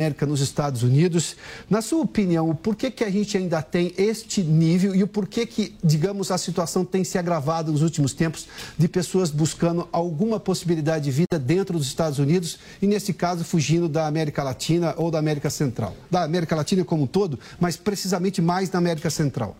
América 0.00 0.24
nos 0.24 0.40
Estados 0.40 0.82
Unidos. 0.82 1.36
Na 1.68 1.82
sua 1.82 2.00
opinião, 2.00 2.54
por 2.54 2.74
que, 2.74 2.90
que 2.90 3.04
a 3.04 3.10
gente 3.10 3.36
ainda 3.36 3.60
tem 3.60 3.92
este 3.98 4.42
nível 4.42 4.94
e 4.94 5.02
o 5.02 5.06
porquê 5.06 5.44
que, 5.44 5.74
digamos, 5.84 6.30
a 6.30 6.38
situação 6.38 6.86
tem 6.86 7.04
se 7.04 7.18
agravado 7.18 7.70
nos 7.70 7.82
últimos 7.82 8.14
tempos 8.14 8.48
de 8.78 8.88
pessoas 8.88 9.30
buscando 9.30 9.86
alguma 9.92 10.40
possibilidade 10.40 11.04
de 11.04 11.10
vida 11.10 11.38
dentro 11.38 11.76
dos 11.76 11.86
Estados 11.86 12.18
Unidos 12.18 12.58
e, 12.80 12.86
nesse 12.86 13.12
caso, 13.12 13.44
fugindo 13.44 13.88
da 13.88 14.06
América 14.06 14.42
Latina 14.42 14.94
ou 14.96 15.10
da 15.10 15.18
América 15.18 15.50
Central? 15.50 15.94
Da 16.10 16.22
América 16.22 16.56
Latina 16.56 16.82
como 16.82 17.02
um 17.02 17.06
todo, 17.06 17.38
mas 17.58 17.76
precisamente 17.76 18.40
mais 18.40 18.70
da 18.70 18.78
América 18.78 19.10
Central. 19.10 19.54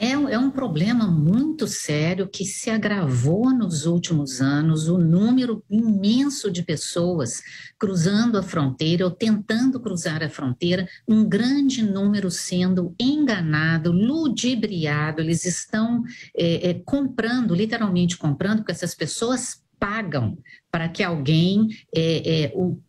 É, 0.00 0.12
é, 0.12 0.38
um 0.38 0.48
problema 0.48 1.08
muito 1.08 1.66
sério 1.66 2.28
que 2.28 2.44
se 2.44 2.70
agravou 2.70 3.52
nos 3.52 3.84
últimos 3.84 4.40
anos, 4.40 4.86
o 4.86 4.96
número 4.96 5.64
imenso 5.68 6.52
de 6.52 6.62
pessoas 6.62 7.42
cruzando 7.76 8.38
a 8.38 8.42
fronteira 8.42 9.04
ou 9.04 9.10
tentando 9.10 9.80
cruzar 9.80 10.22
a 10.22 10.28
fronteira, 10.28 10.88
um 11.08 11.24
grande 11.28 11.82
número 11.82 12.30
sendo 12.30 12.94
enganado, 13.00 13.90
ludibriado, 13.90 15.20
eles 15.20 15.44
estão 15.44 16.04
é, 16.36 16.70
é, 16.70 16.74
comprando, 16.74 17.52
literalmente 17.52 18.16
comprando, 18.16 18.58
porque 18.58 18.72
essas 18.72 18.94
pessoas 18.94 19.64
pagam 19.80 20.38
para 20.70 20.88
que 20.88 21.02
alguém 21.02 21.66
é, 21.92 22.44
é 22.44 22.52
o 22.54 22.80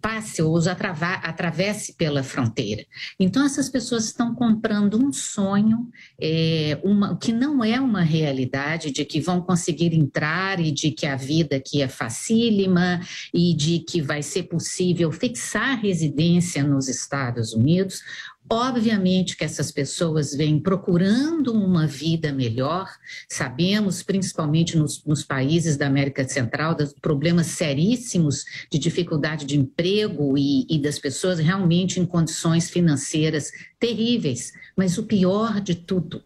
passe 0.00 0.42
ou 0.42 0.54
os 0.54 0.66
atravesse 0.66 1.94
pela 1.94 2.22
fronteira. 2.22 2.84
Então, 3.18 3.44
essas 3.44 3.68
pessoas 3.68 4.06
estão 4.06 4.34
comprando 4.34 4.98
um 4.98 5.12
sonho 5.12 5.88
é, 6.20 6.78
uma, 6.82 7.16
que 7.16 7.32
não 7.32 7.62
é 7.64 7.80
uma 7.80 8.02
realidade, 8.02 8.90
de 8.90 9.04
que 9.04 9.20
vão 9.20 9.40
conseguir 9.40 9.94
entrar 9.94 10.60
e 10.60 10.70
de 10.70 10.90
que 10.90 11.06
a 11.06 11.16
vida 11.16 11.56
aqui 11.56 11.82
é 11.82 11.88
facílima 11.88 13.00
e 13.32 13.54
de 13.54 13.80
que 13.80 14.00
vai 14.00 14.22
ser 14.22 14.44
possível 14.44 15.12
fixar 15.12 15.80
residência 15.80 16.62
nos 16.62 16.88
Estados 16.88 17.52
Unidos, 17.52 18.02
Obviamente 18.52 19.36
que 19.36 19.44
essas 19.44 19.70
pessoas 19.70 20.34
vêm 20.34 20.58
procurando 20.58 21.52
uma 21.52 21.86
vida 21.86 22.32
melhor, 22.32 22.90
sabemos, 23.28 24.02
principalmente 24.02 24.76
nos, 24.76 25.04
nos, 25.04 25.22
países 25.22 25.76
da 25.76 25.86
América 25.86 26.26
Central, 26.26 26.74
dos 26.74 26.92
problemas 26.92 27.46
seríssimos 27.46 28.44
de 28.68 28.76
dificuldade 28.76 29.46
de 29.46 29.56
emprego 29.56 30.36
e, 30.36 30.66
e 30.68 30.80
das 30.80 30.98
pessoas 30.98 31.38
realmente 31.38 32.00
em 32.00 32.04
condições 32.04 32.68
financeiras 32.68 33.52
terríveis. 33.78 34.52
Mas 34.76 34.98
o 34.98 35.04
pior 35.04 35.60
de 35.60 35.76
tudo 35.76 36.20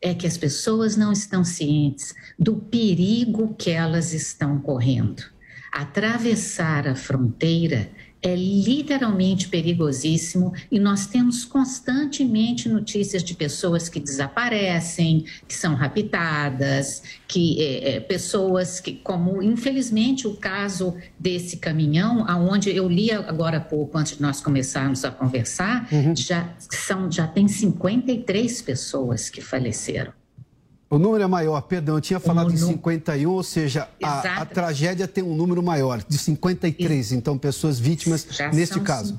é 0.00 0.14
que 0.14 0.28
as 0.28 0.38
pessoas 0.38 0.96
não 0.96 1.10
estão 1.10 1.42
cientes 1.42 2.14
do 2.38 2.54
perigo 2.54 3.52
que 3.52 3.70
elas 3.70 4.12
estão 4.12 4.60
correndo. 4.60 5.24
Atravessar 5.72 6.86
a 6.86 6.94
fronteira 6.94 7.90
é 8.24 8.34
literalmente 8.34 9.48
perigosíssimo 9.48 10.54
e 10.72 10.80
nós 10.80 11.06
temos 11.06 11.44
constantemente 11.44 12.70
notícias 12.70 13.22
de 13.22 13.34
pessoas 13.34 13.90
que 13.90 14.00
desaparecem, 14.00 15.26
que 15.46 15.54
são 15.54 15.74
raptadas, 15.74 17.02
que 17.28 17.62
é, 17.62 17.96
é, 17.96 18.00
pessoas 18.00 18.80
que, 18.80 18.92
como 18.92 19.42
infelizmente 19.42 20.26
o 20.26 20.36
caso 20.36 20.96
desse 21.18 21.58
caminhão, 21.58 22.24
aonde 22.26 22.74
eu 22.74 22.88
li 22.88 23.12
agora 23.12 23.58
há 23.58 23.60
pouco, 23.60 23.98
antes 23.98 24.16
de 24.16 24.22
nós 24.22 24.40
começarmos 24.40 25.04
a 25.04 25.10
conversar, 25.10 25.86
uhum. 25.92 26.16
já 26.16 26.54
são 26.58 27.12
já 27.12 27.26
tem 27.26 27.46
53 27.46 28.62
pessoas 28.62 29.28
que 29.28 29.42
faleceram. 29.42 30.23
O 30.94 30.98
número 30.98 31.24
é 31.24 31.26
maior, 31.26 31.60
perdão, 31.62 31.96
eu 31.96 32.00
tinha 32.00 32.20
falado 32.20 32.52
em 32.52 32.56
51, 32.56 33.28
ou 33.28 33.42
seja, 33.42 33.88
a, 34.00 34.42
a, 34.42 34.46
tragédia 34.46 35.08
tem 35.08 35.24
um 35.24 35.34
número 35.34 35.60
maior, 35.60 36.00
de 36.08 36.16
53, 36.16 37.10
então 37.10 37.36
pessoas 37.36 37.80
vítimas 37.80 38.24
já 38.30 38.52
neste 38.52 38.78
caso. 38.78 39.18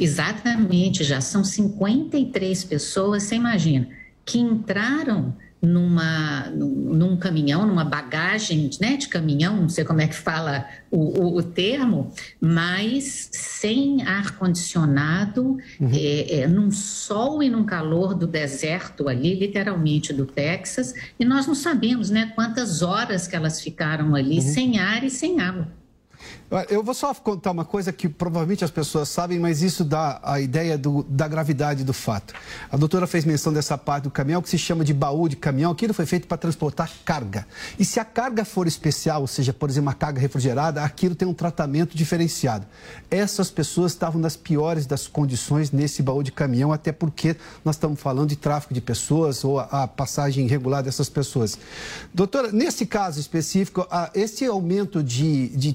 Exatamente, 0.00 1.04
já 1.04 1.20
são 1.20 1.44
53 1.44 2.64
pessoas, 2.64 3.22
você 3.22 3.36
imagina, 3.36 3.88
que 4.24 4.40
entraram 4.40 5.36
numa, 5.64 6.50
num 6.50 7.16
caminhão, 7.16 7.66
numa 7.66 7.84
bagagem 7.84 8.70
né, 8.80 8.96
de 8.96 9.08
caminhão, 9.08 9.56
não 9.56 9.68
sei 9.68 9.84
como 9.84 10.00
é 10.00 10.06
que 10.06 10.14
fala 10.14 10.66
o, 10.90 11.22
o, 11.22 11.38
o 11.38 11.42
termo, 11.42 12.12
mas 12.40 13.28
sem 13.32 14.02
ar-condicionado, 14.02 15.56
uhum. 15.80 15.90
é, 15.92 16.40
é, 16.40 16.46
num 16.46 16.70
sol 16.70 17.42
e 17.42 17.48
num 17.48 17.64
calor 17.64 18.14
do 18.14 18.26
deserto 18.26 19.08
ali, 19.08 19.34
literalmente 19.34 20.12
do 20.12 20.26
Texas, 20.26 20.94
e 21.18 21.24
nós 21.24 21.46
não 21.46 21.54
sabemos 21.54 22.10
né, 22.10 22.32
quantas 22.34 22.82
horas 22.82 23.26
que 23.26 23.34
elas 23.34 23.60
ficaram 23.60 24.14
ali 24.14 24.36
uhum. 24.36 24.40
sem 24.40 24.78
ar 24.78 25.02
e 25.02 25.10
sem 25.10 25.40
água. 25.40 25.68
Eu 26.68 26.84
vou 26.84 26.94
só 26.94 27.12
contar 27.14 27.50
uma 27.50 27.64
coisa 27.64 27.92
que 27.92 28.08
provavelmente 28.08 28.64
as 28.64 28.70
pessoas 28.70 29.08
sabem, 29.08 29.40
mas 29.40 29.62
isso 29.62 29.84
dá 29.84 30.20
a 30.22 30.40
ideia 30.40 30.78
do, 30.78 31.02
da 31.08 31.26
gravidade 31.26 31.82
do 31.82 31.92
fato. 31.92 32.32
A 32.70 32.76
doutora 32.76 33.06
fez 33.06 33.24
menção 33.24 33.52
dessa 33.52 33.76
parte 33.76 34.04
do 34.04 34.10
caminhão 34.10 34.40
que 34.40 34.48
se 34.48 34.58
chama 34.58 34.84
de 34.84 34.94
baú 34.94 35.28
de 35.28 35.36
caminhão. 35.36 35.72
Aquilo 35.72 35.92
foi 35.92 36.06
feito 36.06 36.28
para 36.28 36.36
transportar 36.36 36.88
carga. 37.04 37.46
E 37.78 37.84
se 37.84 37.98
a 37.98 38.04
carga 38.04 38.44
for 38.44 38.66
especial, 38.68 39.22
ou 39.22 39.26
seja, 39.26 39.52
por 39.52 39.68
exemplo, 39.68 39.88
uma 39.88 39.94
carga 39.94 40.20
refrigerada, 40.20 40.82
aquilo 40.82 41.14
tem 41.14 41.26
um 41.26 41.34
tratamento 41.34 41.96
diferenciado. 41.96 42.66
Essas 43.10 43.50
pessoas 43.50 43.92
estavam 43.92 44.20
nas 44.20 44.36
piores 44.36 44.86
das 44.86 45.06
condições 45.08 45.72
nesse 45.72 46.02
baú 46.02 46.22
de 46.22 46.30
caminhão, 46.30 46.72
até 46.72 46.92
porque 46.92 47.36
nós 47.64 47.76
estamos 47.76 48.00
falando 48.00 48.28
de 48.28 48.36
tráfico 48.36 48.72
de 48.72 48.80
pessoas 48.80 49.44
ou 49.44 49.58
a, 49.58 49.88
passagem 49.88 50.46
irregular 50.46 50.82
dessas 50.82 51.08
pessoas. 51.08 51.58
Doutora, 52.12 52.52
nesse 52.52 52.86
caso 52.86 53.18
específico, 53.18 53.86
a, 53.90 54.10
esse 54.14 54.44
aumento 54.44 55.02
de, 55.02 55.48
de 55.48 55.72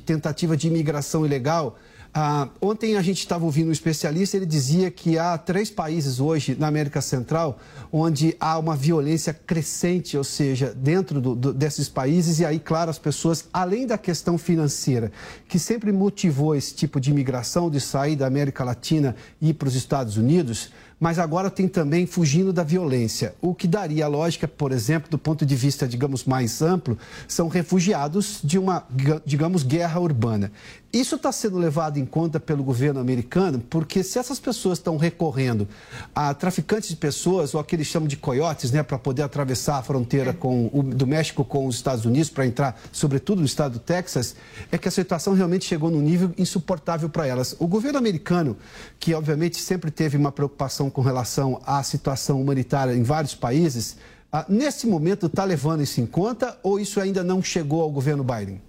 de 0.56 0.68
imigração 0.68 1.26
ilegal. 1.26 1.78
Ah, 2.12 2.50
ontem 2.60 2.98
a 2.98 3.02
gente 3.04 3.20
estava 3.20 3.46
ouvindo 3.46 3.70
um 3.70 3.72
especialista, 3.72 4.36
ele 4.36 4.46
dizia 4.46 4.90
que 4.90 5.20
há 5.20 5.38
três 5.38 5.70
países 5.70 6.20
hoje 6.20 6.56
na 6.58 6.68
América 6.68 7.02
Central 7.02 7.60
onde 7.92 8.36
há 8.40 8.58
uma 8.58 8.76
violência 8.76 9.32
crescente, 9.34 10.18
ou 10.18 10.24
seja, 10.24 10.74
dentro 10.76 11.22
do, 11.22 11.36
do, 11.36 11.54
desses 11.54 11.88
países, 11.88 12.40
e 12.40 12.46
aí, 12.46 12.60
claro, 12.60 12.90
as 12.90 13.00
pessoas, 13.00 13.48
além 13.54 13.86
da 13.86 13.98
questão 13.98 14.38
financeira, 14.38 15.12
que 15.48 15.60
sempre 15.60 15.92
motivou 15.92 16.56
esse 16.56 16.74
tipo 16.74 17.00
de 17.00 17.12
imigração, 17.12 17.70
de 17.70 17.80
sair 17.80 18.16
da 18.16 18.26
América 18.26 18.64
Latina 18.64 19.16
e 19.40 19.50
ir 19.50 19.54
para 19.54 19.68
os 19.68 19.76
Estados 19.76 20.18
Unidos, 20.18 20.72
mas 21.00 21.18
agora 21.18 21.50
tem 21.50 21.68
também 21.68 22.06
fugindo 22.06 22.52
da 22.52 22.64
violência. 22.64 23.34
O 23.42 23.56
que 23.56 23.68
daria 23.68 24.08
lógica, 24.08 24.48
por 24.48 24.72
exemplo, 24.72 25.10
do 25.10 25.18
ponto 25.18 25.46
de 25.46 25.56
vista, 25.56 25.88
digamos, 25.88 26.26
mais 26.26 26.62
amplo, 26.62 26.98
são 27.28 27.48
refugiados 27.48 28.40
de 28.44 28.60
uma, 28.60 28.86
digamos, 29.26 29.64
guerra 29.64 30.00
urbana. 30.00 30.52
Isso 30.92 31.18
está 31.18 31.32
sendo 31.32 31.60
levado 31.60 31.98
em 32.00 32.06
conta 32.06 32.40
pelo 32.40 32.64
governo 32.64 33.00
americano, 33.00 33.60
porque 33.70 34.02
se 34.02 34.18
essas 34.18 34.40
pessoas 34.40 34.80
estão 34.80 34.98
recorrendo 34.98 35.68
a 36.16 36.34
traficantes 36.34 36.90
de 36.90 36.96
pessoas, 36.96 37.54
ou 37.54 37.62
aqueles 37.62 37.86
chamam 37.86 38.08
de 38.08 38.18
coiotes, 38.18 38.72
né, 38.72 38.82
para 38.82 38.98
poder 38.98 39.22
atravessar 39.22 39.78
a 39.78 39.84
fronteira 39.84 40.34
com 40.34 40.68
o, 40.74 40.82
do 40.82 41.06
México 41.06 41.46
com 41.46 41.68
os 41.68 41.76
Estados 41.76 42.06
Unidos, 42.06 42.32
para 42.32 42.48
entrar, 42.48 42.80
sobretudo, 42.92 43.40
no 43.40 43.46
estado 43.46 43.74
do 43.74 43.80
Texas, 43.80 44.36
é 44.72 44.80
que 44.80 44.88
a 44.88 44.92
situação 44.92 45.36
realmente 45.36 45.66
chegou 45.66 45.92
num 45.92 46.02
nível 46.02 46.34
insuportável 46.40 47.08
para 47.08 47.28
elas. 47.28 47.56
O 47.60 47.68
governo 47.68 48.00
americano, 48.00 48.58
que 49.00 49.14
obviamente 49.14 49.62
sempre 49.62 49.92
teve 49.92 50.18
uma 50.18 50.32
preocupação 50.32 50.90
com 50.90 51.02
relação 51.02 51.62
à 51.68 51.84
situação 51.84 52.42
humanitária 52.42 52.96
em 52.96 53.04
vários 53.04 53.36
países, 53.36 53.98
ah, 54.32 54.44
nesse 54.50 54.88
momento 54.88 55.28
está 55.28 55.44
levando 55.44 55.84
isso 55.84 56.02
em 56.02 56.08
conta 56.08 56.58
ou 56.64 56.80
isso 56.80 57.00
ainda 57.00 57.24
não 57.24 57.44
chegou 57.44 57.84
ao 57.84 57.92
governo 57.92 58.24
Biden? 58.24 58.60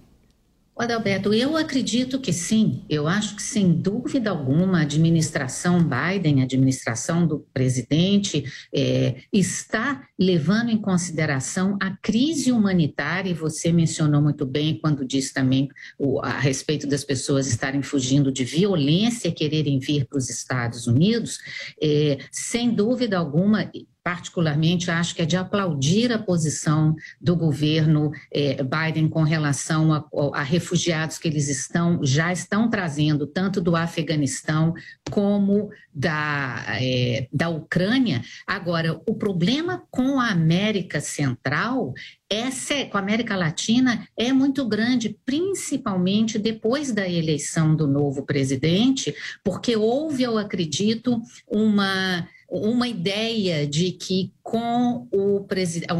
Adalberto, 0.77 1.31
eu 1.31 1.55
acredito 1.57 2.19
que 2.19 2.33
sim. 2.33 2.83
Eu 2.89 3.07
acho 3.07 3.35
que, 3.35 3.43
sem 3.43 3.71
dúvida 3.71 4.31
alguma, 4.31 4.79
a 4.79 4.81
administração 4.81 5.79
Biden, 5.83 6.41
a 6.41 6.45
administração 6.45 7.27
do 7.27 7.45
presidente, 7.53 8.45
é, 8.73 9.17
está 9.31 10.07
levando 10.17 10.69
em 10.69 10.77
consideração 10.77 11.77
a 11.79 11.95
crise 11.97 12.51
humanitária, 12.51 13.29
e 13.29 13.33
você 13.33 13.71
mencionou 13.71 14.21
muito 14.21 14.45
bem 14.45 14.79
quando 14.79 15.05
disse 15.05 15.33
também 15.33 15.69
o, 15.99 16.19
a 16.19 16.39
respeito 16.39 16.87
das 16.87 17.03
pessoas 17.03 17.47
estarem 17.47 17.83
fugindo 17.83 18.31
de 18.31 18.43
violência 18.43 19.27
e 19.27 19.33
quererem 19.33 19.77
vir 19.77 20.07
para 20.07 20.17
os 20.17 20.29
Estados 20.31 20.87
Unidos. 20.87 21.37
É, 21.81 22.17
sem 22.31 22.73
dúvida 22.73 23.19
alguma, 23.19 23.69
particularmente, 24.03 24.89
acho 24.89 25.13
que 25.13 25.21
é 25.21 25.25
de 25.25 25.37
aplaudir 25.37 26.11
a 26.11 26.19
posição 26.19 26.95
do 27.19 27.35
governo 27.35 28.11
eh, 28.33 28.57
Biden 28.63 29.07
com 29.07 29.23
relação 29.23 29.93
a, 29.93 30.05
a, 30.33 30.43
refugiados 30.43 31.17
que 31.17 31.27
eles 31.27 31.47
estão 31.47 31.99
já 32.03 32.31
estão 32.31 32.69
trazendo, 32.69 33.27
tanto 33.27 33.61
do 33.61 33.75
Afeganistão 33.75 34.73
como 35.09 35.69
da, 35.93 36.65
eh, 36.81 37.27
da 37.31 37.49
Ucrânia. 37.49 38.21
Agora, 38.47 38.99
o 39.07 39.13
problema 39.13 39.83
com 39.91 40.19
a 40.19 40.29
América 40.29 40.99
Central 40.99 41.93
essa, 42.31 42.85
com 42.85 42.97
a 42.97 43.01
América 43.01 43.35
Latina 43.35 44.07
é 44.15 44.31
muito 44.31 44.65
grande, 44.65 45.17
principalmente 45.25 46.39
depois 46.39 46.93
da 46.93 47.07
eleição 47.07 47.75
do 47.75 47.85
novo 47.85 48.25
presidente, 48.25 49.13
porque 49.43 49.75
houve, 49.75 50.23
eu 50.23 50.37
acredito, 50.37 51.21
uma 51.45 52.25
uma 52.51 52.85
ideia 52.85 53.65
de 53.65 53.91
que 53.93 54.33
com 54.43 55.07
o 55.09 55.47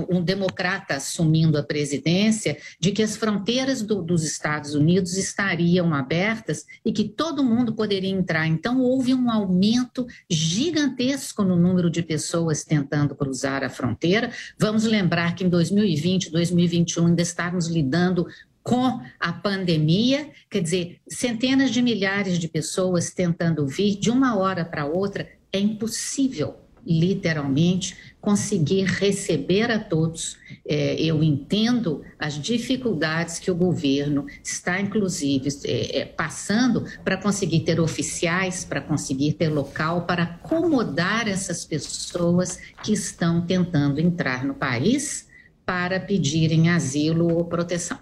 um 0.09 0.21
democrata 0.21 0.95
assumindo 0.95 1.57
a 1.57 1.63
presidência, 1.63 2.57
de 2.77 2.91
que 2.91 3.01
as 3.01 3.15
fronteiras 3.15 3.81
do, 3.81 4.01
dos 4.01 4.25
Estados 4.25 4.75
Unidos 4.75 5.15
estariam 5.15 5.93
abertas 5.93 6.65
e 6.83 6.91
que 6.91 7.05
todo 7.05 7.43
mundo 7.43 7.73
poderia 7.73 8.09
entrar. 8.09 8.45
Então, 8.47 8.81
houve 8.81 9.13
um 9.13 9.31
aumento 9.31 10.05
gigantesco 10.29 11.41
no 11.43 11.55
número 11.55 11.89
de 11.89 12.03
pessoas 12.03 12.65
tentando 12.65 13.15
cruzar 13.15 13.63
a 13.63 13.69
fronteira. 13.69 14.29
Vamos 14.59 14.83
lembrar 14.83 15.35
que 15.35 15.45
em 15.45 15.49
2020, 15.49 16.31
2021, 16.31 17.07
ainda 17.07 17.21
estávamos 17.21 17.67
lidando 17.67 18.27
com 18.61 19.01
a 19.19 19.33
pandemia, 19.33 20.29
quer 20.49 20.61
dizer, 20.61 20.99
centenas 21.07 21.71
de 21.71 21.81
milhares 21.81 22.37
de 22.37 22.47
pessoas 22.47 23.11
tentando 23.11 23.65
vir 23.65 23.97
de 23.97 24.11
uma 24.11 24.37
hora 24.37 24.63
para 24.63 24.85
outra, 24.85 25.27
é 25.53 25.59
impossível, 25.59 26.55
literalmente, 26.85 27.95
conseguir 28.19 28.85
receber 28.85 29.69
a 29.71 29.79
todos. 29.79 30.37
É, 30.67 30.95
eu 30.95 31.21
entendo 31.23 32.01
as 32.17 32.35
dificuldades 32.35 33.39
que 33.39 33.51
o 33.51 33.55
governo 33.55 34.25
está, 34.43 34.79
inclusive, 34.79 35.49
é, 35.65 35.99
é, 35.99 36.05
passando 36.05 36.85
para 37.03 37.17
conseguir 37.17 37.61
ter 37.61 37.79
oficiais, 37.79 38.63
para 38.65 38.81
conseguir 38.81 39.33
ter 39.33 39.49
local, 39.49 40.05
para 40.05 40.23
acomodar 40.23 41.27
essas 41.27 41.65
pessoas 41.65 42.59
que 42.83 42.93
estão 42.93 43.45
tentando 43.45 43.99
entrar 43.99 44.43
no 44.43 44.53
país 44.53 45.27
para 45.65 45.99
pedirem 45.99 46.69
asilo 46.69 47.33
ou 47.33 47.45
proteção. 47.45 47.97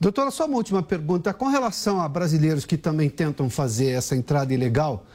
Doutora, 0.00 0.30
só 0.30 0.46
uma 0.46 0.56
última 0.56 0.82
pergunta. 0.82 1.34
Com 1.34 1.48
relação 1.48 2.00
a 2.00 2.08
brasileiros 2.08 2.64
que 2.64 2.76
também 2.76 3.10
tentam 3.10 3.50
fazer 3.50 3.90
essa 3.90 4.16
entrada 4.16 4.52
ilegal, 4.52 5.06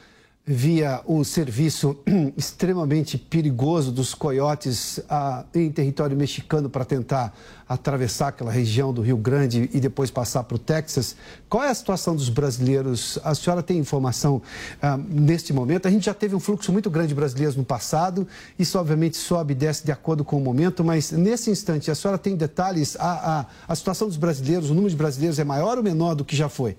via 0.44 1.00
o 1.06 1.22
serviço 1.22 1.96
extremamente 2.36 3.16
perigoso 3.16 3.92
dos 3.92 4.12
coiotes 4.12 4.98
ah, 5.08 5.44
em 5.54 5.70
território 5.70 6.16
mexicano 6.16 6.68
para 6.68 6.84
tentar 6.84 7.32
atravessar 7.68 8.28
aquela 8.28 8.50
região 8.50 8.92
do 8.92 9.00
Rio 9.02 9.16
Grande 9.16 9.70
e 9.72 9.78
depois 9.78 10.10
passar 10.10 10.42
para 10.42 10.56
o 10.56 10.58
Texas. 10.58 11.14
Qual 11.48 11.62
é 11.62 11.70
a 11.70 11.74
situação 11.74 12.16
dos 12.16 12.28
brasileiros? 12.28 13.20
A 13.22 13.36
senhora 13.36 13.62
tem 13.62 13.78
informação 13.78 14.42
ah, 14.80 14.96
neste 14.96 15.52
momento? 15.52 15.86
A 15.86 15.90
gente 15.90 16.06
já 16.06 16.14
teve 16.14 16.34
um 16.34 16.40
fluxo 16.40 16.72
muito 16.72 16.90
grande 16.90 17.08
de 17.08 17.14
brasileiros 17.14 17.54
no 17.54 17.64
passado, 17.64 18.26
isso 18.58 18.76
obviamente 18.80 19.16
sobe 19.16 19.52
e 19.52 19.56
desce 19.56 19.84
de 19.84 19.92
acordo 19.92 20.24
com 20.24 20.36
o 20.36 20.40
momento, 20.40 20.82
mas 20.82 21.12
nesse 21.12 21.50
instante 21.50 21.88
a 21.88 21.94
senhora 21.94 22.18
tem 22.18 22.34
detalhes? 22.34 22.96
A, 22.98 23.40
a, 23.40 23.46
a 23.68 23.76
situação 23.76 24.08
dos 24.08 24.16
brasileiros, 24.16 24.70
o 24.70 24.74
número 24.74 24.90
de 24.90 24.96
brasileiros 24.96 25.38
é 25.38 25.44
maior 25.44 25.78
ou 25.78 25.84
menor 25.84 26.16
do 26.16 26.24
que 26.24 26.34
já 26.34 26.48
foi? 26.48 26.76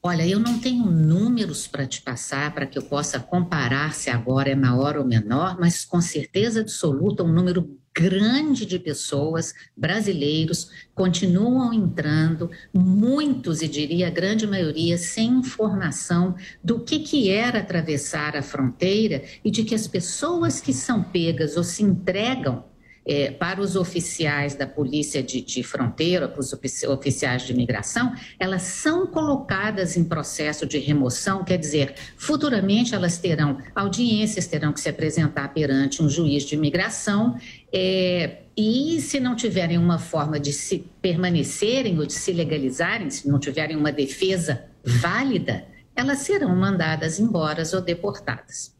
Olha, 0.00 0.26
eu 0.26 0.38
não 0.38 0.60
tenho 0.60 0.84
números 0.84 1.66
para 1.66 1.84
te 1.84 2.00
passar 2.00 2.54
para 2.54 2.66
que 2.66 2.78
eu 2.78 2.82
possa 2.82 3.18
comparar 3.18 3.92
se 3.94 4.08
agora 4.08 4.50
é 4.50 4.54
maior 4.54 4.96
ou 4.96 5.04
menor, 5.04 5.58
mas 5.58 5.84
com 5.84 6.00
certeza 6.00 6.60
absoluta 6.60 7.24
um 7.24 7.32
número 7.32 7.76
grande 7.92 8.64
de 8.64 8.78
pessoas, 8.78 9.52
brasileiros, 9.76 10.70
continuam 10.94 11.72
entrando, 11.72 12.48
muitos, 12.72 13.60
e 13.60 13.66
diria 13.66 14.06
a 14.06 14.10
grande 14.10 14.46
maioria, 14.46 14.96
sem 14.96 15.30
informação 15.30 16.36
do 16.62 16.78
que, 16.78 17.00
que 17.00 17.28
era 17.28 17.58
atravessar 17.58 18.36
a 18.36 18.42
fronteira 18.42 19.24
e 19.44 19.50
de 19.50 19.64
que 19.64 19.74
as 19.74 19.88
pessoas 19.88 20.60
que 20.60 20.72
são 20.72 21.02
pegas 21.02 21.56
ou 21.56 21.64
se 21.64 21.82
entregam 21.82 22.67
é, 23.08 23.30
para 23.30 23.60
os 23.60 23.74
oficiais 23.74 24.54
da 24.54 24.66
Polícia 24.66 25.22
de, 25.22 25.40
de 25.40 25.62
Fronteira, 25.62 26.28
para 26.28 26.40
os 26.40 26.52
oficiais 26.52 27.42
de 27.42 27.52
imigração, 27.54 28.12
elas 28.38 28.62
são 28.62 29.06
colocadas 29.06 29.96
em 29.96 30.04
processo 30.04 30.66
de 30.66 30.78
remoção, 30.78 31.42
quer 31.42 31.56
dizer, 31.56 31.94
futuramente 32.18 32.94
elas 32.94 33.16
terão 33.16 33.56
audiências, 33.74 34.46
terão 34.46 34.74
que 34.74 34.80
se 34.80 34.90
apresentar 34.90 35.54
perante 35.54 36.02
um 36.02 36.08
juiz 36.08 36.44
de 36.44 36.54
imigração. 36.54 37.34
É, 37.72 38.42
e 38.54 39.00
se 39.00 39.18
não 39.18 39.34
tiverem 39.34 39.78
uma 39.78 39.98
forma 39.98 40.38
de 40.38 40.52
se 40.52 40.84
permanecerem 41.00 41.98
ou 41.98 42.04
de 42.04 42.12
se 42.12 42.32
legalizarem, 42.32 43.08
se 43.08 43.26
não 43.26 43.38
tiverem 43.38 43.76
uma 43.76 43.92
defesa 43.92 44.64
válida, 44.84 45.64
elas 45.96 46.18
serão 46.18 46.54
mandadas 46.54 47.18
embora 47.18 47.62
ou 47.74 47.80
deportadas. 47.80 48.76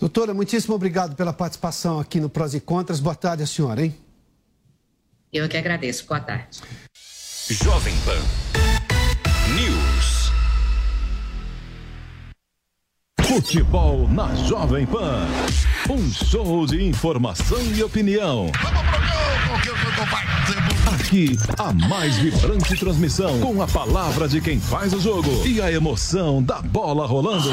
Doutora, 0.00 0.32
muitíssimo 0.32 0.74
obrigado 0.74 1.14
pela 1.14 1.30
participação 1.30 2.00
aqui 2.00 2.18
no 2.18 2.30
Prós 2.30 2.54
e 2.54 2.60
Contras. 2.60 3.00
Boa 3.00 3.14
tarde, 3.14 3.42
a 3.42 3.46
senhora, 3.46 3.84
hein? 3.84 3.94
Eu 5.30 5.46
que 5.46 5.58
agradeço. 5.58 6.06
Boa 6.06 6.20
tarde. 6.20 6.62
Jovem 7.50 7.94
Pan 8.06 8.18
News. 9.54 10.32
Futebol 13.20 14.08
na 14.08 14.34
Jovem 14.46 14.86
Pan. 14.86 15.26
Um 15.90 16.10
show 16.10 16.66
de 16.66 16.82
informação 16.82 17.60
e 17.74 17.82
opinião. 17.82 18.50
Aqui, 21.00 21.38
a 21.56 21.72
mais 21.88 22.18
vibrante 22.18 22.76
transmissão 22.76 23.40
com 23.40 23.62
a 23.62 23.66
palavra 23.66 24.28
de 24.28 24.38
quem 24.38 24.60
faz 24.60 24.92
o 24.92 25.00
jogo 25.00 25.46
e 25.46 25.58
a 25.60 25.72
emoção 25.72 26.42
da 26.42 26.60
bola 26.60 27.06
rolando. 27.06 27.48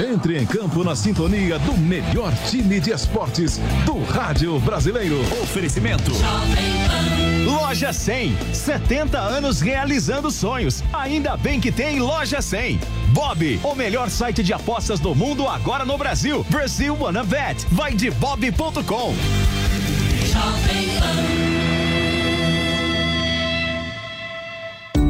Entre 0.00 0.38
em 0.38 0.46
campo 0.46 0.82
na 0.82 0.96
sintonia 0.96 1.58
do 1.58 1.76
melhor 1.76 2.32
time 2.48 2.80
de 2.80 2.90
esportes 2.90 3.60
do 3.84 4.02
rádio 4.04 4.58
brasileiro. 4.60 5.20
Oferecimento. 5.42 6.10
Loja 7.44 7.92
100. 7.92 8.34
70 8.54 9.18
anos 9.18 9.60
realizando 9.60 10.30
sonhos. 10.30 10.82
Ainda 10.90 11.36
bem 11.36 11.60
que 11.60 11.70
tem 11.70 12.00
Loja 12.00 12.40
100. 12.40 12.80
Bob, 13.08 13.60
o 13.62 13.74
melhor 13.74 14.08
site 14.08 14.42
de 14.42 14.54
apostas 14.54 14.98
do 14.98 15.14
mundo 15.14 15.46
agora 15.46 15.84
no 15.84 15.98
Brasil. 15.98 16.46
Brasil 16.48 16.96
Wanna 16.98 17.24
Bet. 17.24 17.66
Vai 17.70 17.92
de 17.92 18.10
bob.com. 18.10 19.14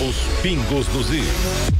Os 0.00 0.16
pingos 0.42 0.86
dos 0.88 1.10
is. 1.10 1.26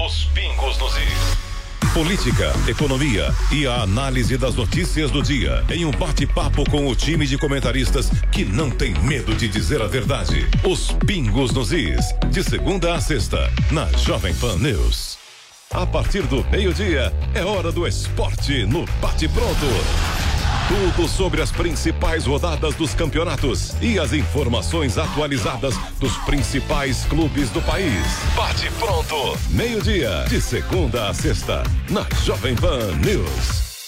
Os 0.01 0.25
pingos 0.33 0.79
dos 0.79 0.97
is. 0.97 1.93
Política, 1.93 2.51
economia 2.67 3.31
e 3.53 3.67
a 3.67 3.83
análise 3.83 4.39
das 4.39 4.55
notícias 4.55 5.11
do 5.11 5.23
dia 5.23 5.63
em 5.69 5.85
um 5.85 5.91
bate-papo 5.91 6.65
com 6.71 6.89
o 6.89 6.97
time 6.97 7.27
de 7.27 7.37
comentaristas 7.37 8.11
que 8.33 8.43
não 8.43 8.71
tem 8.71 8.95
medo 9.01 9.35
de 9.35 9.47
dizer 9.49 9.83
a 9.83 9.87
verdade. 9.87 10.49
Os 10.65 10.93
pingos 11.07 11.53
nos 11.53 11.73
is. 11.73 12.07
De 12.31 12.43
segunda 12.43 12.95
a 12.95 13.01
sexta, 13.03 13.53
na 13.71 13.85
Jovem 13.99 14.35
Pan 14.37 14.57
News. 14.57 15.19
A 15.71 15.87
partir 15.87 16.23
do 16.23 16.43
meio-dia, 16.51 17.13
é 17.35 17.45
hora 17.45 17.71
do 17.71 17.87
esporte 17.87 18.65
no 18.65 18.87
Bate 18.99 19.29
Pronto. 19.29 20.36
Tudo 20.69 21.07
sobre 21.07 21.41
as 21.41 21.53
principais 21.53 22.27
rodadas 22.27 22.75
dos 22.75 22.93
campeonatos 22.93 23.81
e 23.81 24.01
as 24.01 24.13
informações 24.13 24.99
atualizadas 24.99 25.77
dos 26.01 26.17
principais 26.25 27.05
clubes 27.05 27.51
do 27.51 27.63
país. 27.63 28.03
Bate 28.35 28.69
pronto, 28.73 29.39
meio-dia, 29.51 30.25
de 30.29 30.41
segunda 30.41 31.09
a 31.09 31.15
sexta, 31.15 31.63
na 31.89 32.05
Jovem 32.25 32.57
Pan 32.57 32.81
News. 32.97 33.79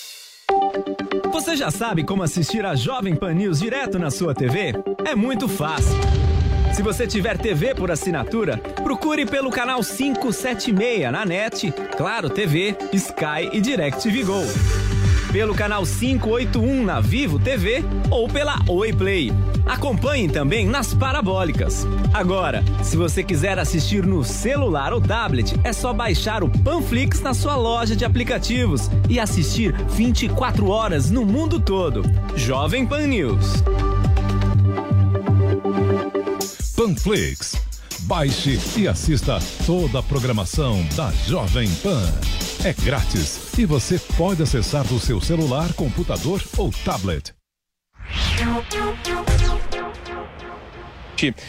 Você 1.33 1.57
já 1.57 1.69
sabe 1.69 2.05
como 2.05 2.23
assistir 2.23 2.65
a 2.65 2.77
Jovem 2.77 3.17
Pan 3.17 3.35
News 3.35 3.59
direto 3.59 3.99
na 3.99 4.13
sua 4.13 4.33
TV? 4.33 4.73
É 5.05 5.17
muito 5.17 5.49
fácil. 5.49 5.99
Se 6.73 6.81
você 6.81 7.09
tiver 7.09 7.37
TV 7.39 7.75
por 7.75 7.91
assinatura, 7.91 8.57
procure 8.85 9.27
pelo 9.27 9.51
canal 9.51 9.81
576 9.81 11.11
na 11.11 11.27
NET, 11.27 11.73
Claro 11.97 12.31
TV, 12.31 12.77
Sky 12.93 13.51
e 13.53 13.61
DirecTV 13.61 14.23
Go. 14.23 14.45
Pelo 15.33 15.55
canal 15.55 15.85
581 15.85 16.85
na 16.85 17.01
Vivo 17.01 17.39
TV 17.39 17.85
ou 18.11 18.29
pela 18.29 18.59
Oi 18.69 18.93
Play. 18.93 19.33
Acompanhe 19.67 20.29
também 20.29 20.67
nas 20.67 20.95
parabólicas. 20.95 21.87
Agora, 22.13 22.65
se 22.83 22.97
você 22.97 23.23
quiser 23.23 23.59
assistir 23.59 24.07
no 24.07 24.25
celular 24.25 24.93
ou 24.93 25.01
tablet, 25.01 25.55
é 25.63 25.73
só 25.73 25.93
baixar 25.93 26.43
o 26.43 26.49
Panflix 26.49 27.21
na 27.21 27.35
sua 27.35 27.57
loja 27.57 27.95
de 27.95 28.05
aplicativos 28.05 28.91
e 29.09 29.21
assistir 29.21 29.75
24 29.89 30.69
horas 30.69 31.11
no 31.11 31.25
mundo 31.25 31.61
todo. 31.61 32.03
Jovem 32.35 32.87
Pan 32.87 33.07
News. 33.07 33.63
Panflix. 36.75 37.57
Baixe 38.01 38.59
e 38.79 38.89
assista 38.89 39.39
toda 39.67 39.99
a 39.99 40.03
programação 40.03 40.83
da 40.97 41.13
Jovem 41.27 41.69
Pan. 41.83 42.48
É 42.65 42.73
grátis 42.73 43.57
e 43.57 43.65
você 43.65 43.99
pode 44.17 44.43
acessar 44.43 44.85
do 44.85 44.99
seu 44.99 45.21
celular, 45.21 45.73
computador 45.75 46.43
ou 46.57 46.71
tablet 46.85 47.33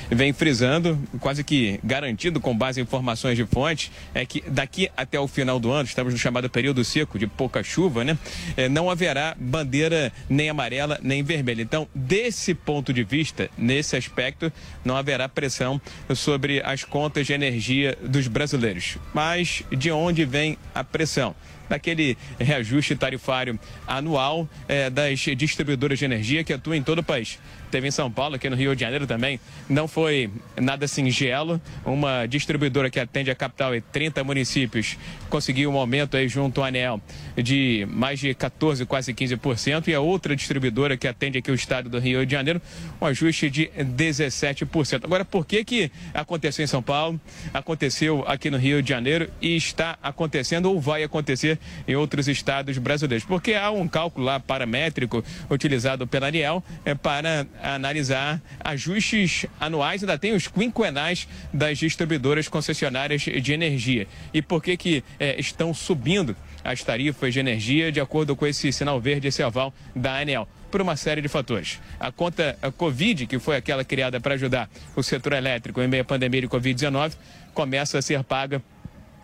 vem 0.10 0.34
frisando, 0.34 1.00
quase 1.20 1.44
que 1.44 1.80
garantido 1.84 2.40
com 2.40 2.58
base 2.58 2.80
em 2.80 2.84
informações 2.84 3.38
de 3.38 3.46
fonte, 3.46 3.92
é 4.14 4.26
que 4.26 4.44
daqui 4.48 4.90
até 4.98 5.20
o 5.20 5.28
final 5.28 5.60
do 5.60 5.72
ano, 5.72 5.88
estamos 5.88 6.12
no 6.12 6.20
chamado 6.20 6.50
período 6.50 6.84
seco, 6.84 7.20
de 7.20 7.28
pouca 7.28 7.62
chuva, 7.64 8.04
né? 8.04 8.18
É, 8.58 8.68
não 8.68 8.90
haverá 8.90 9.36
bandeira 9.40 10.12
nem 10.28 10.50
amarela 10.50 11.00
nem 11.04 11.22
vermelha. 11.22 11.62
Então, 11.62 11.88
desse 11.94 12.54
ponto 12.54 12.92
de 12.92 13.04
vista, 13.04 13.50
nesse 13.58 13.96
aspecto, 13.96 14.52
não 14.84 14.98
haverá 14.98 15.30
pressão 15.30 15.80
sobre 16.16 16.62
as 16.64 16.84
contas 16.84 17.28
de 17.28 17.34
energia 17.34 17.98
dos 18.02 18.28
brasileiros. 18.28 18.98
Mas 19.14 19.64
de 19.72 19.92
onde 19.92 20.26
vem 20.26 20.58
a 20.74 20.84
pressão? 20.84 21.36
daquele 21.70 22.18
reajuste 22.40 22.96
tarifário 22.96 23.60
anual 23.86 24.50
é, 24.68 24.90
das 24.90 25.20
distribuidoras 25.20 26.00
de 26.00 26.06
energia 26.06 26.44
que 26.44 26.52
atuam 26.52 26.76
em 26.76 26.82
todo 26.82 27.00
o 27.00 27.04
país 27.04 27.38
teve 27.70 27.88
em 27.88 27.92
São 27.92 28.12
Paulo, 28.12 28.36
aqui 28.36 28.50
no 28.50 28.56
Rio 28.56 28.76
de 28.76 28.82
Janeiro 28.82 29.08
também. 29.08 29.40
Não 29.70 29.88
foi 29.88 30.30
nada 30.60 30.88
singelo. 30.88 31.62
Uma 31.86 32.26
distribuidora 32.26 32.90
que 32.90 33.00
atende 33.00 33.32
a 33.32 33.36
capital 33.36 33.76
e 33.76 33.82
30 33.82 34.24
municípios 34.24 34.98
conseguiu 35.30 35.72
um 35.72 35.78
aumento 35.78 36.18
aí 36.18 36.28
junto 36.28 36.62
ao 36.62 36.68
ANEL 36.68 37.02
de 37.38 37.88
mais 37.90 38.20
de 38.20 38.34
14, 38.34 38.86
quase 38.86 39.14
15%. 39.14 39.88
E 39.88 39.94
a 39.94 40.00
outra 40.00 40.36
distribuidora 40.36 40.98
que 40.98 41.08
atende 41.08 41.38
aqui 41.38 41.52
o 41.52 41.56
estado 41.56 41.90
do 41.90 42.00
Rio 42.00 42.26
de 42.26 42.32
Janeiro, 42.32 42.62
um 43.00 43.06
ajuste 43.06 43.50
de 43.50 43.68
17%. 43.68 45.06
Agora, 45.06 45.24
por 45.24 45.46
que 45.46 45.64
que 45.64 45.92
aconteceu 46.14 46.64
em 46.64 46.68
São 46.68 46.82
Paulo, 46.82 47.20
aconteceu 47.54 48.24
aqui 48.28 48.50
no 48.50 48.58
Rio 48.58 48.82
de 48.82 48.90
Janeiro 48.90 49.30
e 49.42 49.56
está 49.56 49.98
acontecendo 50.02 50.68
ou 50.68 50.80
vai 50.80 51.04
acontecer 51.04 51.60
em 51.88 51.96
outros 51.96 52.28
estados 52.28 52.78
brasileiros? 52.78 53.26
Porque 53.26 53.54
há 53.54 53.72
um 53.72 53.88
cálculo 53.88 54.26
lá 54.26 54.40
paramétrico 54.40 55.24
utilizado 55.50 56.08
pela 56.08 56.28
ANEL 56.28 56.64
é, 56.84 56.96
para 56.96 57.46
analisar 57.62 58.42
ajustes 58.60 59.46
anuais, 59.60 60.04
ainda 60.04 60.18
tem 60.18 60.34
os 60.34 60.48
quinquenais 60.48 61.28
das 61.54 61.78
distribuidoras 61.78 62.48
concessionárias 62.48 63.22
de 63.22 63.54
energia. 63.54 64.08
E 64.34 64.42
por 64.42 64.62
que 64.64 64.78
que 64.78 65.04
é, 65.20 65.40
estão 65.40 65.74
subindo 65.74 66.36
as 66.64 66.84
tarifas 66.84 67.34
de 67.34 67.40
energia 67.40 67.92
de 67.92 68.00
acordo 68.00 68.36
com 68.36 68.46
esse 68.46 68.72
sinal 68.72 69.00
verde, 69.00 69.28
esse 69.28 69.44
aval 69.44 69.74
da 69.96 70.18
ANEL? 70.18 70.48
por 70.70 70.82
uma 70.82 70.96
série 70.96 71.20
de 71.20 71.28
fatores. 71.28 71.80
A 72.00 72.12
conta 72.12 72.56
Covid, 72.78 73.26
que 73.26 73.40
foi 73.40 73.56
aquela 73.56 73.84
criada 73.84 74.20
para 74.20 74.36
ajudar 74.36 74.70
o 74.96 75.02
setor 75.02 75.34
elétrico 75.34 75.82
em 75.82 75.88
meio 75.88 76.04
à 76.04 76.06
pandemia 76.06 76.42
de 76.42 76.48
Covid-19, 76.48 77.14
começa 77.56 77.98
a 77.98 78.02
ser 78.02 78.24
paga 78.24 78.62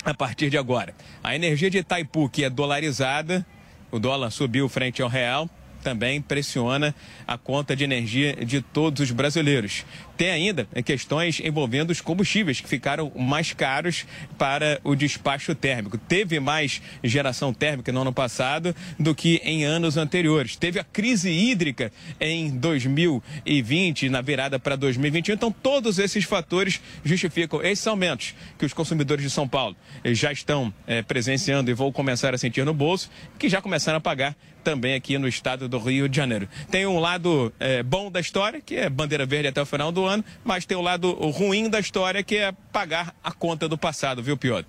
a 0.04 0.14
partir 0.14 0.50
de 0.50 0.58
agora. 0.58 0.94
A 1.24 1.36
energia 1.36 1.70
de 1.70 1.80
Itaipu, 1.80 2.30
que 2.30 2.44
é 2.44 2.50
dolarizada, 2.50 3.46
o 3.92 4.00
dólar 4.00 4.30
subiu 4.32 4.68
frente 4.68 5.02
ao 5.02 5.10
real, 5.10 5.50
também 5.86 6.20
pressiona 6.20 6.96
a 7.28 7.38
conta 7.38 7.76
de 7.76 7.84
energia 7.84 8.34
de 8.44 8.60
todos 8.60 9.02
os 9.02 9.12
brasileiros. 9.12 9.86
Tem 10.18 10.32
ainda 10.32 10.68
questões 10.84 11.40
envolvendo 11.40 11.92
os 11.92 12.02
combustíveis, 12.02 12.60
que 12.60 12.68
ficaram 12.68 13.12
mais 13.16 13.54
caros 13.54 14.04
para 14.36 14.80
o 14.84 14.96
despacho 14.96 15.54
térmico. 15.54 15.96
Teve 15.96 16.40
mais 16.40 16.82
geração 17.04 17.54
térmica 17.54 17.92
no 17.92 18.02
ano 18.02 18.12
passado 18.12 18.76
do 18.98 19.14
que 19.14 19.40
em 19.44 19.64
anos 19.64 19.96
anteriores. 19.96 20.56
Teve 20.56 20.80
a 20.80 20.84
crise 20.84 21.30
hídrica 21.30 21.92
em 22.20 22.50
2020, 22.50 24.10
na 24.10 24.22
virada 24.22 24.58
para 24.58 24.76
2021. 24.76 25.36
Então, 25.36 25.52
todos 25.52 26.00
esses 26.00 26.24
fatores 26.26 26.82
justificam 27.04 27.62
esses 27.62 27.86
aumentos 27.86 28.34
que 28.58 28.66
os 28.66 28.74
consumidores 28.74 29.24
de 29.24 29.30
São 29.30 29.48
Paulo 29.48 29.76
já 30.04 30.32
estão 30.32 30.74
é, 30.88 31.04
presenciando 31.04 31.70
e 31.70 31.76
vão 31.76 31.92
começar 31.92 32.34
a 32.34 32.40
sentir 32.40 32.66
no 32.66 32.74
bolso, 32.74 33.12
que 33.38 33.48
já 33.48 33.62
começaram 33.62 34.00
a 34.00 34.02
pagar 34.02 34.36
também 34.66 34.96
aqui 34.96 35.18
no 35.20 35.28
estado 35.28 35.70
do 35.70 35.78
Rio 35.78 36.10
de 36.10 36.18
Janeiro. 36.18 36.50
Tem 36.72 36.88
um 36.88 37.00
lado 37.00 37.54
é, 37.60 37.84
bom 37.84 38.10
da 38.10 38.20
história, 38.20 38.60
que 38.60 38.76
é 38.76 38.90
bandeira 38.90 39.26
verde 39.26 39.48
até 39.48 39.62
o 39.62 39.66
final 39.66 39.92
do 39.92 40.04
ano, 40.04 40.26
mas 40.44 40.66
tem 40.66 40.76
o 40.76 40.82
lado 40.82 41.14
ruim 41.14 41.70
da 41.70 41.80
história, 41.80 42.24
que 42.24 42.36
é 42.38 42.52
pagar 42.74 43.16
a 43.24 43.32
conta 43.32 43.70
do 43.70 43.78
passado, 43.78 44.24
viu, 44.24 44.36
Piotr? 44.36 44.68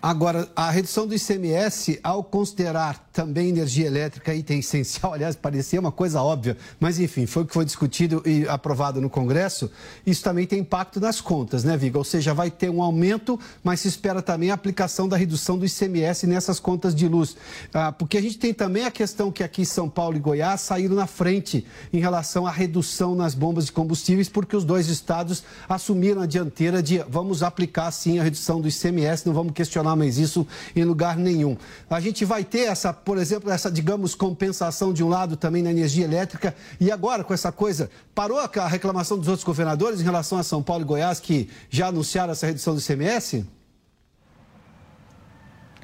Agora, 0.00 0.48
a 0.56 0.70
redução 0.70 1.06
do 1.06 1.14
ICMS, 1.14 2.00
ao 2.02 2.24
considerar 2.24 3.07
também 3.18 3.48
energia 3.48 3.84
elétrica 3.84 4.32
item 4.32 4.60
essencial, 4.60 5.10
aliás, 5.14 5.34
parecia 5.34 5.80
uma 5.80 5.90
coisa 5.90 6.22
óbvia, 6.22 6.56
mas 6.78 7.00
enfim, 7.00 7.26
foi 7.26 7.42
o 7.42 7.46
que 7.46 7.52
foi 7.52 7.64
discutido 7.64 8.22
e 8.24 8.46
aprovado 8.46 9.00
no 9.00 9.10
Congresso, 9.10 9.68
isso 10.06 10.22
também 10.22 10.46
tem 10.46 10.60
impacto 10.60 11.00
nas 11.00 11.20
contas, 11.20 11.64
né, 11.64 11.76
Viga? 11.76 11.98
Ou 11.98 12.04
seja, 12.04 12.32
vai 12.32 12.48
ter 12.48 12.70
um 12.70 12.80
aumento, 12.80 13.36
mas 13.64 13.80
se 13.80 13.88
espera 13.88 14.22
também 14.22 14.52
a 14.52 14.54
aplicação 14.54 15.08
da 15.08 15.16
redução 15.16 15.58
do 15.58 15.66
ICMS 15.66 16.28
nessas 16.28 16.60
contas 16.60 16.94
de 16.94 17.08
luz. 17.08 17.36
Ah, 17.74 17.90
porque 17.90 18.16
a 18.16 18.22
gente 18.22 18.38
tem 18.38 18.54
também 18.54 18.84
a 18.84 18.90
questão 18.90 19.32
que 19.32 19.42
aqui 19.42 19.66
São 19.66 19.88
Paulo 19.88 20.16
e 20.16 20.20
Goiás 20.20 20.60
saíram 20.60 20.94
na 20.94 21.08
frente 21.08 21.66
em 21.92 21.98
relação 21.98 22.46
à 22.46 22.52
redução 22.52 23.16
nas 23.16 23.34
bombas 23.34 23.64
de 23.64 23.72
combustíveis, 23.72 24.28
porque 24.28 24.54
os 24.54 24.64
dois 24.64 24.86
estados 24.86 25.42
assumiram 25.68 26.22
a 26.22 26.26
dianteira 26.26 26.80
de 26.80 26.98
vamos 27.08 27.42
aplicar 27.42 27.90
sim 27.90 28.20
a 28.20 28.22
redução 28.22 28.60
do 28.60 28.68
ICMS, 28.68 29.26
não 29.26 29.34
vamos 29.34 29.54
questionar 29.54 29.96
mais 29.96 30.18
isso 30.18 30.46
em 30.76 30.84
lugar 30.84 31.16
nenhum. 31.16 31.56
A 31.90 31.98
gente 31.98 32.24
vai 32.24 32.44
ter 32.44 32.68
essa, 32.68 32.92
por 33.08 33.16
exemplo, 33.16 33.50
essa, 33.50 33.70
digamos, 33.70 34.14
compensação 34.14 34.92
de 34.92 35.02
um 35.02 35.08
lado 35.08 35.34
também 35.34 35.62
na 35.62 35.70
energia 35.70 36.04
elétrica. 36.04 36.54
E 36.78 36.92
agora, 36.92 37.24
com 37.24 37.32
essa 37.32 37.50
coisa, 37.50 37.90
parou 38.14 38.38
a 38.38 38.68
reclamação 38.68 39.16
dos 39.16 39.28
outros 39.28 39.44
governadores 39.44 40.02
em 40.02 40.04
relação 40.04 40.36
a 40.36 40.42
São 40.42 40.62
Paulo 40.62 40.82
e 40.82 40.86
Goiás, 40.86 41.18
que 41.18 41.48
já 41.70 41.86
anunciaram 41.86 42.32
essa 42.32 42.46
redução 42.46 42.74
do 42.74 42.82
ICMS? 42.82 43.46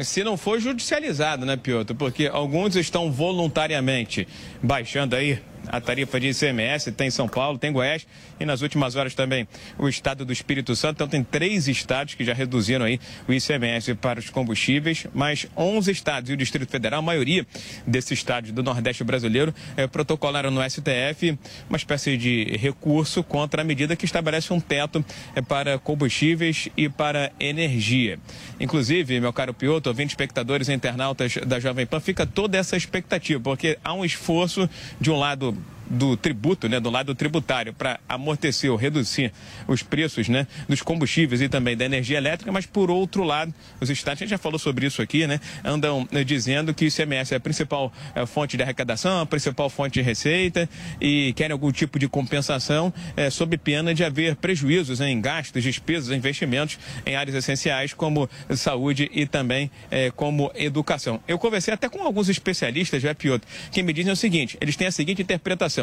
Se 0.00 0.23
não 0.23 0.37
for 0.37 0.61
judicializado, 0.61 1.47
né, 1.47 1.57
Piotr? 1.57 1.95
Porque 1.95 2.26
alguns 2.26 2.76
estão 2.76 3.11
voluntariamente 3.11 4.28
baixando 4.62 5.16
aí 5.16 5.43
a 5.68 5.80
tarifa 5.80 6.21
de 6.21 6.28
ICMS, 6.28 6.92
tem 6.92 7.11
São 7.11 7.28
Paulo, 7.28 7.59
tem 7.59 7.73
Goiás 7.73 8.06
e 8.38 8.44
nas 8.44 8.62
últimas 8.62 8.97
horas 8.97 9.14
também 9.14 9.47
o 9.78 9.88
estado 9.88 10.25
do 10.25 10.33
Espírito 10.33 10.75
Santo. 10.76 10.97
Então 10.97 11.09
tem 11.09 11.23
três 11.23 11.68
estados 11.68 12.14
que 12.14 12.25
já 12.25 12.35
reduziram 12.35 12.85
aí 12.85 13.00
o 13.28 13.33
ICMS 13.33 13.94
para 13.94 14.18
os 14.18 14.30
combustíveis, 14.30 15.06
mas 15.14 15.47
11 15.56 15.90
estados 15.90 16.30
e 16.30 16.33
o 16.33 16.37
Distrito 16.37 16.71
Federal, 16.71 17.00
a 17.00 17.02
maioria 17.02 17.47
desses 17.87 18.12
estados 18.12 18.52
do 18.52 18.62
Nordeste 18.62 19.04
brasileiro, 19.04 19.54
é, 19.76 19.87
protocolaram 19.87 20.50
no 20.50 20.62
STF 20.68 21.38
uma 21.68 21.76
espécie 21.76 22.16
de 22.16 22.56
recurso 22.56 23.23
contra 23.23 23.62
a 23.62 23.64
medida 23.64 23.97
que 23.97 24.04
estabelece 24.04 24.52
um 24.52 24.61
teto 24.61 25.04
é, 25.35 25.42
para 25.42 25.78
combustíveis 25.78 26.68
e 26.76 26.88
para 26.88 27.33
energia. 27.38 28.18
Inclusive, 28.59 29.21
meu 29.21 29.33
caro 29.33 29.54
Piotr, 29.54 29.88
ouvindo 29.88 30.09
espectadores 30.09 30.68
e 30.68 30.73
internautas 30.73 31.37
da 31.47 31.59
Jovem 31.61 31.87
Pan, 31.87 32.00
fica 32.00 32.26
toda 32.26 32.59
essa 32.59 32.76
expectativa, 32.76 33.40
porque 33.40 33.78
há 33.83 33.92
um 33.92 34.04
esforço 34.04 34.68
de 35.00 35.11
um 35.11 35.18
lado 35.18 35.53
do 35.88 36.16
tributo, 36.16 36.68
né, 36.68 36.80
do 36.80 36.90
lado 36.90 37.14
tributário, 37.14 37.72
para 37.72 38.00
amortecer 38.08 38.70
ou 38.70 38.76
reduzir 38.76 39.32
os 39.66 39.82
preços 39.82 40.28
né, 40.28 40.46
dos 40.68 40.82
combustíveis 40.82 41.40
e 41.40 41.48
também 41.48 41.76
da 41.76 41.84
energia 41.84 42.18
elétrica, 42.18 42.50
mas 42.50 42.66
por 42.66 42.90
outro 42.90 43.22
lado, 43.22 43.52
os 43.80 43.90
estados, 43.90 44.20
a 44.20 44.24
gente 44.24 44.30
já 44.30 44.38
falou 44.38 44.58
sobre 44.58 44.86
isso 44.86 45.02
aqui, 45.02 45.26
né, 45.26 45.40
andam 45.64 46.08
né, 46.10 46.24
dizendo 46.24 46.72
que 46.72 46.84
o 46.84 46.88
ICMS 46.88 47.34
é 47.34 47.36
a 47.36 47.40
principal 47.40 47.92
é, 48.14 48.24
fonte 48.26 48.56
de 48.56 48.62
arrecadação, 48.62 49.20
a 49.20 49.26
principal 49.26 49.68
fonte 49.68 49.94
de 49.94 50.02
receita 50.02 50.68
e 51.00 51.32
querem 51.34 51.52
algum 51.52 51.70
tipo 51.70 51.98
de 51.98 52.08
compensação 52.08 52.92
é, 53.16 53.30
sob 53.30 53.56
pena 53.58 53.94
de 53.94 54.04
haver 54.04 54.36
prejuízos 54.36 55.00
em 55.00 55.20
gastos, 55.20 55.62
despesas, 55.62 56.16
investimentos 56.16 56.78
em 57.04 57.14
áreas 57.14 57.36
essenciais 57.36 57.92
como 57.92 58.28
saúde 58.56 59.10
e 59.12 59.26
também 59.26 59.70
é, 59.90 60.10
como 60.10 60.50
educação. 60.54 61.20
Eu 61.28 61.38
conversei 61.38 61.74
até 61.74 61.88
com 61.88 62.02
alguns 62.02 62.28
especialistas, 62.28 63.02
já 63.02 63.10
é 63.10 63.14
Piotr, 63.14 63.46
que 63.70 63.82
me 63.82 63.92
dizem 63.92 64.12
o 64.12 64.16
seguinte, 64.16 64.56
eles 64.60 64.76
têm 64.76 64.86
a 64.86 64.92
seguinte 64.92 65.22
interpretação 65.22 65.74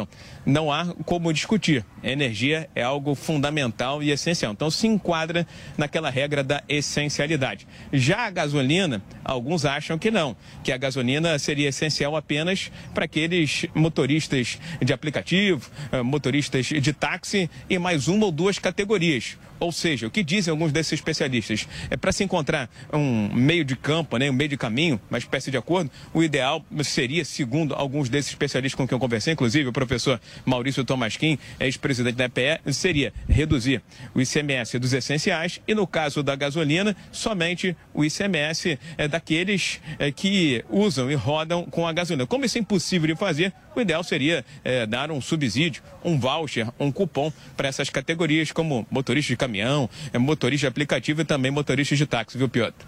Não 0.44 0.72
há 0.72 0.86
como 1.04 1.32
discutir. 1.32 1.84
Energia 2.02 2.68
é 2.74 2.82
algo 2.82 3.14
fundamental 3.14 4.02
e 4.02 4.10
essencial. 4.10 4.52
Então, 4.52 4.70
se 4.70 4.86
enquadra 4.86 5.46
naquela 5.76 6.10
regra 6.10 6.42
da 6.42 6.62
essencialidade. 6.68 7.66
Já 7.92 8.26
a 8.26 8.30
gasolina, 8.30 9.02
alguns 9.24 9.64
acham 9.64 9.98
que 9.98 10.10
não, 10.10 10.36
que 10.64 10.72
a 10.72 10.76
gasolina 10.76 11.38
seria 11.38 11.68
essencial 11.68 12.16
apenas 12.16 12.70
para 12.94 13.04
aqueles 13.04 13.66
motoristas 13.74 14.58
de 14.80 14.92
aplicativo, 14.92 15.70
eh, 15.90 16.02
motoristas 16.02 16.66
de 16.66 16.92
táxi 16.92 17.50
e 17.68 17.78
mais 17.78 18.08
uma 18.08 18.26
ou 18.26 18.32
duas 18.32 18.58
categorias. 18.58 19.36
Ou 19.62 19.70
seja, 19.70 20.08
o 20.08 20.10
que 20.10 20.24
dizem 20.24 20.50
alguns 20.50 20.72
desses 20.72 20.94
especialistas? 20.94 21.68
É 21.88 21.96
para 21.96 22.10
se 22.10 22.24
encontrar 22.24 22.68
um 22.92 23.32
meio 23.32 23.64
de 23.64 23.76
campo, 23.76 24.16
né, 24.16 24.28
um 24.28 24.32
meio 24.32 24.50
de 24.50 24.56
caminho, 24.56 25.00
uma 25.08 25.18
espécie 25.18 25.52
de 25.52 25.56
acordo, 25.56 25.88
o 26.12 26.20
ideal 26.20 26.64
seria, 26.82 27.24
segundo 27.24 27.72
alguns 27.72 28.08
desses 28.08 28.32
especialistas 28.32 28.76
com 28.76 28.88
quem 28.88 28.96
eu 28.96 29.00
conversei, 29.00 29.34
inclusive 29.34 29.68
o 29.68 29.72
professor 29.72 30.20
Maurício 30.44 30.84
Tomasquim, 30.84 31.38
ex-presidente 31.60 32.16
da 32.16 32.24
EPE, 32.24 32.72
seria 32.72 33.12
reduzir 33.28 33.80
o 34.12 34.20
ICMS 34.20 34.80
dos 34.80 34.92
essenciais 34.92 35.60
e, 35.66 35.74
no 35.76 35.86
caso 35.86 36.24
da 36.24 36.34
gasolina, 36.34 36.96
somente 37.12 37.76
o 37.94 38.04
ICMS 38.04 38.78
é, 38.98 39.06
daqueles 39.06 39.80
é, 39.98 40.10
que 40.10 40.64
usam 40.68 41.08
e 41.08 41.14
rodam 41.14 41.64
com 41.66 41.86
a 41.86 41.92
gasolina. 41.92 42.26
Como 42.26 42.44
isso 42.44 42.58
é 42.58 42.60
impossível 42.60 43.06
de 43.06 43.14
fazer, 43.14 43.52
o 43.74 43.80
ideal 43.80 44.02
seria 44.04 44.44
é, 44.64 44.86
dar 44.86 45.10
um 45.10 45.20
subsídio, 45.20 45.82
um 46.04 46.18
voucher, 46.18 46.68
um 46.78 46.90
cupom 46.90 47.32
para 47.56 47.68
essas 47.68 47.90
categorias, 47.90 48.52
como 48.52 48.86
motorista 48.90 49.32
de 49.32 49.36
caminhão 49.36 49.88
é 50.12 50.18
motorista 50.18 50.66
de 50.66 50.68
aplicativo 50.68 51.20
e 51.20 51.24
também 51.24 51.50
motorista 51.50 51.96
de 51.96 52.06
táxi, 52.06 52.36
viu, 52.38 52.48
Piotr? 52.48 52.84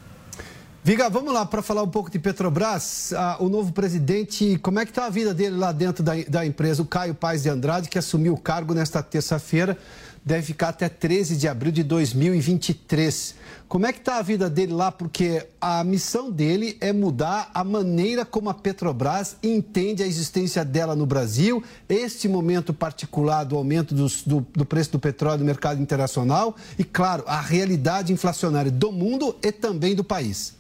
Viga, 0.87 1.09
vamos 1.09 1.33
lá 1.33 1.47
para 1.47 1.63
falar 1.63 1.83
um 1.83 1.89
pouco 1.89 2.11
de 2.11 2.19
Petrobras. 2.19 3.15
Ah, 3.15 3.39
o 3.41 3.49
novo 3.49 3.73
presidente, 3.73 4.59
como 4.59 4.79
é 4.79 4.85
que 4.85 4.91
está 4.91 5.07
a 5.07 5.11
vida 5.11 5.33
dele 5.33 5.57
lá 5.57 5.73
dentro 5.73 6.05
da, 6.05 6.13
da 6.29 6.45
empresa? 6.45 6.83
O 6.83 6.85
Caio 6.85 7.15
Paes 7.15 7.45
de 7.45 7.49
Andrade, 7.49 7.89
que 7.89 7.99
assumiu 7.99 8.35
o 8.35 8.39
cargo 8.39 8.75
nesta 8.75 9.03
terça-feira, 9.03 9.79
deve 10.25 10.43
ficar 10.43 10.71
até 10.71 10.89
13 10.89 11.37
de 11.37 11.47
abril 11.47 11.71
de 11.71 11.83
2023. 11.83 13.35
Como 13.69 13.87
é 13.87 13.93
que 13.93 13.99
está 13.99 14.19
a 14.19 14.23
vida 14.23 14.49
dele 14.49 14.73
lá? 14.73 14.91
Porque 14.91 15.47
a 15.61 15.85
missão 15.85 16.31
dele 16.31 16.79
é 16.81 16.93
mudar 16.93 17.51
a 17.53 17.63
maneira 17.63 18.25
como 18.25 18.49
a 18.49 18.55
Petrobras 18.55 19.37
entende 19.43 20.03
a 20.03 20.07
existência 20.07 20.65
dela 20.65 20.97
no 20.97 21.05
Brasil, 21.05 21.63
este 21.89 22.29
momento 22.29 22.73
particular 22.73 23.45
do 23.45 23.57
aumento 23.57 23.95
do, 23.95 24.07
do, 24.41 24.65
preço 24.65 24.93
do 24.93 24.99
petróleo 24.99 25.41
no 25.41 25.45
mercado 25.45 25.83
internacional 25.83 26.57
e, 26.79 26.85
claro, 26.85 27.25
a 27.27 27.41
realidade 27.41 28.13
inflacionária 28.13 28.71
do 28.71 28.91
mundo 28.91 29.37
e 29.43 29.53
também 29.53 29.95
do 29.95 30.05
país. 30.05 30.57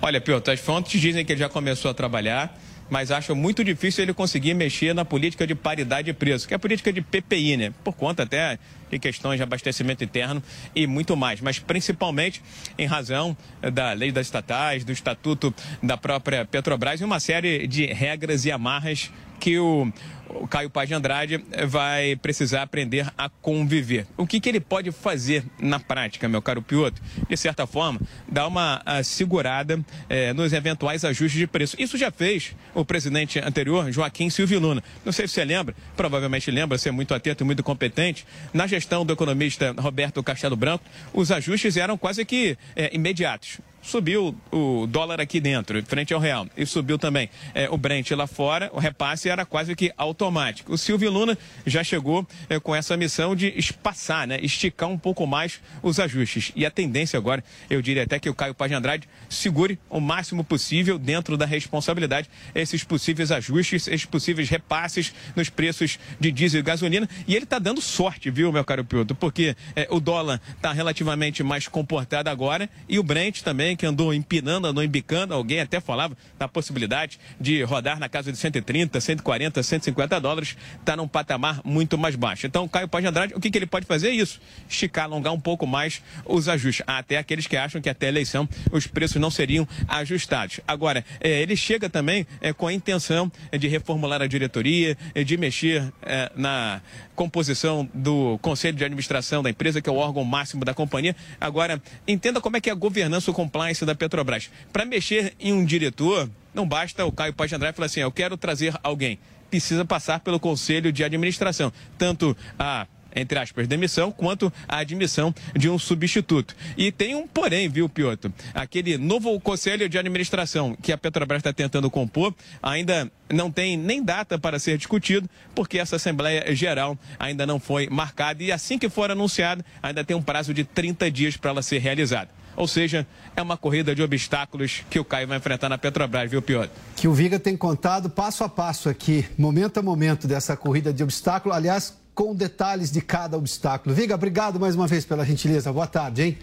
Olha, 0.00 0.18
Piotr, 0.18 0.50
as 0.50 0.60
fontes 0.60 0.98
dizem 0.98 1.24
que 1.26 1.32
ele 1.32 1.40
já 1.40 1.48
começou 1.48 1.90
a 1.90 1.94
trabalhar 1.94 2.58
mas 2.90 3.10
acho 3.10 3.34
muito 3.36 3.62
difícil 3.62 4.02
ele 4.02 4.12
conseguir 4.12 4.52
mexer 4.52 4.92
na 4.94 5.04
política 5.04 5.46
de 5.46 5.54
paridade 5.54 6.06
de 6.06 6.12
preço, 6.12 6.46
que 6.46 6.52
é 6.52 6.56
a 6.56 6.58
política 6.58 6.92
de 6.92 7.00
PPI, 7.00 7.56
né? 7.56 7.72
Por 7.84 7.94
conta 7.94 8.24
até 8.24 8.58
de 8.90 8.98
questões 8.98 9.36
de 9.36 9.42
abastecimento 9.42 10.04
interno 10.04 10.42
e 10.74 10.86
muito 10.86 11.16
mais, 11.16 11.40
mas 11.40 11.58
principalmente 11.58 12.42
em 12.76 12.86
razão 12.86 13.36
da 13.72 13.92
lei 13.92 14.12
das 14.12 14.26
estatais, 14.26 14.84
do 14.84 14.92
estatuto 14.92 15.54
da 15.82 15.96
própria 15.96 16.44
Petrobras 16.44 17.00
e 17.00 17.04
uma 17.04 17.20
série 17.20 17.66
de 17.66 17.86
regras 17.86 18.44
e 18.44 18.52
amarras 18.52 19.10
que 19.38 19.58
o 19.58 19.90
o 20.34 20.46
Caio 20.46 20.70
Paz 20.70 20.88
de 20.88 20.94
Andrade 20.94 21.44
vai 21.66 22.16
precisar 22.16 22.62
aprender 22.62 23.06
a 23.16 23.28
conviver. 23.28 24.06
O 24.16 24.26
que, 24.26 24.40
que 24.40 24.48
ele 24.48 24.60
pode 24.60 24.92
fazer 24.92 25.44
na 25.58 25.80
prática, 25.80 26.28
meu 26.28 26.40
caro 26.40 26.62
Piotr? 26.62 27.00
De 27.28 27.36
certa 27.36 27.66
forma, 27.66 28.00
dar 28.28 28.46
uma 28.46 28.80
ah, 28.84 29.02
segurada 29.02 29.80
eh, 30.08 30.32
nos 30.32 30.52
eventuais 30.52 31.04
ajustes 31.04 31.38
de 31.38 31.46
preço. 31.46 31.76
Isso 31.78 31.96
já 31.96 32.10
fez 32.10 32.54
o 32.74 32.84
presidente 32.84 33.38
anterior, 33.38 33.90
Joaquim 33.90 34.30
Silvio 34.30 34.60
Luna. 34.60 34.82
Não 35.04 35.12
sei 35.12 35.26
se 35.26 35.34
você 35.34 35.44
lembra, 35.44 35.74
provavelmente 35.96 36.50
lembra, 36.50 36.78
você 36.78 36.88
é 36.88 36.92
muito 36.92 37.14
atento 37.14 37.42
e 37.42 37.46
muito 37.46 37.62
competente. 37.62 38.26
Na 38.52 38.66
gestão 38.66 38.79
do 39.04 39.12
economista 39.12 39.74
Roberto 39.78 40.22
Castelo 40.22 40.56
Branco, 40.56 40.84
os 41.12 41.30
ajustes 41.30 41.76
eram 41.76 41.96
quase 41.96 42.24
que 42.24 42.56
eh, 42.76 42.90
imediatos 42.92 43.60
subiu 43.82 44.36
o 44.52 44.86
dólar 44.86 45.20
aqui 45.20 45.40
dentro, 45.40 45.82
frente 45.84 46.12
ao 46.12 46.20
real, 46.20 46.46
e 46.56 46.66
subiu 46.66 46.98
também 46.98 47.30
é, 47.54 47.68
o 47.70 47.76
Brent 47.76 48.10
lá 48.12 48.26
fora, 48.26 48.70
o 48.72 48.78
repasse 48.78 49.28
era 49.28 49.44
quase 49.44 49.74
que 49.74 49.92
automático. 49.96 50.72
O 50.72 50.78
Silvio 50.78 51.10
Luna 51.10 51.36
já 51.66 51.82
chegou 51.82 52.26
é, 52.48 52.58
com 52.60 52.74
essa 52.74 52.96
missão 52.96 53.34
de 53.34 53.48
espaçar, 53.58 54.26
né, 54.26 54.38
esticar 54.42 54.88
um 54.88 54.98
pouco 54.98 55.26
mais 55.26 55.60
os 55.82 55.98
ajustes. 55.98 56.52
E 56.54 56.66
a 56.66 56.70
tendência 56.70 57.16
agora, 57.16 57.42
eu 57.68 57.80
diria 57.80 58.02
até 58.02 58.18
que 58.18 58.28
o 58.28 58.34
Caio 58.34 58.54
Paz 58.54 58.70
de 58.70 58.76
Andrade 58.76 59.08
segure 59.30 59.78
o 59.88 60.00
máximo 60.00 60.44
possível 60.44 60.98
dentro 60.98 61.36
da 61.36 61.46
responsabilidade 61.46 62.28
esses 62.54 62.84
possíveis 62.84 63.30
ajustes, 63.30 63.86
esses 63.86 64.04
possíveis 64.04 64.48
repasses 64.48 65.14
nos 65.36 65.48
preços 65.48 65.98
de 66.18 66.30
diesel 66.32 66.60
e 66.60 66.62
gasolina. 66.62 67.08
E 67.26 67.34
ele 67.34 67.44
está 67.44 67.58
dando 67.58 67.80
sorte, 67.80 68.30
viu, 68.30 68.52
meu 68.52 68.64
caro 68.64 68.84
Piotr, 68.84 69.14
porque 69.14 69.56
é, 69.76 69.86
o 69.90 70.00
dólar 70.00 70.40
está 70.56 70.72
relativamente 70.72 71.42
mais 71.42 71.68
comportado 71.68 72.28
agora 72.28 72.68
e 72.88 72.98
o 72.98 73.02
Brent 73.02 73.42
também 73.42 73.76
que 73.76 73.86
andou 73.86 74.12
empinando, 74.12 74.66
andou 74.66 74.82
embicando. 74.82 75.32
Alguém 75.32 75.60
até 75.60 75.80
falava 75.80 76.16
da 76.38 76.48
possibilidade 76.48 77.18
de 77.40 77.62
rodar 77.62 77.98
na 77.98 78.08
casa 78.08 78.32
de 78.32 78.38
130, 78.38 79.00
140, 79.00 79.62
150 79.62 80.20
dólares. 80.20 80.56
Está 80.80 80.96
num 80.96 81.06
patamar 81.06 81.60
muito 81.64 81.96
mais 81.96 82.16
baixo. 82.16 82.46
Então, 82.46 82.66
Caio 82.66 82.88
Paz 82.88 83.04
de 83.04 83.08
Andrade, 83.08 83.34
o 83.34 83.40
que, 83.40 83.50
que 83.50 83.58
ele 83.58 83.66
pode 83.66 83.86
fazer 83.86 84.08
é 84.08 84.14
isso: 84.14 84.40
esticar, 84.68 85.04
alongar 85.04 85.32
um 85.32 85.40
pouco 85.40 85.66
mais 85.66 86.02
os 86.24 86.48
ajustes. 86.48 86.84
Há 86.86 86.98
até 86.98 87.16
aqueles 87.16 87.46
que 87.46 87.56
acham 87.56 87.80
que 87.80 87.88
até 87.88 88.06
a 88.06 88.08
eleição 88.08 88.48
os 88.72 88.86
preços 88.86 89.19
não 89.20 89.30
seriam 89.30 89.66
ajustados. 89.86 90.60
Agora, 90.66 91.04
é, 91.20 91.42
ele 91.42 91.56
chega 91.56 91.88
também 91.88 92.26
é, 92.40 92.52
com 92.52 92.66
a 92.66 92.72
intenção 92.72 93.30
de 93.56 93.68
reformular 93.68 94.22
a 94.22 94.26
diretoria, 94.26 94.96
é, 95.14 95.22
de 95.22 95.36
mexer 95.36 95.92
na 96.34 96.80
composição 97.14 97.88
do 97.92 98.38
conselho 98.38 98.76
de 98.76 98.84
administração 98.84 99.42
da 99.42 99.50
empresa, 99.50 99.80
que 99.80 99.88
é 99.88 99.92
o 99.92 99.96
órgão 99.96 100.24
máximo 100.24 100.64
da 100.64 100.74
companhia. 100.74 101.14
Agora, 101.40 101.80
entenda 102.06 102.40
como 102.40 102.56
é 102.56 102.60
que 102.60 102.68
é 102.70 102.72
a 102.72 102.76
governança, 102.76 103.30
o 103.30 103.34
compliance 103.34 103.84
da 103.84 103.94
Petrobras. 103.94 104.50
Para 104.72 104.84
mexer 104.84 105.34
em 105.38 105.52
um 105.52 105.64
diretor, 105.64 106.30
não 106.54 106.66
basta 106.66 107.04
o 107.04 107.12
Caio 107.12 107.32
Paz 107.32 107.52
André 107.52 107.72
falar 107.72 107.86
assim, 107.86 108.00
eu 108.00 108.10
quero 108.10 108.36
trazer 108.36 108.74
alguém. 108.82 109.18
Precisa 109.50 109.84
passar 109.84 110.20
pelo 110.20 110.40
conselho 110.40 110.92
de 110.92 111.04
administração. 111.04 111.72
Tanto 111.98 112.36
a 112.58 112.86
entre 113.14 113.38
aspas, 113.38 113.66
demissão, 113.66 114.10
quanto 114.10 114.52
a 114.68 114.78
admissão 114.78 115.34
de 115.56 115.68
um 115.68 115.78
substituto. 115.78 116.54
E 116.76 116.90
tem 116.92 117.14
um 117.14 117.26
porém, 117.26 117.68
viu, 117.68 117.88
Piotr? 117.88 118.28
Aquele 118.54 118.98
novo 118.98 119.38
conselho 119.40 119.88
de 119.88 119.98
administração 119.98 120.76
que 120.80 120.92
a 120.92 120.98
Petrobras 120.98 121.40
está 121.40 121.52
tentando 121.52 121.90
compor 121.90 122.34
ainda 122.62 123.10
não 123.32 123.50
tem 123.50 123.76
nem 123.76 124.02
data 124.02 124.38
para 124.38 124.58
ser 124.58 124.76
discutido, 124.76 125.28
porque 125.54 125.78
essa 125.78 125.96
Assembleia 125.96 126.54
Geral 126.54 126.98
ainda 127.18 127.46
não 127.46 127.60
foi 127.60 127.88
marcada 127.88 128.42
e 128.42 128.50
assim 128.50 128.78
que 128.78 128.88
for 128.88 129.10
anunciada, 129.10 129.64
ainda 129.82 130.04
tem 130.04 130.16
um 130.16 130.22
prazo 130.22 130.52
de 130.52 130.64
30 130.64 131.10
dias 131.10 131.36
para 131.36 131.50
ela 131.50 131.62
ser 131.62 131.78
realizada. 131.78 132.30
Ou 132.56 132.66
seja, 132.66 133.06
é 133.36 133.40
uma 133.40 133.56
corrida 133.56 133.94
de 133.94 134.02
obstáculos 134.02 134.82
que 134.90 134.98
o 134.98 135.04
Caio 135.04 135.26
vai 135.26 135.38
enfrentar 135.38 135.68
na 135.68 135.78
Petrobras, 135.78 136.30
viu, 136.30 136.42
Piotr? 136.42 136.70
Que 136.96 137.08
o 137.08 137.14
Viga 137.14 137.38
tem 137.38 137.56
contado 137.56 138.10
passo 138.10 138.44
a 138.44 138.48
passo 138.48 138.88
aqui, 138.88 139.24
momento 139.38 139.78
a 139.78 139.82
momento 139.82 140.26
dessa 140.26 140.56
corrida 140.56 140.92
de 140.92 141.02
obstáculos. 141.02 141.56
Aliás, 141.56 141.96
com 142.20 142.34
detalhes 142.34 142.92
de 142.92 143.00
cada 143.00 143.38
obstáculo. 143.38 143.94
Viga, 143.94 144.14
obrigado 144.14 144.60
mais 144.60 144.74
uma 144.74 144.86
vez 144.86 145.06
pela 145.06 145.24
gentileza. 145.24 145.72
Boa 145.72 145.86
tarde, 145.86 146.22
hein? 146.22 146.38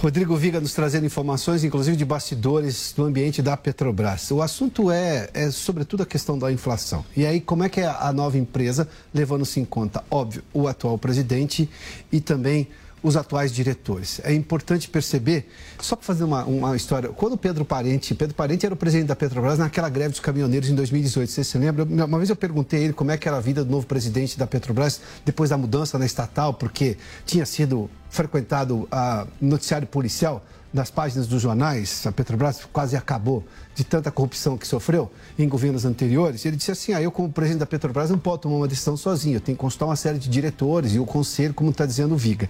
Rodrigo 0.00 0.36
Viga 0.36 0.60
nos 0.60 0.74
trazendo 0.74 1.06
informações, 1.06 1.62
inclusive 1.62 1.96
de 1.96 2.04
bastidores 2.04 2.92
do 2.92 3.04
ambiente 3.04 3.40
da 3.40 3.56
Petrobras. 3.56 4.32
O 4.32 4.42
assunto 4.42 4.90
é, 4.90 5.30
é 5.32 5.48
sobretudo, 5.52 6.02
a 6.02 6.06
questão 6.06 6.36
da 6.36 6.50
inflação. 6.50 7.04
E 7.16 7.24
aí, 7.24 7.40
como 7.40 7.62
é 7.62 7.68
que 7.68 7.80
é 7.80 7.86
a 7.86 8.12
nova 8.12 8.36
empresa, 8.36 8.88
levando-se 9.14 9.60
em 9.60 9.64
conta, 9.64 10.02
óbvio, 10.10 10.42
o 10.52 10.66
atual 10.66 10.98
presidente 10.98 11.70
e 12.10 12.20
também 12.20 12.66
os 13.02 13.16
atuais 13.16 13.52
diretores. 13.52 14.20
É 14.24 14.32
importante 14.32 14.88
perceber, 14.88 15.48
só 15.80 15.96
para 15.96 16.04
fazer 16.04 16.24
uma, 16.24 16.44
uma 16.44 16.76
história, 16.76 17.08
quando 17.08 17.36
Pedro 17.36 17.64
Parente, 17.64 18.14
Pedro 18.14 18.34
Parente 18.34 18.64
era 18.64 18.74
o 18.74 18.76
presidente 18.76 19.08
da 19.08 19.16
Petrobras 19.16 19.58
naquela 19.58 19.88
greve 19.88 20.10
dos 20.10 20.20
caminhoneiros 20.20 20.68
em 20.68 20.74
2018, 20.74 21.30
você 21.30 21.44
se 21.44 21.58
lembra? 21.58 21.84
Uma 21.84 22.18
vez 22.18 22.30
eu 22.30 22.36
perguntei 22.36 22.80
a 22.80 22.82
ele 22.84 22.92
como 22.92 23.10
é 23.10 23.16
que 23.16 23.26
era 23.26 23.38
a 23.38 23.40
vida 23.40 23.64
do 23.64 23.70
novo 23.70 23.86
presidente 23.86 24.38
da 24.38 24.46
Petrobras 24.46 25.00
depois 25.24 25.50
da 25.50 25.58
mudança 25.58 25.98
na 25.98 26.06
estatal, 26.06 26.54
porque 26.54 26.96
tinha 27.26 27.44
sido 27.44 27.90
frequentado 28.08 28.86
a 28.90 29.26
noticiário 29.40 29.86
policial 29.86 30.44
nas 30.72 30.90
páginas 30.90 31.26
dos 31.26 31.42
jornais, 31.42 32.06
a 32.06 32.12
Petrobras 32.12 32.64
quase 32.72 32.96
acabou 32.96 33.44
de 33.74 33.84
tanta 33.84 34.10
corrupção 34.10 34.56
que 34.56 34.66
sofreu 34.66 35.10
em 35.38 35.48
governos 35.48 35.84
anteriores. 35.84 36.44
Ele 36.44 36.56
disse 36.56 36.70
assim: 36.70 36.92
ah, 36.94 37.02
eu, 37.02 37.10
como 37.10 37.30
presidente 37.30 37.60
da 37.60 37.66
Petrobras, 37.66 38.10
não 38.10 38.18
posso 38.18 38.38
tomar 38.38 38.56
uma 38.56 38.68
decisão 38.68 38.96
sozinho, 38.96 39.36
eu 39.36 39.40
tenho 39.40 39.56
que 39.56 39.60
consultar 39.60 39.86
uma 39.86 39.96
série 39.96 40.18
de 40.18 40.28
diretores 40.28 40.94
e 40.94 40.98
o 40.98 41.04
conselho, 41.04 41.52
como 41.52 41.70
está 41.70 41.84
dizendo 41.84 42.14
o 42.14 42.16
Viga. 42.16 42.48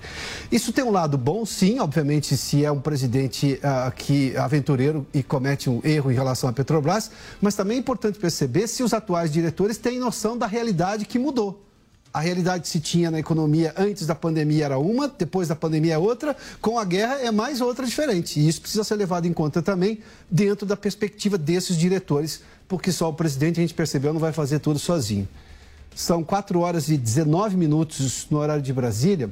Isso 0.51 0.73
tem 0.73 0.85
um 0.85 0.91
lado 0.91 1.19
bom, 1.19 1.45
sim, 1.45 1.81
obviamente, 1.81 2.37
se 2.37 2.65
é 2.65 2.71
um 2.71 2.81
presidente 2.81 3.61
uh, 3.63 3.93
que 3.93 4.37
aventureiro 4.37 5.07
e 5.13 5.23
comete 5.23 5.69
um 5.69 5.81
erro 5.85 6.11
em 6.11 6.15
relação 6.15 6.49
à 6.49 6.53
Petrobras, 6.53 7.11
mas 7.41 7.55
também 7.55 7.77
é 7.77 7.81
importante 7.81 8.19
perceber 8.19 8.67
se 8.69 8.83
os 8.83 8.93
atuais 8.93 9.33
diretores 9.33 9.79
têm 9.79 9.99
noção 9.99 10.39
da 10.39 10.47
realidade 10.47 11.05
que 11.05 11.19
mudou. 11.19 11.72
A 12.13 12.21
realidade 12.21 12.65
que 12.65 12.69
se 12.69 12.79
tinha 12.79 13.11
na 13.11 13.19
economia 13.19 13.73
antes 13.77 14.07
da 14.07 14.15
pandemia 14.15 14.67
era 14.67 14.79
uma, 14.79 15.09
depois 15.09 15.49
da 15.49 15.57
pandemia 15.57 15.95
é 15.95 15.99
outra, 15.99 16.37
com 16.61 16.79
a 16.79 16.85
guerra 16.85 17.15
é 17.21 17.31
mais 17.31 17.63
outra 17.63 17.87
diferente. 17.87 18.39
E 18.39 18.47
isso 18.47 18.61
precisa 18.61 18.85
ser 18.85 18.97
levado 18.97 19.27
em 19.27 19.33
conta 19.33 19.63
também 19.63 20.01
dentro 20.31 20.67
da 20.67 20.77
perspectiva 20.77 21.39
desses 21.39 21.77
diretores, 21.77 22.43
porque 22.69 22.93
só 22.93 23.09
o 23.09 23.15
presidente, 23.15 23.61
a 23.61 23.63
gente 23.63 23.73
percebeu, 23.73 24.13
não 24.13 24.21
vai 24.21 24.33
fazer 24.33 24.59
tudo 24.59 24.79
sozinho. 24.79 25.27
São 25.95 26.23
4 26.23 26.61
horas 26.61 26.89
e 26.89 26.99
19 26.99 27.57
minutos 27.57 28.27
no 28.31 28.39
horário 28.39 28.63
de 28.63 28.73
Brasília. 28.73 29.31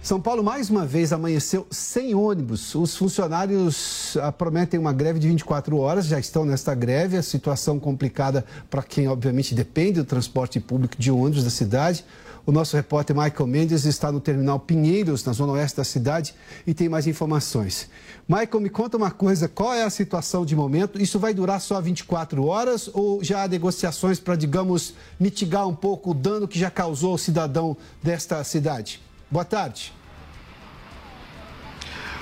São 0.00 0.20
Paulo 0.20 0.44
mais 0.44 0.70
uma 0.70 0.86
vez 0.86 1.12
amanheceu 1.12 1.66
sem 1.70 2.14
ônibus. 2.14 2.74
Os 2.74 2.96
funcionários 2.96 4.16
ah, 4.22 4.30
prometem 4.30 4.78
uma 4.78 4.92
greve 4.92 5.18
de 5.18 5.28
24 5.28 5.76
horas, 5.76 6.06
já 6.06 6.18
estão 6.20 6.44
nesta 6.44 6.74
greve. 6.74 7.16
A 7.16 7.22
situação 7.22 7.80
complicada 7.80 8.44
para 8.70 8.82
quem, 8.82 9.08
obviamente, 9.08 9.54
depende 9.54 9.94
do 9.94 10.04
transporte 10.04 10.60
público 10.60 10.94
de 10.96 11.10
ônibus 11.10 11.42
da 11.42 11.50
cidade. 11.50 12.04
O 12.46 12.52
nosso 12.52 12.76
repórter 12.76 13.14
Michael 13.14 13.46
Mendes 13.46 13.84
está 13.84 14.10
no 14.10 14.20
terminal 14.20 14.58
Pinheiros, 14.60 15.22
na 15.24 15.32
zona 15.32 15.52
oeste 15.52 15.76
da 15.76 15.84
cidade, 15.84 16.34
e 16.66 16.72
tem 16.72 16.88
mais 16.88 17.06
informações. 17.06 17.90
Michael, 18.26 18.60
me 18.60 18.70
conta 18.70 18.96
uma 18.96 19.10
coisa: 19.10 19.48
qual 19.48 19.74
é 19.74 19.82
a 19.82 19.90
situação 19.90 20.46
de 20.46 20.54
momento? 20.56 21.02
Isso 21.02 21.18
vai 21.18 21.34
durar 21.34 21.60
só 21.60 21.78
24 21.80 22.46
horas 22.46 22.88
ou 22.94 23.22
já 23.22 23.42
há 23.42 23.48
negociações 23.48 24.18
para, 24.20 24.36
digamos, 24.36 24.94
mitigar 25.18 25.68
um 25.68 25.74
pouco 25.74 26.12
o 26.12 26.14
dano 26.14 26.48
que 26.48 26.58
já 26.58 26.70
causou 26.70 27.14
o 27.14 27.18
cidadão 27.18 27.76
desta 28.02 28.42
cidade? 28.44 29.07
Boa 29.30 29.44
tarde. 29.44 29.92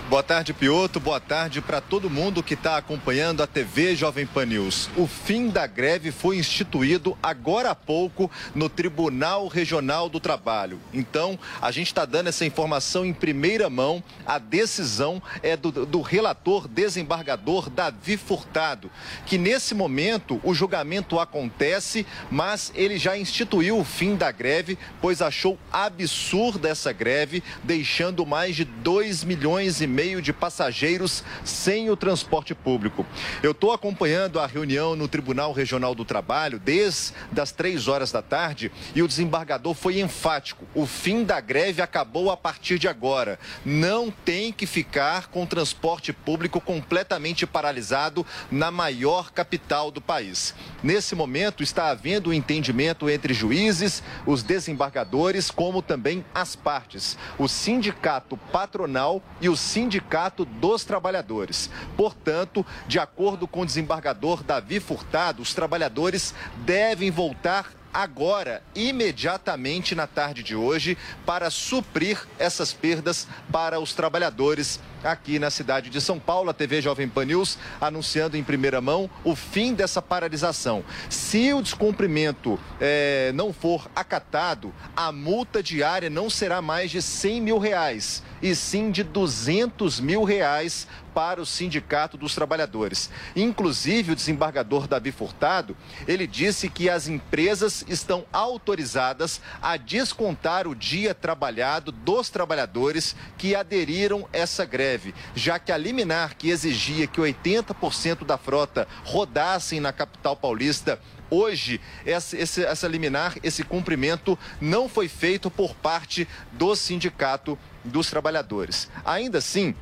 Boa 0.09 0.23
tarde, 0.23 0.55
Pioto. 0.55 1.01
Boa 1.01 1.19
tarde 1.19 1.61
para 1.61 1.81
todo 1.81 2.09
mundo 2.09 2.40
que 2.40 2.55
está 2.55 2.77
acompanhando 2.77 3.42
a 3.42 3.47
TV 3.47 3.97
Jovem 3.97 4.25
Pan 4.25 4.47
News. 4.47 4.88
O 4.97 5.05
fim 5.05 5.49
da 5.49 5.66
greve 5.66 6.12
foi 6.12 6.38
instituído 6.38 7.19
agora 7.21 7.71
há 7.71 7.75
pouco 7.75 8.31
no 8.55 8.69
Tribunal 8.69 9.49
Regional 9.49 10.09
do 10.09 10.21
Trabalho. 10.21 10.79
Então, 10.95 11.37
a 11.61 11.73
gente 11.73 11.88
está 11.88 12.05
dando 12.05 12.29
essa 12.29 12.47
informação 12.47 13.05
em 13.05 13.12
primeira 13.12 13.69
mão. 13.69 14.01
A 14.25 14.38
decisão 14.38 15.21
é 15.42 15.57
do, 15.57 15.73
do 15.85 16.01
relator 16.03 16.69
desembargador 16.69 17.69
Davi 17.69 18.16
Furtado, 18.16 18.88
que 19.27 19.37
nesse 19.37 19.75
momento 19.75 20.40
o 20.45 20.55
julgamento 20.55 21.19
acontece, 21.19 22.07
mas 22.31 22.71
ele 22.77 22.97
já 22.97 23.19
instituiu 23.19 23.77
o 23.77 23.85
fim 23.85 24.14
da 24.14 24.31
greve, 24.31 24.79
pois 25.01 25.21
achou 25.21 25.59
absurda 25.73 26.69
essa 26.69 26.92
greve, 26.92 27.42
deixando 27.64 28.25
mais 28.25 28.55
de 28.55 28.64
2 28.64 29.25
milhões 29.25 29.81
e 29.81 29.96
meio 29.97 30.21
de 30.21 30.31
passageiros 30.31 31.25
sem 31.43 31.89
o 31.89 31.97
transporte 31.97 32.55
público. 32.55 33.07
Eu 33.43 33.53
estou 33.53 33.73
acompanhando 33.73 34.39
a 34.39 34.47
reunião 34.47 34.95
no 34.95 35.09
Tribunal 35.09 35.55
Regional 35.55 35.95
do 35.95 36.05
Trabalho 36.05 36.59
desde 36.59 37.15
as 37.41 37.51
três 37.51 37.89
horas 37.89 38.13
da 38.13 38.21
tarde 38.21 38.71
e 38.95 39.03
o 39.03 39.09
desembargador 39.09 39.73
foi 39.73 39.99
enfático. 39.99 40.67
O 40.75 40.85
fim 40.85 41.25
da 41.25 41.41
greve 41.41 41.81
acabou 41.81 42.31
a 42.31 42.37
partir 42.37 42.79
de 42.79 42.87
agora. 42.87 43.39
Não 43.65 44.11
tem 44.11 44.53
que 44.53 44.67
ficar 44.67 45.29
com 45.29 45.45
o 45.45 45.47
transporte 45.47 46.13
público 46.13 46.61
completamente 46.61 47.47
paralisado 47.47 48.27
na 48.51 48.71
maior 48.71 49.33
capital 49.33 49.91
do 49.91 50.03
país. 50.03 50.55
Nesse 50.83 51.15
momento 51.15 51.63
está 51.63 51.89
havendo 51.89 52.29
um 52.29 52.35
entendimento 52.35 53.09
entre 53.09 53.33
juízes, 53.33 54.03
os 54.27 54.43
desembargadores, 54.43 55.51
como 55.51 55.81
também 55.81 56.23
as 56.35 56.55
partes, 56.55 57.17
o 57.39 57.49
sindicato 57.49 58.37
patronal 58.53 59.23
e 59.41 59.49
o 59.49 59.57
sindicato 59.57 59.86
Sindicato 59.87 60.44
dos 60.44 60.85
Trabalhadores. 60.85 61.70
Portanto, 61.96 62.66
de 62.88 62.99
acordo 62.99 63.46
com 63.46 63.61
o 63.61 63.66
desembargador 63.66 64.42
Davi 64.42 64.81
Furtado, 64.81 65.40
os 65.40 65.55
trabalhadores 65.55 66.35
devem 66.64 67.09
voltar 67.09 67.72
agora, 67.94 68.62
imediatamente 68.75 69.94
na 69.94 70.07
tarde 70.07 70.42
de 70.42 70.55
hoje, 70.55 70.99
para 71.25 71.49
suprir 71.51 72.18
essas 72.38 72.72
perdas 72.72 73.27
para 73.51 73.81
os 73.81 73.94
trabalhadores 73.94 74.81
aqui 75.03 75.38
na 75.38 75.51
cidade 75.51 75.88
de 75.88 76.01
São 76.01 76.18
Paulo. 76.18 76.51
A 76.51 76.53
TV 76.53 76.83
Jovem 76.83 77.09
Pan 77.09 77.25
News 77.25 77.57
anunciando 77.81 78.37
em 78.37 78.44
primeira 78.44 78.83
mão 78.83 79.09
o 79.25 79.35
fim 79.35 79.72
dessa 79.72 80.03
paralisação. 80.03 80.85
Se 81.09 81.55
o 81.55 81.62
descumprimento 81.62 82.59
é, 82.81 83.33
não 83.35 83.53
for 83.53 83.88
acatado, 83.96 84.75
a 84.94 85.11
multa 85.11 85.62
diária 85.62 86.11
não 86.11 86.29
será 86.29 86.61
mais 86.61 86.90
de 86.90 87.01
100 87.01 87.40
mil 87.40 87.59
reais, 87.59 88.22
e 88.51 88.55
sim 88.55 88.91
de 88.91 89.03
200 89.03 90.01
mil 90.01 90.23
reais 90.23 90.87
para 91.17 91.41
o 91.41 91.47
Sindicato 91.47 92.17
dos 92.17 92.35
Trabalhadores. 92.35 93.11
Inclusive, 93.35 94.13
o 94.13 94.15
desembargador 94.15 94.87
Davi 94.87 95.11
Furtado, 95.11 95.75
ele 96.07 96.27
disse 96.27 96.69
que 96.69 96.91
as 96.91 97.09
empresas 97.09 97.85
estão 97.89 98.27
autorizadas 98.31 99.41
a 99.63 99.77
descontar 99.79 100.69
o 100.69 100.75
dia 100.75 101.15
trabalhado 101.15 101.91
dos 101.91 102.29
trabalhadores 102.29 103.17
que 103.39 103.55
aderiram 103.55 104.29
essa 104.33 104.65
greve, 104.67 105.15
já 105.35 105.59
que 105.59 105.73
a 105.73 105.79
liminar 105.79 106.37
que 106.37 106.51
exigia 106.51 107.07
que 107.07 107.21
80% 107.21 108.25
da 108.27 108.37
frota 108.37 108.87
rodassem 109.03 109.81
na 109.81 109.93
capital 109.93 110.37
paulista 110.37 111.01
Hoje, 111.31 111.81
essa, 112.05 112.37
essa 112.37 112.89
liminar, 112.89 113.37
esse 113.43 113.65
cumprimento 113.65 114.39
não 114.61 114.89
foi 114.89 115.09
feito 115.09 115.51
por 115.51 115.75
parte 115.75 116.27
do 116.53 116.75
Sindicato 116.77 117.59
dos 117.85 118.09
Trabalhadores. 118.09 118.89
Ainda 119.05 119.39
assim, 119.39 119.75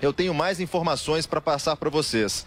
eu 0.00 0.12
tenho 0.12 0.34
mais 0.34 0.58
informações 0.58 1.26
para 1.26 1.40
passar 1.40 1.76
para 1.76 1.88
vocês. 1.88 2.44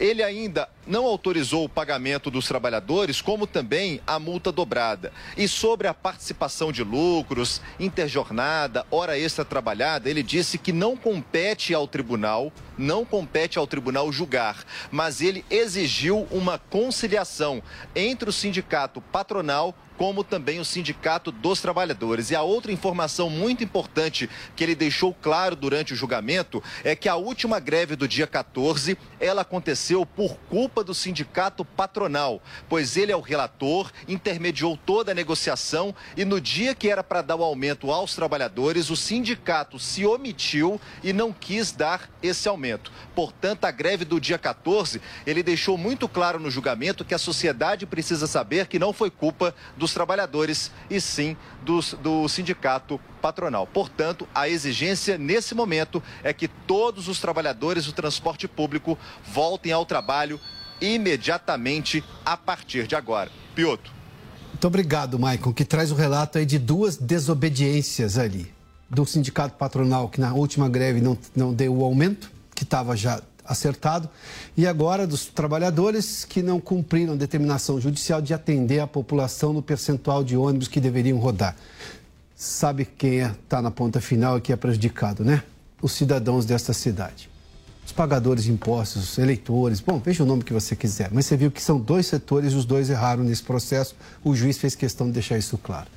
Ele 0.00 0.24
ainda 0.24 0.68
não 0.86 1.04
autorizou 1.04 1.64
o 1.64 1.68
pagamento 1.68 2.28
dos 2.30 2.48
trabalhadores, 2.48 3.20
como 3.20 3.46
também 3.46 4.00
a 4.06 4.18
multa 4.18 4.50
dobrada. 4.50 5.12
E 5.36 5.46
sobre 5.46 5.86
a 5.86 5.94
participação 5.94 6.72
de 6.72 6.82
lucros, 6.82 7.60
interjornada, 7.78 8.84
hora 8.90 9.16
extra 9.16 9.44
trabalhada, 9.44 10.10
ele 10.10 10.22
disse 10.22 10.58
que 10.58 10.72
não 10.72 10.96
compete 10.96 11.72
ao 11.72 11.86
tribunal, 11.86 12.52
não 12.76 13.04
compete 13.04 13.58
ao 13.58 13.66
tribunal 13.66 14.10
julgar, 14.12 14.64
mas 14.90 15.20
ele 15.20 15.44
exigiu 15.50 16.26
uma 16.30 16.58
conciliação 16.58 17.62
entre 17.94 18.28
o 18.28 18.32
sindicato 18.32 19.00
patronal 19.00 19.74
como 19.96 20.24
também 20.24 20.58
o 20.58 20.64
Sindicato 20.64 21.30
dos 21.30 21.60
Trabalhadores. 21.60 22.30
E 22.30 22.36
a 22.36 22.42
outra 22.42 22.72
informação 22.72 23.30
muito 23.30 23.62
importante 23.62 24.28
que 24.56 24.64
ele 24.64 24.74
deixou 24.74 25.14
claro 25.14 25.54
durante 25.54 25.92
o 25.92 25.96
julgamento 25.96 26.62
é 26.82 26.96
que 26.96 27.08
a 27.08 27.16
última 27.16 27.60
greve 27.60 27.96
do 27.96 28.08
dia 28.08 28.26
14, 28.26 28.98
ela 29.20 29.42
aconteceu 29.42 30.04
por 30.04 30.36
culpa 30.48 30.82
do 30.82 30.94
sindicato 30.94 31.64
patronal, 31.64 32.42
pois 32.68 32.96
ele 32.96 33.12
é 33.12 33.16
o 33.16 33.20
relator, 33.20 33.90
intermediou 34.08 34.76
toda 34.76 35.12
a 35.12 35.14
negociação 35.14 35.94
e 36.16 36.24
no 36.24 36.40
dia 36.40 36.74
que 36.74 36.88
era 36.88 37.02
para 37.02 37.22
dar 37.22 37.36
o 37.36 37.44
aumento 37.44 37.90
aos 37.90 38.14
trabalhadores, 38.14 38.90
o 38.90 38.96
sindicato 38.96 39.78
se 39.78 40.04
omitiu 40.04 40.80
e 41.02 41.12
não 41.12 41.32
quis 41.32 41.72
dar 41.72 42.10
esse 42.22 42.48
aumento. 42.48 42.63
Portanto, 43.14 43.64
a 43.64 43.70
greve 43.70 44.04
do 44.04 44.20
dia 44.20 44.38
14, 44.38 45.00
ele 45.24 45.42
deixou 45.42 45.78
muito 45.78 46.08
claro 46.08 46.40
no 46.40 46.50
julgamento 46.50 47.04
que 47.04 47.14
a 47.14 47.18
sociedade 47.18 47.86
precisa 47.86 48.26
saber 48.26 48.66
que 48.66 48.78
não 48.78 48.92
foi 48.92 49.10
culpa 49.10 49.54
do 49.76 49.84
dos 49.84 49.92
trabalhadores 49.92 50.70
e 50.88 50.98
sim 50.98 51.36
dos, 51.62 51.92
do 52.02 52.26
sindicato 52.26 52.98
patronal. 53.20 53.66
Portanto, 53.66 54.26
a 54.34 54.48
exigência 54.48 55.18
nesse 55.18 55.54
momento 55.54 56.02
é 56.22 56.32
que 56.32 56.48
todos 56.48 57.06
os 57.06 57.20
trabalhadores 57.20 57.84
do 57.84 57.92
transporte 57.92 58.48
público 58.48 58.98
voltem 59.30 59.72
ao 59.72 59.84
trabalho 59.84 60.40
imediatamente 60.80 62.02
a 62.24 62.34
partir 62.34 62.86
de 62.86 62.96
agora. 62.96 63.30
Pioto. 63.54 63.92
Muito 64.48 64.66
obrigado, 64.66 65.18
Maicon, 65.18 65.52
que 65.52 65.66
traz 65.66 65.92
o 65.92 65.94
relato 65.94 66.38
aí 66.38 66.46
de 66.46 66.58
duas 66.58 66.96
desobediências 66.96 68.16
ali. 68.16 68.50
Do 68.88 69.04
sindicato 69.04 69.56
patronal, 69.56 70.08
que 70.08 70.20
na 70.20 70.32
última 70.32 70.66
greve 70.66 71.02
não, 71.02 71.18
não 71.36 71.52
deu 71.52 71.76
o 71.76 71.84
aumento, 71.84 72.30
que 72.54 72.62
estava 72.62 72.96
já 72.96 73.20
acertado, 73.44 74.08
e 74.56 74.66
agora 74.66 75.06
dos 75.06 75.26
trabalhadores 75.26 76.24
que 76.24 76.42
não 76.42 76.58
cumpriram 76.58 77.12
a 77.12 77.16
determinação 77.16 77.80
judicial 77.80 78.22
de 78.22 78.32
atender 78.32 78.80
a 78.80 78.86
população 78.86 79.52
no 79.52 79.62
percentual 79.62 80.24
de 80.24 80.36
ônibus 80.36 80.68
que 80.68 80.80
deveriam 80.80 81.18
rodar. 81.18 81.54
Sabe 82.34 82.84
quem 82.84 83.18
está 83.18 83.28
é, 83.28 83.34
tá 83.48 83.62
na 83.62 83.70
ponta 83.70 84.00
final 84.00 84.38
e 84.38 84.40
que 84.40 84.52
é 84.52 84.56
prejudicado, 84.56 85.24
né? 85.24 85.42
Os 85.80 85.92
cidadãos 85.92 86.44
desta 86.46 86.72
cidade. 86.72 87.28
Os 87.84 87.92
pagadores 87.92 88.44
de 88.44 88.52
impostos, 88.52 89.18
eleitores, 89.18 89.78
bom, 89.78 89.98
veja 89.98 90.22
o 90.22 90.26
nome 90.26 90.42
que 90.42 90.52
você 90.54 90.74
quiser, 90.74 91.10
mas 91.12 91.26
você 91.26 91.36
viu 91.36 91.50
que 91.50 91.62
são 91.62 91.78
dois 91.78 92.06
setores 92.06 92.54
e 92.54 92.56
os 92.56 92.64
dois 92.64 92.88
erraram 92.88 93.22
nesse 93.22 93.42
processo. 93.42 93.94
O 94.24 94.34
juiz 94.34 94.56
fez 94.56 94.74
questão 94.74 95.06
de 95.06 95.12
deixar 95.12 95.36
isso 95.36 95.58
claro. 95.58 95.88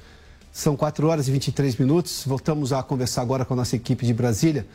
São 0.51 0.75
4 0.75 1.07
horas 1.07 1.27
e 1.29 1.31
23 1.31 1.77
minutos. 1.77 2.23
Voltamos 2.25 2.73
a 2.73 2.83
conversar 2.83 3.21
agora 3.21 3.45
com 3.45 3.53
a 3.53 3.57
nossa 3.57 3.75
equipe 3.75 4.05
de 4.05 4.13
Brasília 4.13 4.65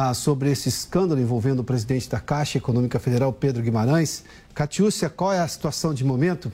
ah, 0.00 0.14
sobre 0.14 0.48
esse 0.48 0.68
escândalo 0.68 1.20
envolvendo 1.20 1.58
o 1.58 1.64
presidente 1.64 2.08
da 2.08 2.20
Caixa 2.20 2.56
Econômica 2.56 3.00
Federal, 3.00 3.32
Pedro 3.32 3.60
Guimarães. 3.64 4.22
Catiúcia, 4.54 5.10
qual 5.10 5.32
é 5.32 5.40
a 5.40 5.48
situação 5.48 5.92
de 5.92 6.04
momento? 6.04 6.52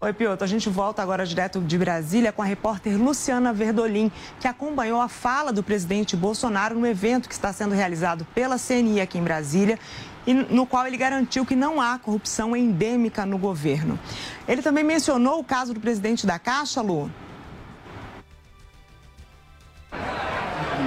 Oi, 0.00 0.12
Piotr. 0.12 0.44
A 0.44 0.46
gente 0.46 0.68
volta 0.68 1.02
agora 1.02 1.26
direto 1.26 1.60
de 1.60 1.76
Brasília 1.76 2.30
com 2.30 2.40
a 2.40 2.44
repórter 2.44 2.96
Luciana 2.96 3.52
Verdolim, 3.52 4.12
que 4.38 4.46
acompanhou 4.46 5.00
a 5.00 5.08
fala 5.08 5.52
do 5.52 5.60
presidente 5.60 6.16
Bolsonaro 6.16 6.78
no 6.78 6.86
evento 6.86 7.28
que 7.28 7.34
está 7.34 7.52
sendo 7.52 7.74
realizado 7.74 8.24
pela 8.32 8.56
CNI 8.56 9.00
aqui 9.00 9.18
em 9.18 9.24
Brasília 9.24 9.76
e 10.24 10.32
no 10.32 10.64
qual 10.64 10.86
ele 10.86 10.96
garantiu 10.96 11.44
que 11.44 11.56
não 11.56 11.80
há 11.80 11.98
corrupção 11.98 12.54
endêmica 12.54 13.26
no 13.26 13.38
governo. 13.38 13.98
Ele 14.46 14.62
também 14.62 14.84
mencionou 14.84 15.40
o 15.40 15.44
caso 15.44 15.74
do 15.74 15.80
presidente 15.80 16.28
da 16.28 16.38
Caixa, 16.38 16.80
Lu. 16.80 17.10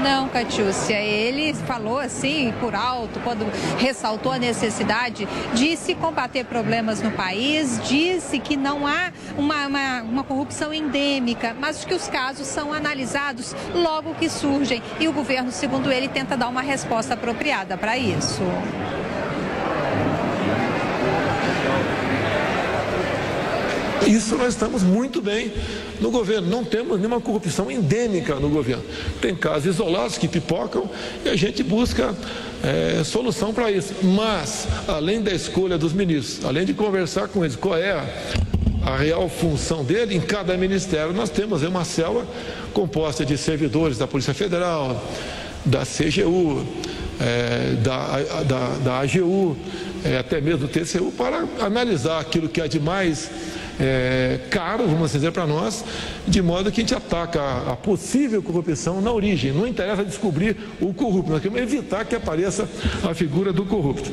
Não, 0.04 0.30
Catiúcia, 0.30 1.00
ele 1.00 1.54
falou 1.54 1.98
assim 1.98 2.54
por 2.60 2.76
alto, 2.76 3.20
quando 3.22 3.46
ressaltou 3.78 4.32
a 4.32 4.38
necessidade 4.38 5.28
de 5.54 5.76
se 5.76 5.96
combater 5.96 6.46
problemas 6.46 7.02
no 7.02 7.12
país, 7.12 7.80
disse 7.84 8.40
que 8.40 8.56
não 8.56 8.86
há 8.86 9.12
uma, 9.38 9.68
uma, 9.68 10.02
uma 10.02 10.24
corrupção 10.24 10.74
endêmica, 10.74 11.56
mas 11.60 11.84
que 11.84 11.94
os 11.94 12.08
casos 12.08 12.48
são 12.48 12.72
analisados 12.72 13.56
logo 13.74 14.14
que 14.16 14.30
surgem. 14.30 14.82
E 15.00 15.08
o 15.08 15.14
governo, 15.14 15.52
segundo 15.52 15.92
ele, 15.92 16.08
tenta 16.08 16.38
dar 16.38 16.48
uma 16.48 16.62
resposta 16.62 17.14
apropriada 17.14 17.78
para 17.78 17.98
isso. 17.98 18.44
Isso 24.08 24.38
nós 24.38 24.54
estamos 24.54 24.84
muito 24.84 25.22
bem 25.22 25.52
no 26.00 26.10
governo. 26.10 26.50
Não 26.50 26.64
temos 26.64 26.98
nenhuma 26.98 27.20
corrupção 27.20 27.70
endêmica 27.70 28.36
no 28.36 28.50
governo. 28.50 28.84
Tem 29.22 29.36
casos 29.36 29.76
isolados 29.76 30.18
que 30.18 30.28
pipocam 30.28 30.90
e 31.26 31.30
a 31.30 31.36
gente 31.36 31.62
busca 31.62 32.16
é, 32.64 33.04
solução 33.04 33.54
para 33.54 33.70
isso. 33.70 33.94
Mas, 34.02 34.68
além 34.88 35.22
da 35.22 35.32
escolha 35.32 35.78
dos 35.78 35.94
ministros, 35.94 36.46
além 36.46 36.66
de 36.66 36.74
conversar 36.74 37.28
com 37.28 37.44
eles, 37.44 37.56
qual 37.58 37.78
é 37.78 37.92
a, 37.92 38.06
a 38.94 38.98
real 38.98 39.28
função 39.28 39.84
dele, 39.84 40.16
em 40.16 40.22
cada 40.22 40.56
ministério 40.56 41.12
nós 41.14 41.30
temos 41.30 41.62
uma 41.64 41.84
célula 41.84 42.26
composta 42.74 43.26
de 43.26 43.38
servidores 43.38 43.98
da 43.98 44.08
Polícia 44.08 44.34
Federal, 44.34 45.04
da 45.66 45.82
CGU, 45.82 46.66
é, 47.20 47.74
da, 47.82 48.44
da, 48.44 48.68
da 48.84 49.00
AGU, 49.00 49.58
é, 50.06 50.18
até 50.18 50.40
mesmo 50.40 50.60
do 50.60 50.68
TCU, 50.68 51.12
para 51.12 51.46
analisar 51.60 52.20
aquilo 52.20 52.48
que 52.48 52.62
é 52.62 52.68
de 52.68 52.80
mais 52.80 53.30
é, 53.80 54.40
caro, 54.50 54.88
vamos 54.88 55.12
dizer, 55.12 55.32
para 55.32 55.46
nós, 55.46 55.84
de 56.28 56.42
modo 56.42 56.72
que 56.72 56.82
a 56.82 56.84
gente 56.84 56.96
ataca 56.96 57.42
a, 57.42 57.74
a, 57.74 57.76
possível 57.76 58.42
corrupção 58.42 59.02
na 59.02 59.12
origem. 59.12 59.52
Não 59.52 59.68
interessa 59.68 60.04
descobrir 60.04 60.58
o 60.82 60.94
corrupto, 60.94 61.32
nós 61.32 61.42
queremos 61.42 61.62
evitar 61.62 62.06
que 62.06 62.16
apareça 62.16 62.68
a 63.04 63.14
figura 63.14 63.54
do 63.54 63.66
corrupto. 63.66 64.12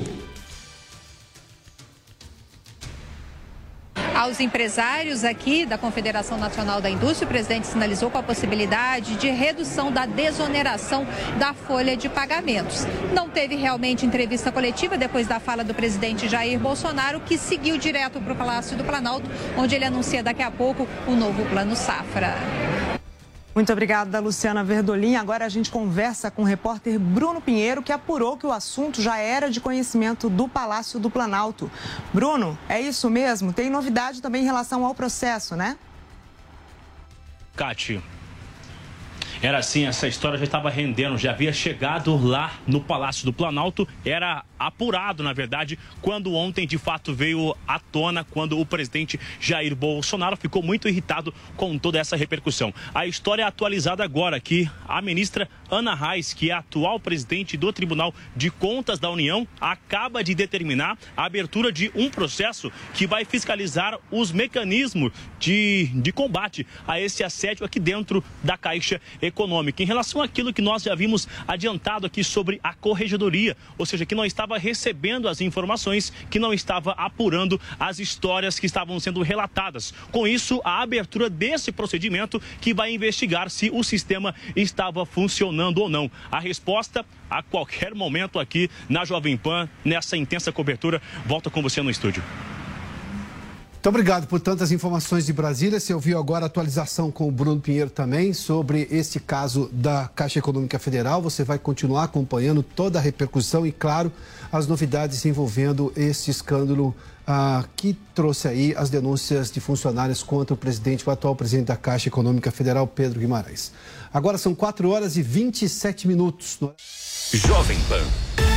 Aos 4.24 4.40
empresários 4.40 5.22
aqui 5.22 5.66
da 5.66 5.76
Confederação 5.76 6.38
Nacional 6.38 6.80
da 6.80 6.88
Indústria, 6.88 7.26
o 7.26 7.28
presidente 7.28 7.66
sinalizou 7.66 8.10
com 8.10 8.16
a 8.16 8.22
possibilidade 8.22 9.16
de 9.16 9.28
redução 9.28 9.92
da 9.92 10.06
desoneração 10.06 11.06
da 11.38 11.52
folha 11.52 11.94
de 11.94 12.08
pagamentos. 12.08 12.86
Não 13.12 13.28
teve 13.28 13.54
realmente 13.54 14.06
entrevista 14.06 14.50
coletiva 14.50 14.96
depois 14.96 15.26
da 15.26 15.38
fala 15.38 15.62
do 15.62 15.74
presidente 15.74 16.26
Jair 16.26 16.58
Bolsonaro, 16.58 17.20
que 17.20 17.36
seguiu 17.36 17.76
direto 17.76 18.18
para 18.18 18.32
o 18.32 18.36
Palácio 18.36 18.78
do 18.78 18.82
Planalto, 18.82 19.28
onde 19.58 19.74
ele 19.74 19.84
anuncia 19.84 20.22
daqui 20.22 20.42
a 20.42 20.50
pouco 20.50 20.88
o 21.06 21.10
novo 21.10 21.44
Plano 21.44 21.76
Safra. 21.76 22.32
Muito 23.54 23.72
obrigada, 23.72 24.18
Luciana 24.18 24.64
Verdolim. 24.64 25.14
Agora 25.14 25.44
a 25.44 25.48
gente 25.48 25.70
conversa 25.70 26.28
com 26.28 26.42
o 26.42 26.44
repórter 26.44 26.98
Bruno 26.98 27.40
Pinheiro, 27.40 27.84
que 27.84 27.92
apurou 27.92 28.36
que 28.36 28.44
o 28.44 28.50
assunto 28.50 29.00
já 29.00 29.16
era 29.18 29.48
de 29.48 29.60
conhecimento 29.60 30.28
do 30.28 30.48
Palácio 30.48 30.98
do 30.98 31.08
Planalto. 31.08 31.70
Bruno, 32.12 32.58
é 32.68 32.80
isso 32.80 33.08
mesmo? 33.08 33.52
Tem 33.52 33.70
novidade 33.70 34.20
também 34.20 34.42
em 34.42 34.44
relação 34.44 34.84
ao 34.84 34.92
processo, 34.92 35.54
né? 35.54 35.78
Cátia, 37.54 38.02
era 39.46 39.58
assim, 39.58 39.84
essa 39.84 40.08
história 40.08 40.38
já 40.38 40.44
estava 40.44 40.70
rendendo, 40.70 41.18
já 41.18 41.32
havia 41.32 41.52
chegado 41.52 42.16
lá 42.16 42.54
no 42.66 42.80
Palácio 42.80 43.26
do 43.26 43.32
Planalto, 43.32 43.86
era 44.02 44.42
apurado, 44.58 45.22
na 45.22 45.34
verdade, 45.34 45.78
quando 46.00 46.32
ontem 46.32 46.66
de 46.66 46.78
fato 46.78 47.12
veio 47.12 47.54
à 47.68 47.78
tona, 47.78 48.24
quando 48.24 48.58
o 48.58 48.64
presidente 48.64 49.20
Jair 49.38 49.76
Bolsonaro 49.76 50.34
ficou 50.34 50.62
muito 50.62 50.88
irritado 50.88 51.34
com 51.58 51.76
toda 51.76 51.98
essa 51.98 52.16
repercussão. 52.16 52.72
A 52.94 53.06
história 53.06 53.42
é 53.42 53.44
atualizada 53.44 54.02
agora 54.02 54.40
que 54.40 54.66
a 54.88 55.02
ministra 55.02 55.46
Ana 55.70 55.94
Reis, 55.94 56.32
que 56.32 56.50
é 56.50 56.54
atual 56.54 56.98
presidente 56.98 57.54
do 57.58 57.70
Tribunal 57.70 58.14
de 58.34 58.50
Contas 58.50 58.98
da 58.98 59.10
União, 59.10 59.46
acaba 59.60 60.24
de 60.24 60.34
determinar 60.34 60.96
a 61.14 61.26
abertura 61.26 61.70
de 61.70 61.92
um 61.94 62.08
processo 62.08 62.72
que 62.94 63.06
vai 63.06 63.26
fiscalizar 63.26 63.98
os 64.10 64.32
mecanismos 64.32 65.12
de, 65.38 65.90
de 65.96 66.12
combate 66.12 66.66
a 66.88 66.98
esse 66.98 67.22
assédio 67.22 67.66
aqui 67.66 67.78
dentro 67.78 68.24
da 68.42 68.56
Caixa 68.56 68.98
Econômica. 69.20 69.33
Em 69.78 69.84
relação 69.84 70.22
àquilo 70.22 70.52
que 70.52 70.62
nós 70.62 70.82
já 70.82 70.94
vimos 70.94 71.28
adiantado 71.46 72.06
aqui 72.06 72.22
sobre 72.22 72.60
a 72.62 72.72
corregedoria, 72.72 73.56
ou 73.76 73.84
seja, 73.84 74.06
que 74.06 74.14
não 74.14 74.24
estava 74.24 74.56
recebendo 74.56 75.28
as 75.28 75.40
informações, 75.40 76.12
que 76.30 76.38
não 76.38 76.52
estava 76.52 76.92
apurando 76.92 77.60
as 77.78 77.98
histórias 77.98 78.58
que 78.58 78.66
estavam 78.66 78.98
sendo 79.00 79.22
relatadas. 79.22 79.92
Com 80.12 80.26
isso, 80.26 80.60
a 80.64 80.80
abertura 80.82 81.28
desse 81.28 81.72
procedimento 81.72 82.40
que 82.60 82.72
vai 82.72 82.92
investigar 82.92 83.50
se 83.50 83.70
o 83.70 83.82
sistema 83.82 84.34
estava 84.54 85.04
funcionando 85.04 85.78
ou 85.78 85.88
não. 85.88 86.10
A 86.30 86.38
resposta 86.38 87.04
a 87.28 87.42
qualquer 87.42 87.94
momento 87.94 88.38
aqui 88.38 88.70
na 88.88 89.04
Jovem 89.04 89.36
Pan, 89.36 89.68
nessa 89.84 90.16
intensa 90.16 90.52
cobertura. 90.52 91.02
Volta 91.26 91.50
com 91.50 91.60
você 91.60 91.82
no 91.82 91.90
estúdio. 91.90 92.22
Muito 93.84 93.96
obrigado 93.96 94.26
por 94.26 94.40
tantas 94.40 94.72
informações 94.72 95.26
de 95.26 95.32
Brasília. 95.34 95.78
Você 95.78 95.92
ouviu 95.92 96.18
agora 96.18 96.46
a 96.46 96.48
atualização 96.48 97.10
com 97.10 97.28
o 97.28 97.30
Bruno 97.30 97.60
Pinheiro 97.60 97.90
também 97.90 98.32
sobre 98.32 98.88
este 98.90 99.20
caso 99.20 99.68
da 99.70 100.08
Caixa 100.08 100.38
Econômica 100.38 100.78
Federal. 100.78 101.20
Você 101.20 101.44
vai 101.44 101.58
continuar 101.58 102.04
acompanhando 102.04 102.62
toda 102.62 102.98
a 102.98 103.02
repercussão 103.02 103.66
e, 103.66 103.70
claro, 103.70 104.10
as 104.50 104.66
novidades 104.66 105.22
envolvendo 105.26 105.92
este 105.94 106.30
escândalo 106.30 106.96
ah, 107.26 107.62
que 107.76 107.92
trouxe 108.14 108.48
aí 108.48 108.74
as 108.74 108.88
denúncias 108.88 109.50
de 109.50 109.60
funcionários 109.60 110.22
contra 110.22 110.54
o 110.54 110.56
presidente, 110.56 111.06
o 111.06 111.10
atual 111.10 111.36
presidente 111.36 111.66
da 111.66 111.76
Caixa 111.76 112.08
Econômica 112.08 112.50
Federal, 112.50 112.86
Pedro 112.86 113.20
Guimarães. 113.20 113.70
Agora 114.14 114.38
são 114.38 114.54
4 114.54 114.88
horas 114.88 115.18
e 115.18 115.22
27 115.22 116.08
minutos. 116.08 116.58
Jovem 117.34 117.78
Pan 117.80 118.53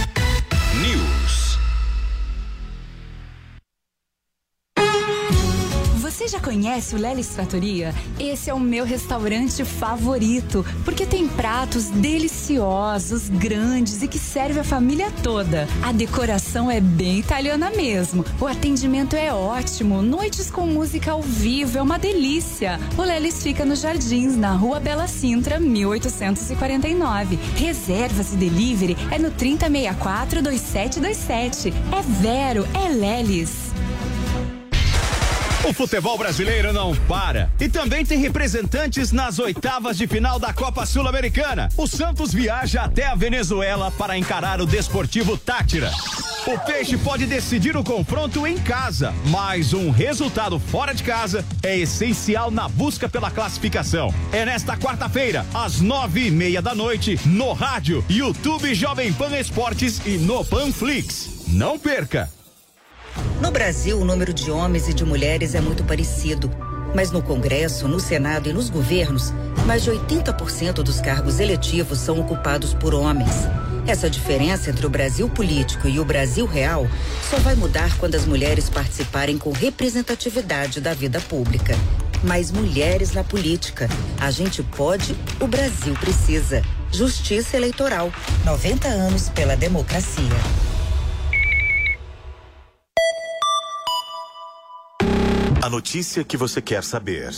Já 6.28 6.42
conhece 6.42 6.94
o 6.94 6.98
Lelis 6.98 7.30
Trattoria? 7.30 7.96
Esse 8.20 8.50
é 8.50 8.54
o 8.54 8.60
meu 8.60 8.84
restaurante 8.84 9.64
favorito, 9.64 10.66
porque 10.84 11.06
tem 11.06 11.26
pratos 11.26 11.86
deliciosos, 11.86 13.30
grandes 13.30 14.04
e 14.04 14.10
que 14.10 14.20
serve 14.20 14.60
a 14.60 14.64
família 14.64 15.10
toda. 15.24 15.66
A 15.82 15.94
decoração 15.94 16.70
é 16.70 16.82
bem 16.82 17.20
italiana 17.20 17.70
mesmo. 17.70 18.26
O 18.42 18.46
atendimento 18.46 19.16
é 19.16 19.34
ótimo, 19.34 20.02
noites 20.02 20.52
com 20.52 20.68
música 20.68 21.12
ao 21.12 21.22
vivo 21.22 21.78
é 21.78 21.82
uma 21.82 21.98
delícia. 21.98 22.78
O 22.98 23.04
Lelis 23.04 23.42
fica 23.42 23.64
nos 23.64 23.80
Jardins, 23.80 24.36
na 24.36 24.52
Rua 24.52 24.82
Bela 24.82 25.08
Sintra, 25.08 25.62
1849. 25.62 27.40
Reservas 27.56 28.34
e 28.34 28.36
delivery 28.36 28.98
é 29.12 29.18
no 29.18 29.32
3064 29.32 30.42
2727. 30.42 31.70
É 31.70 32.02
Vero, 32.22 32.68
é 32.74 32.90
Lelis. 32.90 33.67
O 35.68 35.74
futebol 35.74 36.18
brasileiro 36.18 36.72
não 36.72 36.96
para. 36.96 37.52
E 37.60 37.68
também 37.68 38.06
tem 38.06 38.18
representantes 38.18 39.12
nas 39.12 39.38
oitavas 39.38 39.98
de 39.98 40.08
final 40.08 40.40
da 40.40 40.54
Copa 40.54 40.86
Sul-Americana. 40.86 41.68
O 41.76 41.86
Santos 41.86 42.34
viaja 42.34 42.84
até 42.84 43.06
a 43.06 43.16
Venezuela 43.16 43.92
para 43.92 44.18
encarar 44.18 44.62
o 44.62 44.66
Desportivo 44.66 45.38
Tátira. 45.38 45.92
O 46.46 46.58
Peixe 46.60 46.98
pode 46.98 47.26
decidir 47.26 47.76
o 47.76 47.84
confronto 47.84 48.48
em 48.48 48.58
casa, 48.58 49.14
mas 49.26 49.74
um 49.74 49.90
resultado 49.92 50.58
fora 50.58 50.94
de 50.94 51.04
casa 51.04 51.44
é 51.62 51.78
essencial 51.78 52.50
na 52.50 52.70
busca 52.70 53.10
pela 53.10 53.30
classificação. 53.30 54.14
É 54.32 54.46
nesta 54.46 54.78
quarta-feira, 54.78 55.46
às 55.54 55.82
nove 55.82 56.28
e 56.28 56.32
meia 56.32 56.62
da 56.62 56.74
noite, 56.74 57.20
no 57.26 57.52
rádio, 57.52 58.06
YouTube 58.10 58.74
Jovem 58.74 59.12
Pan 59.12 59.38
Esportes 59.38 60.00
e 60.06 60.12
no 60.12 60.46
Panflix. 60.46 61.44
Não 61.50 61.78
perca! 61.78 62.37
No 63.40 63.52
Brasil, 63.52 64.00
o 64.00 64.06
número 64.06 64.34
de 64.34 64.50
homens 64.50 64.90
e 64.90 64.94
de 64.94 65.06
mulheres 65.06 65.54
é 65.54 65.62
muito 65.62 65.84
parecido. 65.84 66.50
Mas 66.96 67.12
no 67.12 67.22
Congresso, 67.22 67.88
no 67.88 68.00
Senado 68.00 68.50
e 68.50 68.54
nos 68.54 68.70
governos, 68.70 69.32
mais 69.66 69.84
de 69.84 69.92
80% 69.92 70.74
dos 70.82 71.00
cargos 71.00 71.40
eletivos 71.40 72.00
são 72.00 72.20
ocupados 72.20 72.74
por 72.74 72.96
homens. 72.96 73.32
Essa 73.86 74.10
diferença 74.10 74.72
entre 74.72 74.86
o 74.88 74.90
Brasil 74.90 75.30
político 75.30 75.88
e 75.88 76.00
o 76.00 76.06
Brasil 76.06 76.48
real 76.48 76.88
só 77.30 77.38
vai 77.38 77.54
mudar 77.54 77.96
quando 78.00 78.16
as 78.16 78.26
mulheres 78.26 78.70
participarem 78.70 79.38
com 79.38 79.52
representatividade 79.52 80.82
da 80.82 80.96
vida 80.96 81.22
pública. 81.22 81.76
Mais 82.24 82.52
mulheres 82.52 83.14
na 83.14 83.24
política. 83.24 83.88
A 84.20 84.32
gente 84.32 84.64
pode, 84.64 85.16
o 85.40 85.46
Brasil 85.46 85.94
precisa. 85.94 86.64
Justiça 86.92 87.56
Eleitoral. 87.56 88.12
90 88.44 88.88
anos 88.88 89.30
pela 89.30 89.56
democracia. 89.56 90.77
A 95.68 95.70
notícia 95.70 96.24
que 96.24 96.38
você 96.38 96.62
quer 96.62 96.82
saber. 96.82 97.30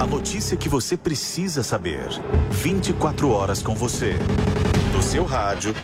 A 0.00 0.06
notícia 0.06 0.56
que 0.56 0.66
você 0.66 0.96
precisa 0.96 1.62
saber. 1.62 2.08
24 2.50 3.28
horas 3.30 3.62
com 3.62 3.74
você. 3.74 4.14
No 4.94 5.02
seu 5.02 5.26
rádio 5.26 5.74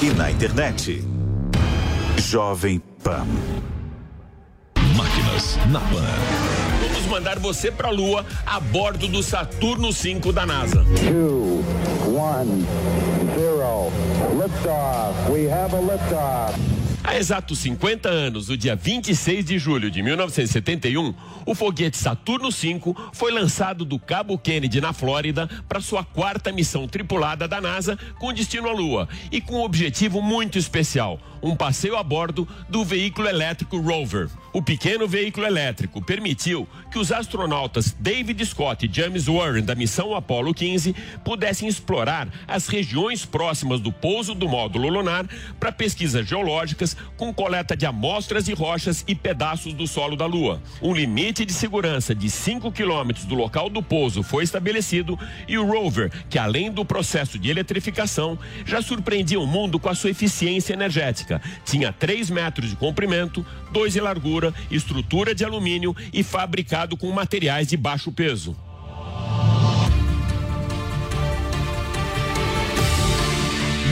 e 0.00 0.10
na 0.10 0.30
internet. 0.30 1.02
Jovem 2.18 2.80
Pan. 3.02 3.26
Máquinas 4.94 5.56
na 5.68 5.80
Pan. 5.80 6.14
Vamos 6.80 7.06
mandar 7.08 7.40
você 7.40 7.72
para 7.72 7.88
a 7.88 7.90
Lua 7.90 8.24
a 8.46 8.60
bordo 8.60 9.08
do 9.08 9.24
Saturno 9.24 9.92
5 9.92 10.32
da 10.32 10.46
NASA. 10.46 10.84
Two, 11.08 11.64
one, 12.06 12.64
zero. 13.34 13.90
Liftoff. 14.40 15.28
We 15.28 15.50
have 15.50 15.74
a 15.74 15.80
liftoff. 15.80 16.75
Há 17.08 17.16
exatos 17.16 17.60
50 17.60 18.08
anos, 18.08 18.48
no 18.48 18.56
dia 18.56 18.74
26 18.74 19.44
de 19.44 19.60
julho 19.60 19.92
de 19.92 20.02
1971, 20.02 21.14
o 21.46 21.54
foguete 21.54 21.96
Saturno 21.96 22.50
V 22.50 22.80
foi 23.12 23.30
lançado 23.30 23.84
do 23.84 23.96
Cabo 23.96 24.36
Kennedy, 24.36 24.80
na 24.80 24.92
Flórida, 24.92 25.48
para 25.68 25.80
sua 25.80 26.02
quarta 26.02 26.50
missão 26.50 26.88
tripulada 26.88 27.46
da 27.46 27.60
NASA 27.60 27.96
com 28.18 28.32
destino 28.32 28.68
à 28.68 28.72
Lua 28.72 29.08
e 29.30 29.40
com 29.40 29.60
um 29.60 29.62
objetivo 29.62 30.20
muito 30.20 30.58
especial: 30.58 31.20
um 31.40 31.54
passeio 31.54 31.96
a 31.96 32.02
bordo 32.02 32.46
do 32.68 32.84
veículo 32.84 33.28
elétrico 33.28 33.78
Rover. 33.78 34.28
O 34.52 34.60
pequeno 34.60 35.06
veículo 35.06 35.46
elétrico 35.46 36.02
permitiu 36.02 36.66
que 36.90 36.98
os 36.98 37.12
astronautas 37.12 37.94
David 38.00 38.44
Scott 38.44 38.84
e 38.84 38.92
James 38.92 39.26
Warren 39.26 39.62
da 39.62 39.76
missão 39.76 40.14
Apollo 40.14 40.52
15 40.52 40.94
pudessem 41.22 41.68
explorar 41.68 42.26
as 42.48 42.66
regiões 42.66 43.24
próximas 43.24 43.80
do 43.80 43.92
pouso 43.92 44.34
do 44.34 44.48
módulo 44.48 44.88
lunar 44.88 45.26
para 45.60 45.70
pesquisas 45.70 46.26
geológicas 46.26 46.95
com 47.16 47.32
coleta 47.32 47.76
de 47.76 47.86
amostras 47.86 48.48
e 48.48 48.54
rochas 48.54 49.04
e 49.06 49.14
pedaços 49.14 49.72
do 49.72 49.86
solo 49.86 50.16
da 50.16 50.26
Lua. 50.26 50.62
Um 50.80 50.94
limite 50.94 51.44
de 51.44 51.52
segurança 51.52 52.14
de 52.14 52.30
5 52.30 52.70
quilômetros 52.72 53.24
do 53.24 53.34
local 53.34 53.68
do 53.68 53.82
pouso 53.82 54.22
foi 54.22 54.44
estabelecido 54.44 55.18
e 55.48 55.58
o 55.58 55.66
rover, 55.66 56.10
que 56.28 56.38
além 56.38 56.70
do 56.70 56.84
processo 56.84 57.38
de 57.38 57.50
eletrificação, 57.50 58.38
já 58.64 58.80
surpreendia 58.80 59.40
o 59.40 59.46
mundo 59.46 59.78
com 59.78 59.88
a 59.88 59.94
sua 59.94 60.10
eficiência 60.10 60.72
energética. 60.72 61.40
Tinha 61.64 61.92
3 61.92 62.30
metros 62.30 62.70
de 62.70 62.76
comprimento, 62.76 63.44
2 63.72 63.96
em 63.96 64.00
largura, 64.00 64.52
estrutura 64.70 65.34
de 65.34 65.44
alumínio 65.44 65.94
e 66.12 66.22
fabricado 66.22 66.96
com 66.96 67.10
materiais 67.10 67.68
de 67.68 67.76
baixo 67.76 68.12
peso. 68.12 68.56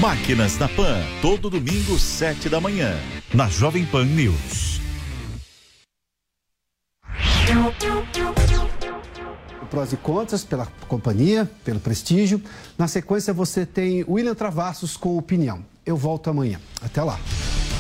Máquinas 0.05 0.59
na 0.59 0.69
Pan, 0.69 1.01
todo 1.23 1.49
domingo, 1.49 1.99
7 1.99 2.51
da 2.51 2.61
manhã, 2.61 2.95
na 3.33 3.49
Jovem 3.49 3.87
Pan 3.87 4.05
News. 4.05 4.79
Prós 9.71 9.95
e 9.95 9.97
contras 9.97 10.45
pela 10.45 10.67
companhia, 10.89 11.51
pelo 11.65 11.81
prestígio. 11.81 12.39
Na 12.77 12.87
sequência, 12.87 13.33
você 13.33 13.65
tem 13.65 14.05
William 14.07 14.35
Travassos 14.35 14.95
com 14.95 15.17
opinião. 15.17 15.65
Eu 15.87 15.97
volto 15.97 16.29
amanhã. 16.29 16.61
Até 16.83 17.03
lá. 17.03 17.19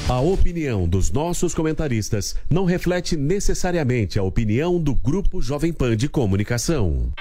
A 0.09 0.19
opinião 0.19 0.89
dos 0.89 1.11
nossos 1.11 1.53
comentaristas 1.53 2.37
não 2.49 2.65
reflete 2.65 3.19
necessariamente 3.19 4.19
a 4.19 4.23
opinião 4.23 4.81
do 4.81 4.95
Grupo 4.95 5.43
Jovem 5.43 5.75
Pan 5.75 5.95
de 5.95 6.09
Comunicação. 6.09 7.13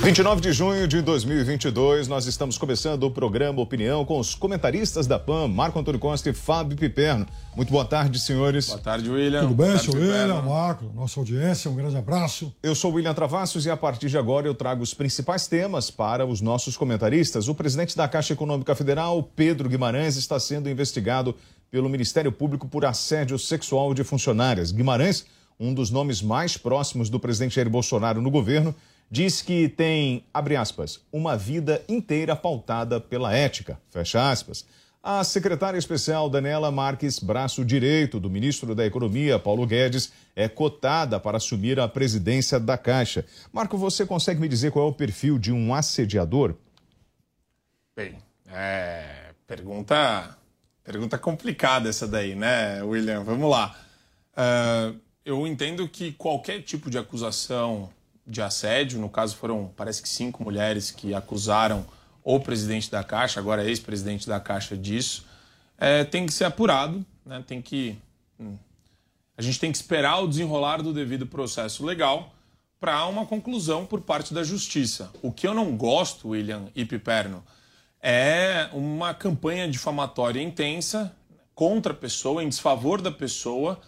29 0.00 0.40
de 0.40 0.50
junho 0.50 0.88
de 0.88 1.02
2022, 1.02 2.08
nós 2.08 2.24
estamos 2.24 2.56
começando 2.56 3.02
o 3.02 3.10
programa 3.10 3.60
Opinião 3.60 4.02
com 4.02 4.18
os 4.18 4.34
comentaristas 4.34 5.06
da 5.06 5.18
PAN, 5.18 5.46
Marco 5.46 5.78
Antônio 5.78 6.00
Costa 6.00 6.30
e 6.30 6.32
Fábio 6.32 6.74
Piperno. 6.74 7.26
Muito 7.54 7.70
boa 7.70 7.84
tarde, 7.84 8.18
senhores. 8.18 8.68
Boa 8.68 8.78
tarde, 8.78 9.10
William. 9.10 9.42
Tudo 9.42 9.54
bem, 9.54 9.76
seu 9.76 9.92
William, 9.92 10.40
Marco, 10.40 10.86
nossa 10.94 11.20
audiência, 11.20 11.70
um 11.70 11.74
grande 11.74 11.98
abraço. 11.98 12.50
Eu 12.62 12.74
sou 12.74 12.94
William 12.94 13.12
Travassos 13.12 13.66
e 13.66 13.70
a 13.70 13.76
partir 13.76 14.08
de 14.08 14.16
agora 14.16 14.46
eu 14.46 14.54
trago 14.54 14.82
os 14.82 14.94
principais 14.94 15.46
temas 15.46 15.90
para 15.90 16.24
os 16.24 16.40
nossos 16.40 16.78
comentaristas. 16.78 17.46
O 17.46 17.54
presidente 17.54 17.94
da 17.94 18.08
Caixa 18.08 18.32
Econômica 18.32 18.74
Federal, 18.74 19.22
Pedro 19.22 19.68
Guimarães, 19.68 20.16
está 20.16 20.40
sendo 20.40 20.70
investigado 20.70 21.34
pelo 21.70 21.90
Ministério 21.90 22.32
Público 22.32 22.66
por 22.66 22.86
assédio 22.86 23.38
sexual 23.38 23.92
de 23.92 24.02
funcionárias. 24.02 24.72
Guimarães, 24.72 25.26
um 25.60 25.74
dos 25.74 25.90
nomes 25.90 26.22
mais 26.22 26.56
próximos 26.56 27.10
do 27.10 27.20
presidente 27.20 27.56
Jair 27.56 27.68
Bolsonaro 27.68 28.22
no 28.22 28.30
governo, 28.30 28.74
diz 29.10 29.42
que 29.42 29.68
tem, 29.68 30.24
abre 30.32 30.54
aspas, 30.54 31.00
uma 31.12 31.36
vida 31.36 31.82
inteira 31.88 32.36
pautada 32.36 33.00
pela 33.00 33.34
ética, 33.34 33.80
fecha 33.90 34.30
aspas. 34.30 34.64
A 35.02 35.24
secretária 35.24 35.78
especial 35.78 36.28
Daniela 36.28 36.70
Marques, 36.70 37.18
braço 37.18 37.64
direito 37.64 38.20
do 38.20 38.28
ministro 38.28 38.74
da 38.74 38.84
Economia, 38.84 39.38
Paulo 39.38 39.66
Guedes, 39.66 40.12
é 40.36 40.46
cotada 40.46 41.18
para 41.18 41.38
assumir 41.38 41.80
a 41.80 41.88
presidência 41.88 42.60
da 42.60 42.76
Caixa. 42.76 43.24
Marco, 43.50 43.78
você 43.78 44.04
consegue 44.04 44.40
me 44.40 44.48
dizer 44.48 44.70
qual 44.70 44.86
é 44.86 44.90
o 44.90 44.94
perfil 44.94 45.38
de 45.38 45.50
um 45.50 45.74
assediador? 45.74 46.54
Bem, 47.96 48.18
é, 48.46 49.32
pergunta, 49.46 50.36
pergunta 50.84 51.18
complicada 51.18 51.88
essa 51.88 52.06
daí, 52.06 52.34
né, 52.34 52.82
William? 52.82 53.24
Vamos 53.24 53.50
lá. 53.50 53.74
Uh, 54.32 55.00
eu 55.24 55.46
entendo 55.46 55.88
que 55.88 56.12
qualquer 56.12 56.60
tipo 56.62 56.90
de 56.90 56.98
acusação 56.98 57.88
de 58.30 58.40
assédio. 58.40 58.98
No 58.98 59.08
caso, 59.08 59.36
foram, 59.36 59.70
parece 59.76 60.00
que 60.00 60.08
cinco 60.08 60.42
mulheres 60.42 60.90
que 60.90 61.12
acusaram 61.12 61.84
o 62.22 62.38
presidente 62.38 62.90
da 62.90 63.02
Caixa, 63.02 63.40
agora 63.40 63.64
ex-presidente 63.64 64.26
da 64.28 64.38
Caixa, 64.38 64.76
disso. 64.76 65.26
É, 65.76 66.04
tem 66.04 66.26
que 66.26 66.32
ser 66.32 66.44
apurado, 66.44 67.04
né? 67.24 67.42
tem 67.46 67.60
que. 67.60 67.98
Hum, 68.38 68.56
a 69.36 69.42
gente 69.42 69.58
tem 69.58 69.72
que 69.72 69.78
esperar 69.78 70.22
o 70.22 70.28
desenrolar 70.28 70.82
do 70.82 70.92
devido 70.92 71.26
processo 71.26 71.84
legal 71.84 72.34
para 72.78 73.06
uma 73.06 73.26
conclusão 73.26 73.84
por 73.84 74.00
parte 74.00 74.32
da 74.32 74.44
justiça. 74.44 75.10
O 75.22 75.32
que 75.32 75.46
eu 75.46 75.54
não 75.54 75.76
gosto, 75.76 76.28
William 76.28 76.68
e 76.74 76.84
Piperno, 76.84 77.42
é 78.02 78.68
uma 78.72 79.12
campanha 79.12 79.68
difamatória 79.68 80.42
intensa 80.42 81.14
contra 81.54 81.92
a 81.92 81.96
pessoa, 81.96 82.42
em 82.42 82.48
desfavor 82.48 83.02
da 83.02 83.10
pessoa 83.10 83.80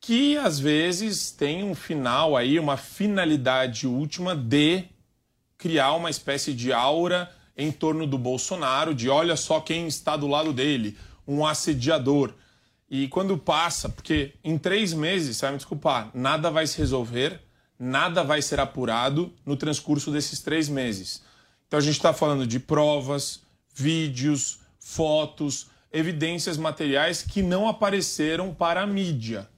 que 0.00 0.36
às 0.38 0.58
vezes 0.58 1.30
tem 1.30 1.62
um 1.62 1.74
final 1.74 2.36
aí, 2.36 2.58
uma 2.58 2.76
finalidade 2.76 3.86
última 3.86 4.34
de 4.34 4.84
criar 5.58 5.92
uma 5.92 6.08
espécie 6.08 6.54
de 6.54 6.72
aura 6.72 7.30
em 7.54 7.70
torno 7.70 8.06
do 8.06 8.16
Bolsonaro, 8.16 8.94
de 8.94 9.10
olha 9.10 9.36
só 9.36 9.60
quem 9.60 9.86
está 9.86 10.16
do 10.16 10.26
lado 10.26 10.54
dele, 10.54 10.96
um 11.28 11.46
assediador. 11.46 12.32
E 12.88 13.06
quando 13.08 13.36
passa, 13.36 13.88
porque 13.90 14.32
em 14.42 14.56
três 14.56 14.94
meses, 14.94 15.38
vai 15.38 15.50
me 15.50 15.58
desculpar, 15.58 16.10
nada 16.14 16.50
vai 16.50 16.66
se 16.66 16.78
resolver, 16.78 17.38
nada 17.78 18.24
vai 18.24 18.40
ser 18.40 18.58
apurado 18.58 19.30
no 19.44 19.54
transcurso 19.54 20.10
desses 20.10 20.40
três 20.40 20.68
meses. 20.68 21.22
Então 21.68 21.78
a 21.78 21.82
gente 21.82 21.96
está 21.96 22.14
falando 22.14 22.46
de 22.46 22.58
provas, 22.58 23.42
vídeos, 23.74 24.60
fotos, 24.78 25.68
evidências 25.92 26.56
materiais 26.56 27.22
que 27.22 27.42
não 27.42 27.68
apareceram 27.68 28.54
para 28.54 28.80
a 28.82 28.86
mídia. 28.86 29.48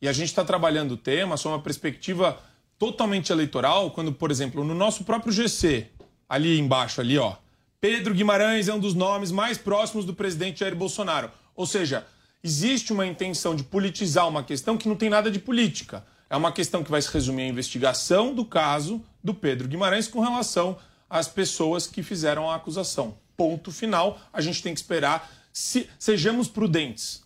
E 0.00 0.08
a 0.08 0.12
gente 0.12 0.28
está 0.28 0.44
trabalhando 0.44 0.92
o 0.92 0.96
tema 0.96 1.36
sob 1.36 1.54
uma 1.54 1.62
perspectiva 1.62 2.40
totalmente 2.78 3.32
eleitoral, 3.32 3.90
quando, 3.90 4.12
por 4.12 4.30
exemplo, 4.30 4.62
no 4.62 4.74
nosso 4.74 5.04
próprio 5.04 5.32
GC, 5.32 5.88
ali 6.28 6.58
embaixo, 6.58 7.00
ali, 7.00 7.18
ó, 7.18 7.36
Pedro 7.80 8.14
Guimarães 8.14 8.68
é 8.68 8.74
um 8.74 8.78
dos 8.78 8.94
nomes 8.94 9.30
mais 9.30 9.56
próximos 9.56 10.04
do 10.04 10.14
presidente 10.14 10.60
Jair 10.60 10.74
Bolsonaro. 10.74 11.30
Ou 11.54 11.66
seja, 11.66 12.06
existe 12.42 12.92
uma 12.92 13.06
intenção 13.06 13.54
de 13.54 13.62
politizar 13.62 14.28
uma 14.28 14.42
questão 14.42 14.76
que 14.76 14.88
não 14.88 14.96
tem 14.96 15.08
nada 15.08 15.30
de 15.30 15.38
política. 15.38 16.04
É 16.30 16.36
uma 16.36 16.52
questão 16.52 16.84
que 16.84 16.90
vai 16.90 17.00
se 17.00 17.12
resumir 17.12 17.42
à 17.42 17.46
investigação 17.46 18.34
do 18.34 18.44
caso 18.44 19.00
do 19.22 19.32
Pedro 19.32 19.68
Guimarães 19.68 20.08
com 20.08 20.20
relação 20.20 20.76
às 21.08 21.28
pessoas 21.28 21.86
que 21.86 22.02
fizeram 22.02 22.50
a 22.50 22.56
acusação. 22.56 23.16
Ponto 23.36 23.70
final. 23.70 24.20
A 24.32 24.40
gente 24.40 24.62
tem 24.62 24.74
que 24.74 24.80
esperar. 24.80 25.30
Se, 25.52 25.88
sejamos 25.98 26.48
prudentes 26.48 27.22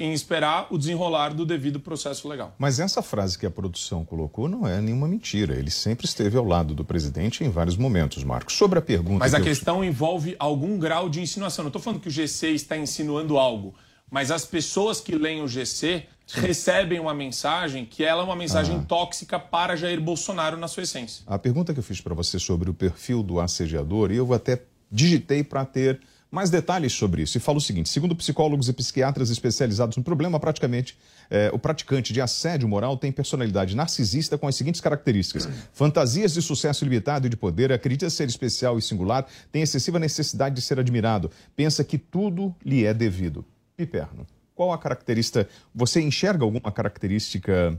em 0.00 0.12
esperar 0.12 0.66
o 0.70 0.76
desenrolar 0.76 1.32
do 1.32 1.46
devido 1.46 1.78
processo 1.78 2.28
legal. 2.28 2.54
Mas 2.58 2.80
essa 2.80 3.02
frase 3.02 3.38
que 3.38 3.46
a 3.46 3.50
produção 3.50 4.04
colocou 4.04 4.48
não 4.48 4.66
é 4.66 4.80
nenhuma 4.80 5.06
mentira. 5.06 5.54
Ele 5.54 5.70
sempre 5.70 6.06
esteve 6.06 6.36
ao 6.36 6.44
lado 6.44 6.74
do 6.74 6.84
presidente 6.84 7.44
em 7.44 7.50
vários 7.50 7.76
momentos, 7.76 8.24
Marcos. 8.24 8.54
Sobre 8.54 8.80
a 8.80 8.82
pergunta. 8.82 9.20
Mas 9.20 9.30
que 9.30 9.36
a 9.36 9.40
questão 9.40 9.84
envolve 9.84 10.34
algum 10.38 10.78
grau 10.78 11.08
de 11.08 11.20
insinuação. 11.20 11.62
Não 11.62 11.68
estou 11.68 11.80
falando 11.80 12.00
que 12.00 12.08
o 12.08 12.10
GC 12.10 12.48
está 12.50 12.76
insinuando 12.76 13.38
algo, 13.38 13.74
mas 14.10 14.32
as 14.32 14.44
pessoas 14.44 15.00
que 15.00 15.14
leem 15.14 15.40
o 15.40 15.46
GC 15.46 16.04
Sim. 16.26 16.40
recebem 16.40 16.98
uma 16.98 17.14
mensagem 17.14 17.84
que 17.84 18.02
ela 18.02 18.22
é 18.22 18.24
uma 18.24 18.36
mensagem 18.36 18.76
ah. 18.76 18.84
tóxica 18.86 19.38
para 19.38 19.76
Jair 19.76 20.00
Bolsonaro 20.00 20.56
na 20.56 20.66
sua 20.66 20.82
essência. 20.82 21.22
A 21.28 21.38
pergunta 21.38 21.72
que 21.72 21.78
eu 21.78 21.84
fiz 21.84 22.00
para 22.00 22.14
você 22.14 22.40
sobre 22.40 22.68
o 22.68 22.74
perfil 22.74 23.22
do 23.22 23.38
assediador, 23.38 24.10
e 24.10 24.16
eu 24.16 24.32
até 24.34 24.62
digitei 24.90 25.44
para 25.44 25.64
ter 25.64 26.00
mais 26.30 26.48
detalhes 26.48 26.92
sobre 26.92 27.22
isso 27.22 27.36
e 27.36 27.40
fala 27.40 27.58
o 27.58 27.60
seguinte: 27.60 27.88
segundo 27.88 28.14
psicólogos 28.14 28.68
e 28.68 28.72
psiquiatras 28.72 29.30
especializados 29.30 29.96
no 29.96 30.02
problema, 30.02 30.38
praticamente 30.38 30.96
eh, 31.28 31.50
o 31.52 31.58
praticante 31.58 32.12
de 32.12 32.20
assédio 32.20 32.68
moral 32.68 32.96
tem 32.96 33.10
personalidade 33.10 33.74
narcisista 33.74 34.38
com 34.38 34.46
as 34.46 34.54
seguintes 34.54 34.80
características: 34.80 35.48
fantasias 35.72 36.32
de 36.32 36.40
sucesso 36.40 36.84
limitado 36.84 37.26
e 37.26 37.30
de 37.30 37.36
poder, 37.36 37.72
acredita 37.72 38.08
ser 38.08 38.28
especial 38.28 38.78
e 38.78 38.82
singular, 38.82 39.26
tem 39.50 39.62
excessiva 39.62 39.98
necessidade 39.98 40.54
de 40.54 40.62
ser 40.62 40.78
admirado, 40.78 41.30
pensa 41.56 41.82
que 41.82 41.98
tudo 41.98 42.54
lhe 42.64 42.84
é 42.84 42.94
devido. 42.94 43.44
Piperno, 43.76 44.26
qual 44.54 44.72
a 44.72 44.78
característica? 44.78 45.48
Você 45.74 46.00
enxerga 46.00 46.44
alguma 46.44 46.70
característica 46.70 47.78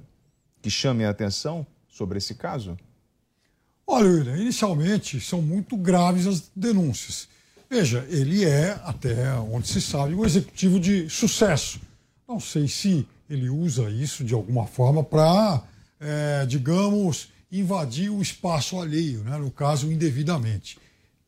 que 0.62 0.70
chame 0.70 1.06
a 1.06 1.10
atenção 1.10 1.66
sobre 1.88 2.18
esse 2.18 2.36
caso? 2.36 2.78
Olha, 3.88 4.08
William, 4.08 4.38
inicialmente 4.38 5.20
são 5.20 5.42
muito 5.42 5.76
graves 5.76 6.26
as 6.26 6.52
denúncias. 6.56 7.28
Veja, 7.72 8.06
ele 8.10 8.44
é, 8.44 8.78
até 8.84 9.34
onde 9.36 9.66
se 9.66 9.80
sabe, 9.80 10.14
um 10.14 10.26
executivo 10.26 10.78
de 10.78 11.10
sucesso. 11.10 11.80
Não 12.28 12.38
sei 12.38 12.68
se 12.68 13.08
ele 13.30 13.50
usa 13.50 13.90
isso 13.90 14.26
de 14.26 14.34
alguma 14.34 14.68
forma 14.68 15.02
para, 15.02 15.64
é, 15.98 16.46
digamos, 16.46 17.30
invadir 17.50 18.10
o 18.10 18.22
espaço 18.22 18.78
alheio, 18.78 19.24
né? 19.24 19.38
no 19.38 19.50
caso, 19.50 19.90
indevidamente, 19.90 20.78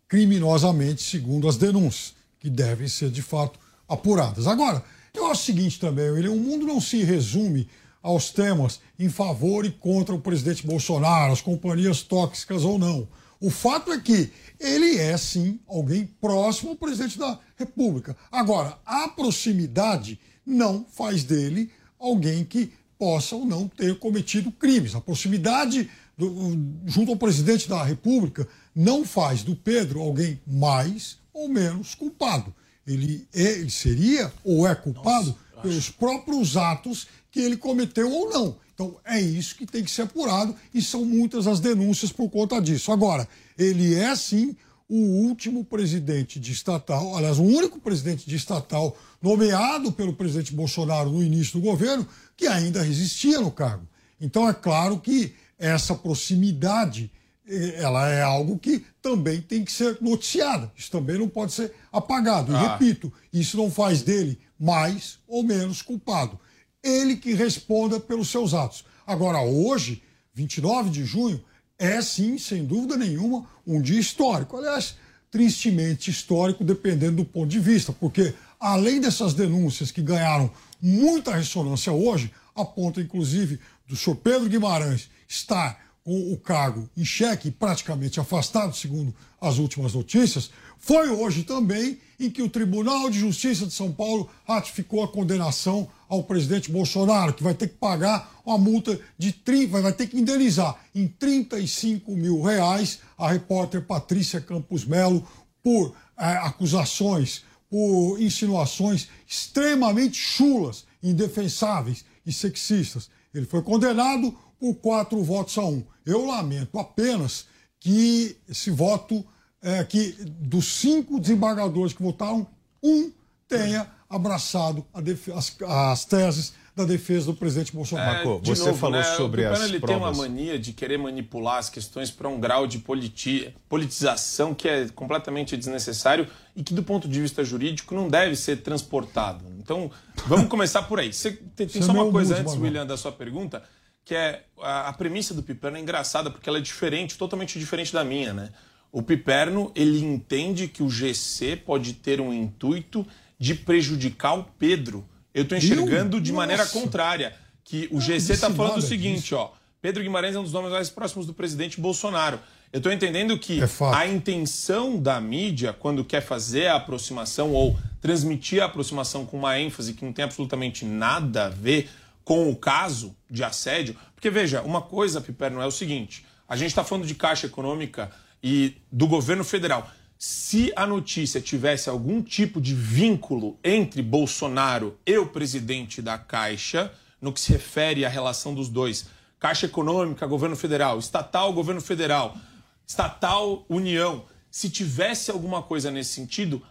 criminosamente, 0.06 1.02
segundo 1.02 1.48
as 1.48 1.56
denúncias, 1.56 2.14
que 2.42 2.50
devem 2.50 2.90
ser 2.90 3.10
de 3.10 3.22
fato 3.22 3.58
apuradas. 3.88 4.46
Agora, 4.46 4.84
eu 5.14 5.28
acho 5.28 5.44
o 5.44 5.46
seguinte 5.46 5.80
também, 5.80 6.12
William, 6.12 6.32
o 6.32 6.38
mundo 6.38 6.66
não 6.66 6.82
se 6.82 7.06
resume 7.06 7.70
aos 8.02 8.32
temas 8.32 8.82
em 9.00 9.08
favor 9.08 9.66
e 9.66 9.72
contra 9.72 10.14
o 10.14 10.20
presidente 10.20 10.68
Bolsonaro, 10.68 11.32
as 11.32 11.40
companhias 11.40 12.02
tóxicas 12.02 12.66
ou 12.66 12.78
não. 12.78 13.08
O 13.44 13.50
fato 13.50 13.92
é 13.92 14.00
que 14.00 14.32
ele 14.58 14.98
é, 14.98 15.18
sim, 15.18 15.60
alguém 15.68 16.06
próximo 16.22 16.70
ao 16.70 16.78
presidente 16.78 17.20
da 17.20 17.38
República. 17.58 18.16
Agora, 18.32 18.80
a 18.86 19.10
proximidade 19.10 20.18
não 20.46 20.86
faz 20.90 21.26
dele 21.26 21.70
alguém 22.00 22.46
que 22.46 22.72
possa 22.98 23.36
ou 23.36 23.46
não 23.46 23.68
ter 23.68 24.00
cometido 24.00 24.50
crimes. 24.50 24.96
A 24.96 25.02
proximidade 25.02 25.90
do, 26.18 26.58
junto 26.86 27.12
ao 27.12 27.18
presidente 27.18 27.68
da 27.68 27.84
República 27.84 28.48
não 28.74 29.04
faz 29.04 29.44
do 29.44 29.58
Pedro 29.58 30.00
alguém 30.00 30.40
mais 30.48 31.18
ou 31.34 31.50
menos 31.50 31.94
culpado. 31.96 32.56
Ele, 32.88 33.28
é, 33.34 33.60
ele 33.60 33.70
seria 33.70 34.32
ou 34.42 34.66
é 34.66 34.74
culpado 34.74 35.36
Nossa, 35.56 35.62
pelos 35.62 35.90
próprios 35.90 36.56
atos 36.56 37.10
que 37.34 37.40
ele 37.42 37.58
cometeu 37.58 38.10
ou 38.12 38.30
não. 38.30 38.56
Então 38.76 38.96
é 39.04 39.20
isso 39.20 39.56
que 39.56 39.66
tem 39.66 39.84
que 39.84 39.90
ser 39.90 40.04
apurado 40.04 40.56
e 40.72 40.82
são 40.82 41.04
muitas 41.04 41.48
as 41.48 41.60
denúncias 41.60 42.12
por 42.12 42.30
conta 42.30 42.62
disso. 42.62 42.92
Agora, 42.92 43.28
ele 43.58 43.96
é 43.96 44.16
sim 44.16 44.56
o 44.88 45.26
último 45.26 45.66
presidente 45.66 46.40
de 46.40 46.52
estatal, 46.52 47.18
aliás, 47.18 47.40
o 47.40 47.44
único 47.44 47.80
presidente 47.80 48.30
de 48.30 48.36
estatal 48.36 48.96
nomeado 49.20 49.92
pelo 49.92 50.14
presidente 50.14 50.54
Bolsonaro 50.54 51.10
no 51.10 51.24
início 51.24 51.60
do 51.60 51.66
governo 51.66 52.08
que 52.38 52.46
ainda 52.46 52.84
resistia 52.84 53.42
no 53.42 53.50
cargo. 53.50 53.88
Então 54.22 54.48
é 54.48 54.54
claro 54.54 55.00
que 55.00 55.34
essa 55.58 55.96
proximidade 55.96 57.12
eh, 57.48 57.76
ela 57.78 58.08
é 58.10 58.22
algo 58.22 58.60
que 58.60 58.86
também 59.02 59.42
tem 59.42 59.66
que 59.66 59.72
ser 59.72 59.98
noticiada. 60.02 60.72
Isso 60.78 60.92
também 60.92 61.18
não 61.18 61.28
pode 61.28 61.54
ser 61.54 61.74
apagado. 61.92 62.52
E 62.52 62.56
ah. 62.56 62.74
repito, 62.74 63.12
isso 63.32 63.58
não 63.58 63.72
faz 63.72 64.04
dele 64.04 64.38
mais 64.60 65.18
ou 65.28 65.42
menos 65.42 65.82
culpado. 65.82 66.40
Ele 66.84 67.16
que 67.16 67.34
responda 67.34 68.00
pelos 68.00 68.30
seus 68.30 68.54
atos. 68.54 68.84
Agora, 69.08 69.42
hoje, 69.42 70.04
29 70.34 70.90
de 70.90 71.06
junho, 71.06 71.44
é 71.80 72.02
sim, 72.02 72.38
sem 72.38 72.66
dúvida 72.66 72.98
nenhuma, 72.98 73.48
um 73.66 73.82
dia 73.82 74.00
histórico. 74.00 74.58
Aliás, 74.58 74.96
tristemente 75.32 76.12
histórico, 76.12 76.64
dependendo 76.64 77.18
do 77.18 77.26
ponto 77.26 77.48
de 77.48 77.60
vista, 77.60 77.92
porque 77.92 78.34
além 78.60 79.02
dessas 79.02 79.34
denúncias 79.34 79.92
que 79.92 80.02
ganharam 80.02 80.52
muita 80.82 81.36
ressonância 81.36 81.92
hoje, 81.92 82.32
aponta 82.56 83.02
inclusive 83.02 83.60
do 83.88 83.96
senhor 83.96 84.16
Pedro 84.18 84.48
Guimarães 84.48 85.10
estar 85.28 85.82
com 86.04 86.34
o 86.34 86.38
cargo 86.38 86.90
em 86.96 87.06
xeque, 87.06 87.50
praticamente 87.50 88.20
afastado, 88.20 88.76
segundo 88.76 89.14
as 89.40 89.58
últimas 89.58 89.94
notícias, 89.94 90.52
foi 90.86 91.10
hoje 91.10 91.44
também 91.44 91.98
em 92.20 92.30
que 92.30 92.42
o 92.42 92.50
Tribunal 92.50 93.10
de 93.10 93.18
Justiça 93.18 93.66
de 93.66 93.72
São 93.72 93.90
Paulo 93.90 94.30
ratificou 94.46 95.02
a 95.02 95.08
condenação 95.08 95.88
ao 96.10 96.26
presidente 96.26 96.70
Bolsonaro, 96.70 97.34
que 97.34 97.42
vai 97.42 97.54
ter 97.54 97.70
que 97.70 97.76
pagar 97.76 98.42
uma 98.46 98.58
multa 98.58 99.00
de 99.18 99.32
30, 99.32 99.82
vai 99.82 99.94
ter 99.94 100.08
que 100.08 100.20
indenizar 100.20 100.78
em 100.94 101.08
35 101.08 102.12
mil 102.12 102.42
reais 102.42 103.00
a 103.18 103.30
repórter 103.30 103.86
Patrícia 103.86 104.42
Campos 104.42 104.84
Melo 104.84 105.26
por 105.64 105.96
é, 106.18 106.26
acusações, 106.26 107.46
por 107.70 108.22
insinuações 108.22 109.08
extremamente 109.26 110.18
chulas, 110.18 110.84
indefensáveis 111.02 112.04
e 112.26 112.34
sexistas. 112.34 113.10
Ele 113.34 113.46
foi 113.46 113.62
condenado 113.62 114.38
por 114.60 114.76
quatro 114.76 115.24
votos 115.24 115.58
a 115.58 115.64
um. 115.64 115.82
Eu 116.06 116.26
lamento 116.26 116.78
apenas 116.78 117.46
que 117.80 118.36
esse 118.50 118.70
voto 118.70 119.26
é, 119.64 119.84
que 119.84 120.16
dos 120.28 120.66
cinco 120.66 121.20
desembargadores 121.20 121.94
que 121.94 122.04
votaram, 122.04 122.46
um 122.84 123.12
tenha 123.48 123.88
abraçado 124.10 124.86
as, 125.34 125.56
as, 125.62 126.06
teses 126.06 126.54
da 126.76 126.86
defesa 126.86 127.28
do 127.28 127.34
presidente 127.36 127.72
Bolsonaro. 127.72 128.10
É, 128.10 128.14
Marco, 128.14 128.42
você 128.44 128.66
novo, 128.66 128.78
falou 128.78 129.00
né, 129.00 129.04
sobre 129.16 129.44
o 129.44 129.52
as 129.52 129.62
ele 129.62 129.80
provas. 129.80 129.96
tem 129.96 129.96
uma 129.96 130.14
mania 130.14 130.60
de 130.60 130.74
querer 130.74 130.98
manipular 130.98 131.58
as 131.58 131.70
questões 131.70 132.12
para 132.12 132.28
um 132.28 132.40
grau 132.40 132.68
de 132.68 132.80
politi 132.80 133.54
politização 133.70 134.54
que 134.54 134.68
é 134.68 134.90
completamente 134.90 135.56
desnecessário 135.56 136.28
e 136.56 136.64
que, 136.64 136.74
do 136.74 136.84
ponto 136.84 137.08
de 137.08 137.22
vista 137.22 137.44
jurídico, 137.44 137.96
não 137.96 138.10
deve 138.10 138.36
ser 138.36 138.58
transportado. 138.58 139.46
Então, 139.60 139.90
vamos 140.28 140.48
começar 140.48 140.84
por 140.84 141.00
aí. 141.00 141.14
Você, 141.14 141.32
tem, 141.56 141.68
tem 141.68 141.82
só 141.82 141.92
uma 141.92 142.12
coisa 142.12 142.38
antes, 142.38 142.56
William, 142.56 142.86
da 142.86 142.98
sua 142.98 143.12
pergunta, 143.12 143.64
que 144.04 144.16
é 144.16 144.44
a, 144.60 144.90
a 144.90 144.94
premissa 144.94 145.34
do 145.34 145.42
Piperno 145.44 145.78
é 145.78 145.80
engraçada 145.80 146.30
porque 146.30 146.50
ela 146.50 146.58
é 146.58 146.62
diferente, 146.62 147.18
totalmente 147.18 147.58
diferente 147.58 147.94
da 147.94 148.04
minha, 148.04 148.34
né? 148.34 148.50
O 148.94 149.02
Piperno, 149.02 149.72
ele 149.74 150.06
entende 150.06 150.68
que 150.68 150.84
o 150.84 150.90
GC 150.90 151.56
pode 151.56 151.94
ter 151.94 152.22
um 152.22 152.32
intuito 152.32 153.04
de 153.40 153.56
prejudicar 153.56 154.38
o 154.38 154.44
Pedro. 154.60 155.04
Eu 155.34 155.42
estou 155.42 155.58
enxergando 155.58 156.22
de 156.22 156.32
maneira 156.32 156.64
contrária, 156.68 157.34
que 157.64 157.90
o 157.92 158.00
GC 158.00 158.34
está 158.34 158.52
falando 158.52 158.78
o 158.78 158.82
seguinte, 158.84 159.22
disso. 159.22 159.36
ó, 159.36 159.52
Pedro 159.82 160.04
Guimarães 160.04 160.36
é 160.36 160.40
um 160.40 160.44
dos 160.44 160.54
nomes 160.54 160.72
mais 160.72 160.92
próximos 160.92 161.26
do 161.26 161.34
presidente 161.34 161.82
Bolsonaro. 161.82 162.40
Eu 162.72 162.78
estou 162.78 162.92
entendendo 162.92 163.38
que 163.40 163.62
é 163.62 163.68
a 163.96 164.06
intenção 164.06 165.00
da 165.00 165.20
mídia, 165.20 165.74
quando 165.74 166.06
quer 166.06 166.22
fazer 166.22 166.68
a 166.68 166.76
aproximação 166.76 167.52
ou 167.52 167.76
transmitir 168.00 168.62
a 168.62 168.66
aproximação 168.66 169.26
com 169.26 169.40
uma 169.40 169.60
ênfase 169.60 169.94
que 169.94 170.06
não 170.06 170.14
tem 170.14 170.24
absolutamente 170.24 170.86
nada 170.86 171.48
a 171.48 171.50
ver 171.50 171.90
com 172.24 172.48
o 172.48 172.56
caso 172.56 173.16
de 173.28 173.44
assédio, 173.44 173.96
porque 174.14 174.30
veja, 174.30 174.62
uma 174.62 174.84
coisa, 174.84 175.20
Piperno, 175.20 175.60
é 175.62 175.66
o 175.66 175.72
seguinte: 175.72 176.24
a 176.48 176.56
gente 176.56 176.70
está 176.70 176.84
falando 176.84 177.08
de 177.08 177.16
caixa 177.16 177.48
econômica 177.48 178.12
e 178.44 178.76
do 178.92 179.08
governo 179.08 179.44
federal. 179.44 179.90
Se 180.18 180.72
a 180.76 180.86
notícia 180.86 181.40
tivesse 181.40 181.90
algum 181.90 182.22
tipo 182.22 182.60
de 182.60 182.76
vínculo 182.76 183.58
entre 183.64 184.02
Bolsonaro 184.02 184.98
e 185.06 185.18
o 185.18 185.26
presidente 185.26 186.02
da 186.02 186.18
Caixa, 186.18 186.92
no 187.22 187.32
que 187.32 187.40
se 187.40 187.54
refere 187.54 188.06
à 188.06 188.10
relação 188.10 188.54
dos 188.54 188.68
dois, 188.68 189.08
Caixa 189.40 189.66
Econômica, 189.66 190.28
governo 190.28 190.56
federal, 190.56 191.00
estatal, 191.00 191.52
governo 191.54 191.82
federal, 191.82 192.38
estatal, 192.86 193.66
União, 193.70 194.26
se 194.52 194.70
tivesse 194.70 195.32
alguma 195.32 195.62
coisa 195.62 195.90
nesse 195.90 196.14
sentido, 196.14 196.62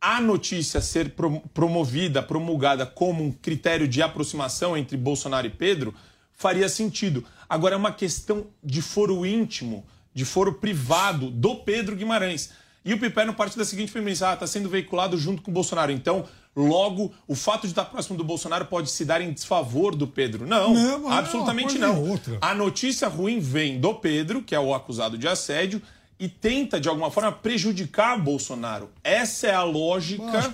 a 0.00 0.20
notícia 0.20 0.80
ser 0.80 1.14
promovida, 1.52 2.22
promulgada 2.22 2.86
como 2.86 3.24
um 3.24 3.32
critério 3.32 3.86
de 3.86 4.00
aproximação 4.00 4.76
entre 4.76 4.96
Bolsonaro 4.96 5.46
e 5.46 5.50
Pedro, 5.50 5.94
faria 6.32 6.68
sentido. 6.68 7.24
Agora 7.48 7.74
é 7.74 7.78
uma 7.78 7.92
questão 7.92 8.46
de 8.62 8.80
foro 8.80 9.26
íntimo 9.26 9.84
de 10.14 10.24
foro 10.24 10.54
privado 10.54 11.30
do 11.30 11.56
Pedro 11.56 11.96
Guimarães. 11.96 12.50
E 12.84 12.94
o 12.94 12.98
Piperno 12.98 13.34
parte 13.34 13.58
da 13.58 13.64
seguinte 13.64 13.92
premissa: 13.92 14.30
ah, 14.30 14.34
está 14.34 14.46
sendo 14.46 14.68
veiculado 14.68 15.16
junto 15.18 15.42
com 15.42 15.50
o 15.50 15.54
Bolsonaro. 15.54 15.92
Então, 15.92 16.24
logo, 16.56 17.12
o 17.28 17.34
fato 17.34 17.62
de 17.62 17.68
estar 17.68 17.84
próximo 17.84 18.16
do 18.16 18.24
Bolsonaro 18.24 18.64
pode 18.64 18.90
se 18.90 19.04
dar 19.04 19.20
em 19.20 19.32
desfavor 19.32 19.94
do 19.94 20.06
Pedro. 20.06 20.46
Não, 20.46 20.72
não 20.72 21.10
absolutamente 21.10 21.78
não. 21.78 22.18
A 22.40 22.54
notícia 22.54 23.08
ruim 23.08 23.38
vem 23.38 23.78
do 23.78 23.94
Pedro, 23.94 24.42
que 24.42 24.54
é 24.54 24.60
o 24.60 24.74
acusado 24.74 25.18
de 25.18 25.28
assédio, 25.28 25.82
e 26.18 26.28
tenta, 26.28 26.80
de 26.80 26.88
alguma 26.88 27.10
forma, 27.10 27.32
prejudicar 27.32 28.18
Bolsonaro. 28.18 28.90
Essa 29.02 29.48
é 29.48 29.54
a 29.54 29.62
lógica 29.62 30.50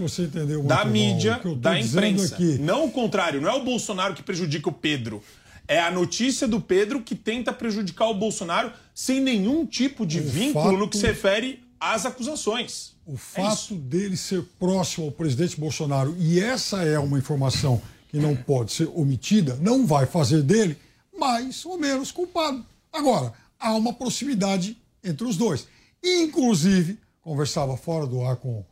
da 0.64 0.84
mídia, 0.84 1.40
da 1.58 1.78
imprensa. 1.78 2.34
Aqui... 2.34 2.58
Não 2.58 2.84
o 2.84 2.90
contrário, 2.90 3.40
não 3.40 3.50
é 3.50 3.54
o 3.54 3.64
Bolsonaro 3.64 4.14
que 4.14 4.22
prejudica 4.22 4.68
o 4.68 4.72
Pedro. 4.72 5.22
É 5.68 5.80
a 5.80 5.90
notícia 5.90 6.46
do 6.46 6.60
Pedro 6.60 7.02
que 7.02 7.14
tenta 7.14 7.52
prejudicar 7.52 8.08
o 8.08 8.14
Bolsonaro 8.14 8.72
sem 8.94 9.20
nenhum 9.20 9.66
tipo 9.66 10.06
de 10.06 10.20
o 10.20 10.24
vínculo 10.24 10.64
fato... 10.64 10.78
no 10.78 10.88
que 10.88 10.96
se 10.96 11.06
refere 11.06 11.62
às 11.80 12.06
acusações. 12.06 12.94
O 13.06 13.14
é 13.14 13.16
fato 13.16 13.74
é 13.74 13.76
dele 13.76 14.16
ser 14.16 14.42
próximo 14.58 15.06
ao 15.06 15.12
presidente 15.12 15.58
Bolsonaro, 15.58 16.16
e 16.18 16.40
essa 16.40 16.82
é 16.82 16.98
uma 16.98 17.18
informação 17.18 17.80
que 18.08 18.18
não 18.18 18.34
pode 18.34 18.72
ser 18.72 18.88
omitida, 18.94 19.56
não 19.60 19.86
vai 19.86 20.06
fazer 20.06 20.42
dele 20.42 20.78
mais 21.18 21.64
ou 21.64 21.78
menos 21.78 22.10
culpado. 22.10 22.64
Agora, 22.92 23.32
há 23.58 23.74
uma 23.74 23.92
proximidade 23.92 24.76
entre 25.02 25.26
os 25.26 25.36
dois. 25.36 25.66
Inclusive, 26.02 26.98
conversava 27.20 27.76
fora 27.76 28.06
do 28.06 28.22
ar 28.24 28.36
com 28.36 28.64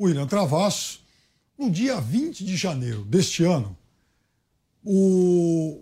William 0.00 0.26
Travassos, 0.26 1.00
no 1.58 1.70
dia 1.70 2.00
20 2.00 2.44
de 2.44 2.56
janeiro 2.56 3.04
deste 3.04 3.44
ano, 3.44 3.76
o, 4.84 5.80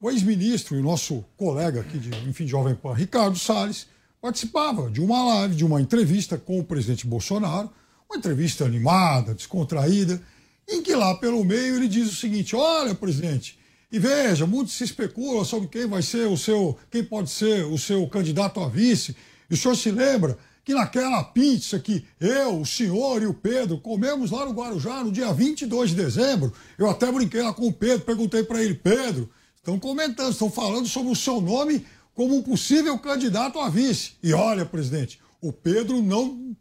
o 0.00 0.10
ex-ministro 0.10 0.78
e 0.78 0.82
nosso 0.82 1.22
colega 1.36 1.80
aqui 1.82 1.98
de, 1.98 2.08
enfim, 2.28 2.46
Jovem 2.46 2.74
Pan, 2.74 2.94
Ricardo 2.94 3.38
Salles, 3.38 3.86
participava 4.20 4.90
de 4.90 5.00
uma 5.00 5.22
live, 5.24 5.54
de 5.54 5.64
uma 5.64 5.80
entrevista 5.80 6.38
com 6.38 6.58
o 6.58 6.64
presidente 6.64 7.06
Bolsonaro, 7.06 7.70
uma 8.08 8.16
entrevista 8.16 8.64
animada, 8.64 9.34
descontraída, 9.34 10.20
em 10.66 10.82
que 10.82 10.94
lá 10.94 11.14
pelo 11.16 11.44
meio 11.44 11.76
ele 11.76 11.86
diz 11.86 12.10
o 12.10 12.16
seguinte: 12.16 12.56
olha, 12.56 12.94
presidente, 12.94 13.58
e 13.92 13.98
veja, 13.98 14.46
muito 14.46 14.70
se 14.70 14.84
especula 14.84 15.44
sobre 15.44 15.68
quem 15.68 15.86
vai 15.86 16.00
ser 16.00 16.26
o 16.28 16.36
seu, 16.36 16.78
quem 16.90 17.04
pode 17.04 17.30
ser 17.30 17.66
o 17.66 17.76
seu 17.76 18.06
candidato 18.08 18.60
a 18.60 18.68
vice. 18.68 19.14
E 19.50 19.54
o 19.54 19.56
senhor 19.56 19.76
se 19.76 19.90
lembra 19.90 20.38
que 20.64 20.72
naquela 20.72 21.24
pizza 21.24 21.78
que 21.78 22.04
eu, 22.18 22.60
o 22.60 22.66
senhor 22.66 23.22
e 23.22 23.26
o 23.26 23.34
Pedro 23.34 23.78
comemos 23.78 24.30
lá 24.30 24.46
no 24.46 24.52
Guarujá 24.52 25.04
no 25.04 25.12
dia 25.12 25.32
22 25.32 25.90
de 25.90 25.96
dezembro, 25.96 26.52
eu 26.78 26.88
até 26.88 27.10
brinquei 27.10 27.42
lá 27.42 27.52
com 27.52 27.66
o 27.66 27.72
Pedro, 27.72 28.06
perguntei 28.06 28.42
para 28.44 28.62
ele, 28.62 28.74
Pedro, 28.74 29.28
estão 29.60 29.78
comentando, 29.78 30.32
estão 30.32 30.50
falando 30.50 30.88
sobre 30.88 31.12
o 31.12 31.16
seu 31.16 31.40
nome 31.40 31.86
como 32.14 32.36
um 32.36 32.42
possível 32.42 32.98
candidato 32.98 33.58
a 33.58 33.68
vice. 33.68 34.12
E 34.22 34.32
olha, 34.32 34.66
presidente, 34.66 35.20
o 35.40 35.52
Pedro 35.52 36.02
não 36.02 36.54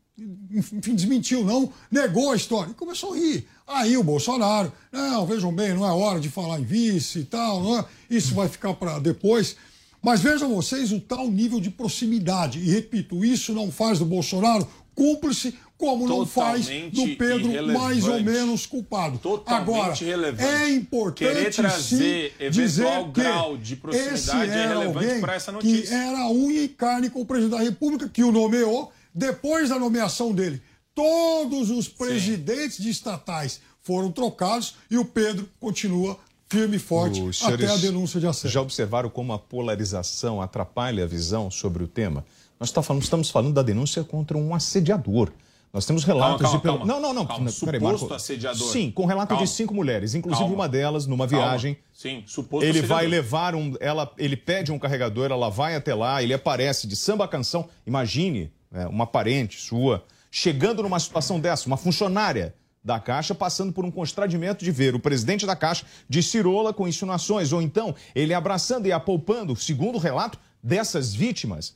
enfim, 0.51 0.95
desmentiu, 0.95 1.45
não, 1.45 1.71
negou 1.89 2.31
a 2.31 2.35
história. 2.35 2.71
E 2.71 2.73
começou 2.73 3.13
a 3.13 3.17
rir. 3.17 3.47
Aí 3.65 3.95
o 3.95 4.03
Bolsonaro, 4.03 4.71
não, 4.91 5.25
vejam 5.25 5.53
bem, 5.53 5.73
não 5.73 5.87
é 5.87 5.91
hora 5.91 6.19
de 6.19 6.29
falar 6.29 6.59
em 6.59 6.65
vice 6.65 7.19
e 7.19 7.23
tal, 7.23 7.63
não 7.63 7.79
é? 7.79 7.85
isso 8.09 8.33
vai 8.33 8.49
ficar 8.49 8.73
para 8.73 8.99
depois. 8.99 9.55
Mas 10.01 10.21
vejam 10.21 10.53
vocês 10.53 10.91
o 10.91 10.99
tal 10.99 11.29
nível 11.29 11.59
de 11.59 11.69
proximidade. 11.69 12.59
E 12.59 12.71
repito, 12.71 13.23
isso 13.23 13.53
não 13.53 13.71
faz 13.71 13.99
do 13.99 14.05
Bolsonaro 14.05 14.67
cúmplice, 14.99 15.57
como 15.77 16.05
não 16.05 16.25
faz 16.25 16.67
do 16.91 17.15
Pedro 17.15 17.49
mais 17.73 18.05
ou 18.05 18.21
menos 18.21 18.65
culpado. 18.65 19.17
Totalmente 19.17 19.71
Agora, 19.71 20.03
irrelevante. 20.03 20.43
é 20.43 20.69
importante 20.71 21.33
Querer 21.33 21.53
trazer 21.55 22.35
sim, 22.37 22.49
dizer 22.49 22.83
grau 23.13 23.53
que 23.53 23.63
de 23.63 23.75
proximidade 23.77 24.15
esse 24.19 24.31
é 24.31 24.47
era 24.49 24.67
relevante 24.79 25.05
alguém 25.05 25.21
para 25.21 25.35
essa 25.35 25.53
que 25.53 25.71
notícia. 25.71 25.95
era 25.95 26.27
unha 26.29 26.61
e 26.63 26.67
carne 26.67 27.09
com 27.09 27.21
o 27.21 27.25
presidente 27.25 27.57
da 27.57 27.63
República, 27.63 28.09
que 28.09 28.23
o 28.25 28.31
nomeou 28.31 28.91
depois 29.15 29.69
da 29.69 29.79
nomeação 29.79 30.33
dele. 30.33 30.61
Todos 30.93 31.69
os 31.69 31.87
presidentes 31.87 32.77
de 32.77 32.89
estatais 32.89 33.61
foram 33.81 34.11
trocados 34.11 34.75
e 34.91 34.97
o 34.97 35.05
Pedro 35.05 35.47
continua 35.61 36.19
firme 36.49 36.75
e 36.75 36.79
forte 36.79 37.21
Os 37.21 37.41
até 37.43 37.67
a 37.67 37.77
denúncia 37.77 38.19
de 38.19 38.27
assédio. 38.27 38.49
Já 38.49 38.61
observaram 38.61 39.09
como 39.09 39.31
a 39.31 39.39
polarização 39.39 40.41
atrapalha 40.41 41.03
a 41.05 41.07
visão 41.07 41.49
sobre 41.49 41.83
o 41.83 41.87
tema? 41.87 42.25
Nós 42.59 42.71
tá 42.71 42.81
falando, 42.81 43.03
estamos 43.03 43.29
falando 43.29 43.53
da 43.53 43.61
denúncia 43.61 44.03
contra 44.03 44.37
um 44.37 44.53
assediador. 44.53 45.31
Nós 45.71 45.85
temos 45.85 46.03
relatos 46.03 46.41
Calma, 46.41 46.57
de. 46.57 46.63
calma, 46.63 46.85
Não, 46.85 46.99
não, 46.99 47.13
não. 47.13 47.25
calma. 47.27 47.45
Peraí, 47.45 47.79
Suposto 47.79 47.81
Marco. 47.83 48.13
assediador. 48.15 48.67
Sim, 48.71 48.89
com 48.91 49.05
relato 49.05 49.29
Calma. 49.29 49.45
de 49.45 49.51
cinco 49.51 49.73
mulheres, 49.73 50.15
inclusive 50.15 50.41
Calma. 50.43 50.55
uma 50.55 50.67
delas 50.67 51.05
numa 51.05 51.27
Calma. 51.27 51.45
viagem. 51.45 51.77
Sim, 51.93 52.23
suposto 52.25 52.65
Ele 52.65 52.79
assediador. 52.79 52.97
vai 52.97 53.07
levar 53.07 53.55
um. 53.55 53.75
Ela, 53.79 54.11
ele 54.17 54.35
pede 54.35 54.71
um 54.71 54.79
carregador, 54.79 55.31
ela 55.31 55.47
vai 55.49 55.75
até 55.75 55.93
lá, 55.93 56.23
ele 56.23 56.33
aparece 56.33 56.87
de 56.87 56.95
samba 56.95 57.27
canção. 57.27 57.69
Imagine 57.85 58.51
né, 58.71 58.87
uma 58.87 59.05
parente 59.05 59.59
sua 59.61 60.03
chegando 60.31 60.81
numa 60.83 60.99
situação 60.99 61.39
dessa, 61.39 61.67
uma 61.67 61.77
funcionária 61.77 62.53
da 62.83 62.99
Caixa 62.99 63.35
passando 63.35 63.71
por 63.71 63.85
um 63.85 63.91
constrangimento 63.91 64.63
de 64.65 64.71
ver 64.71 64.95
o 64.95 64.99
presidente 64.99 65.45
da 65.45 65.55
Caixa 65.55 65.85
de 66.07 66.23
cirola 66.23 66.73
com 66.73 66.87
insinuações, 66.87 67.51
ou 67.53 67.61
então 67.61 67.93
ele 68.15 68.33
abraçando 68.33 68.87
e 68.87 68.91
apoupando, 68.91 69.55
segundo 69.55 69.95
o 69.95 69.99
relato 69.99 70.39
dessas 70.63 71.13
vítimas. 71.13 71.75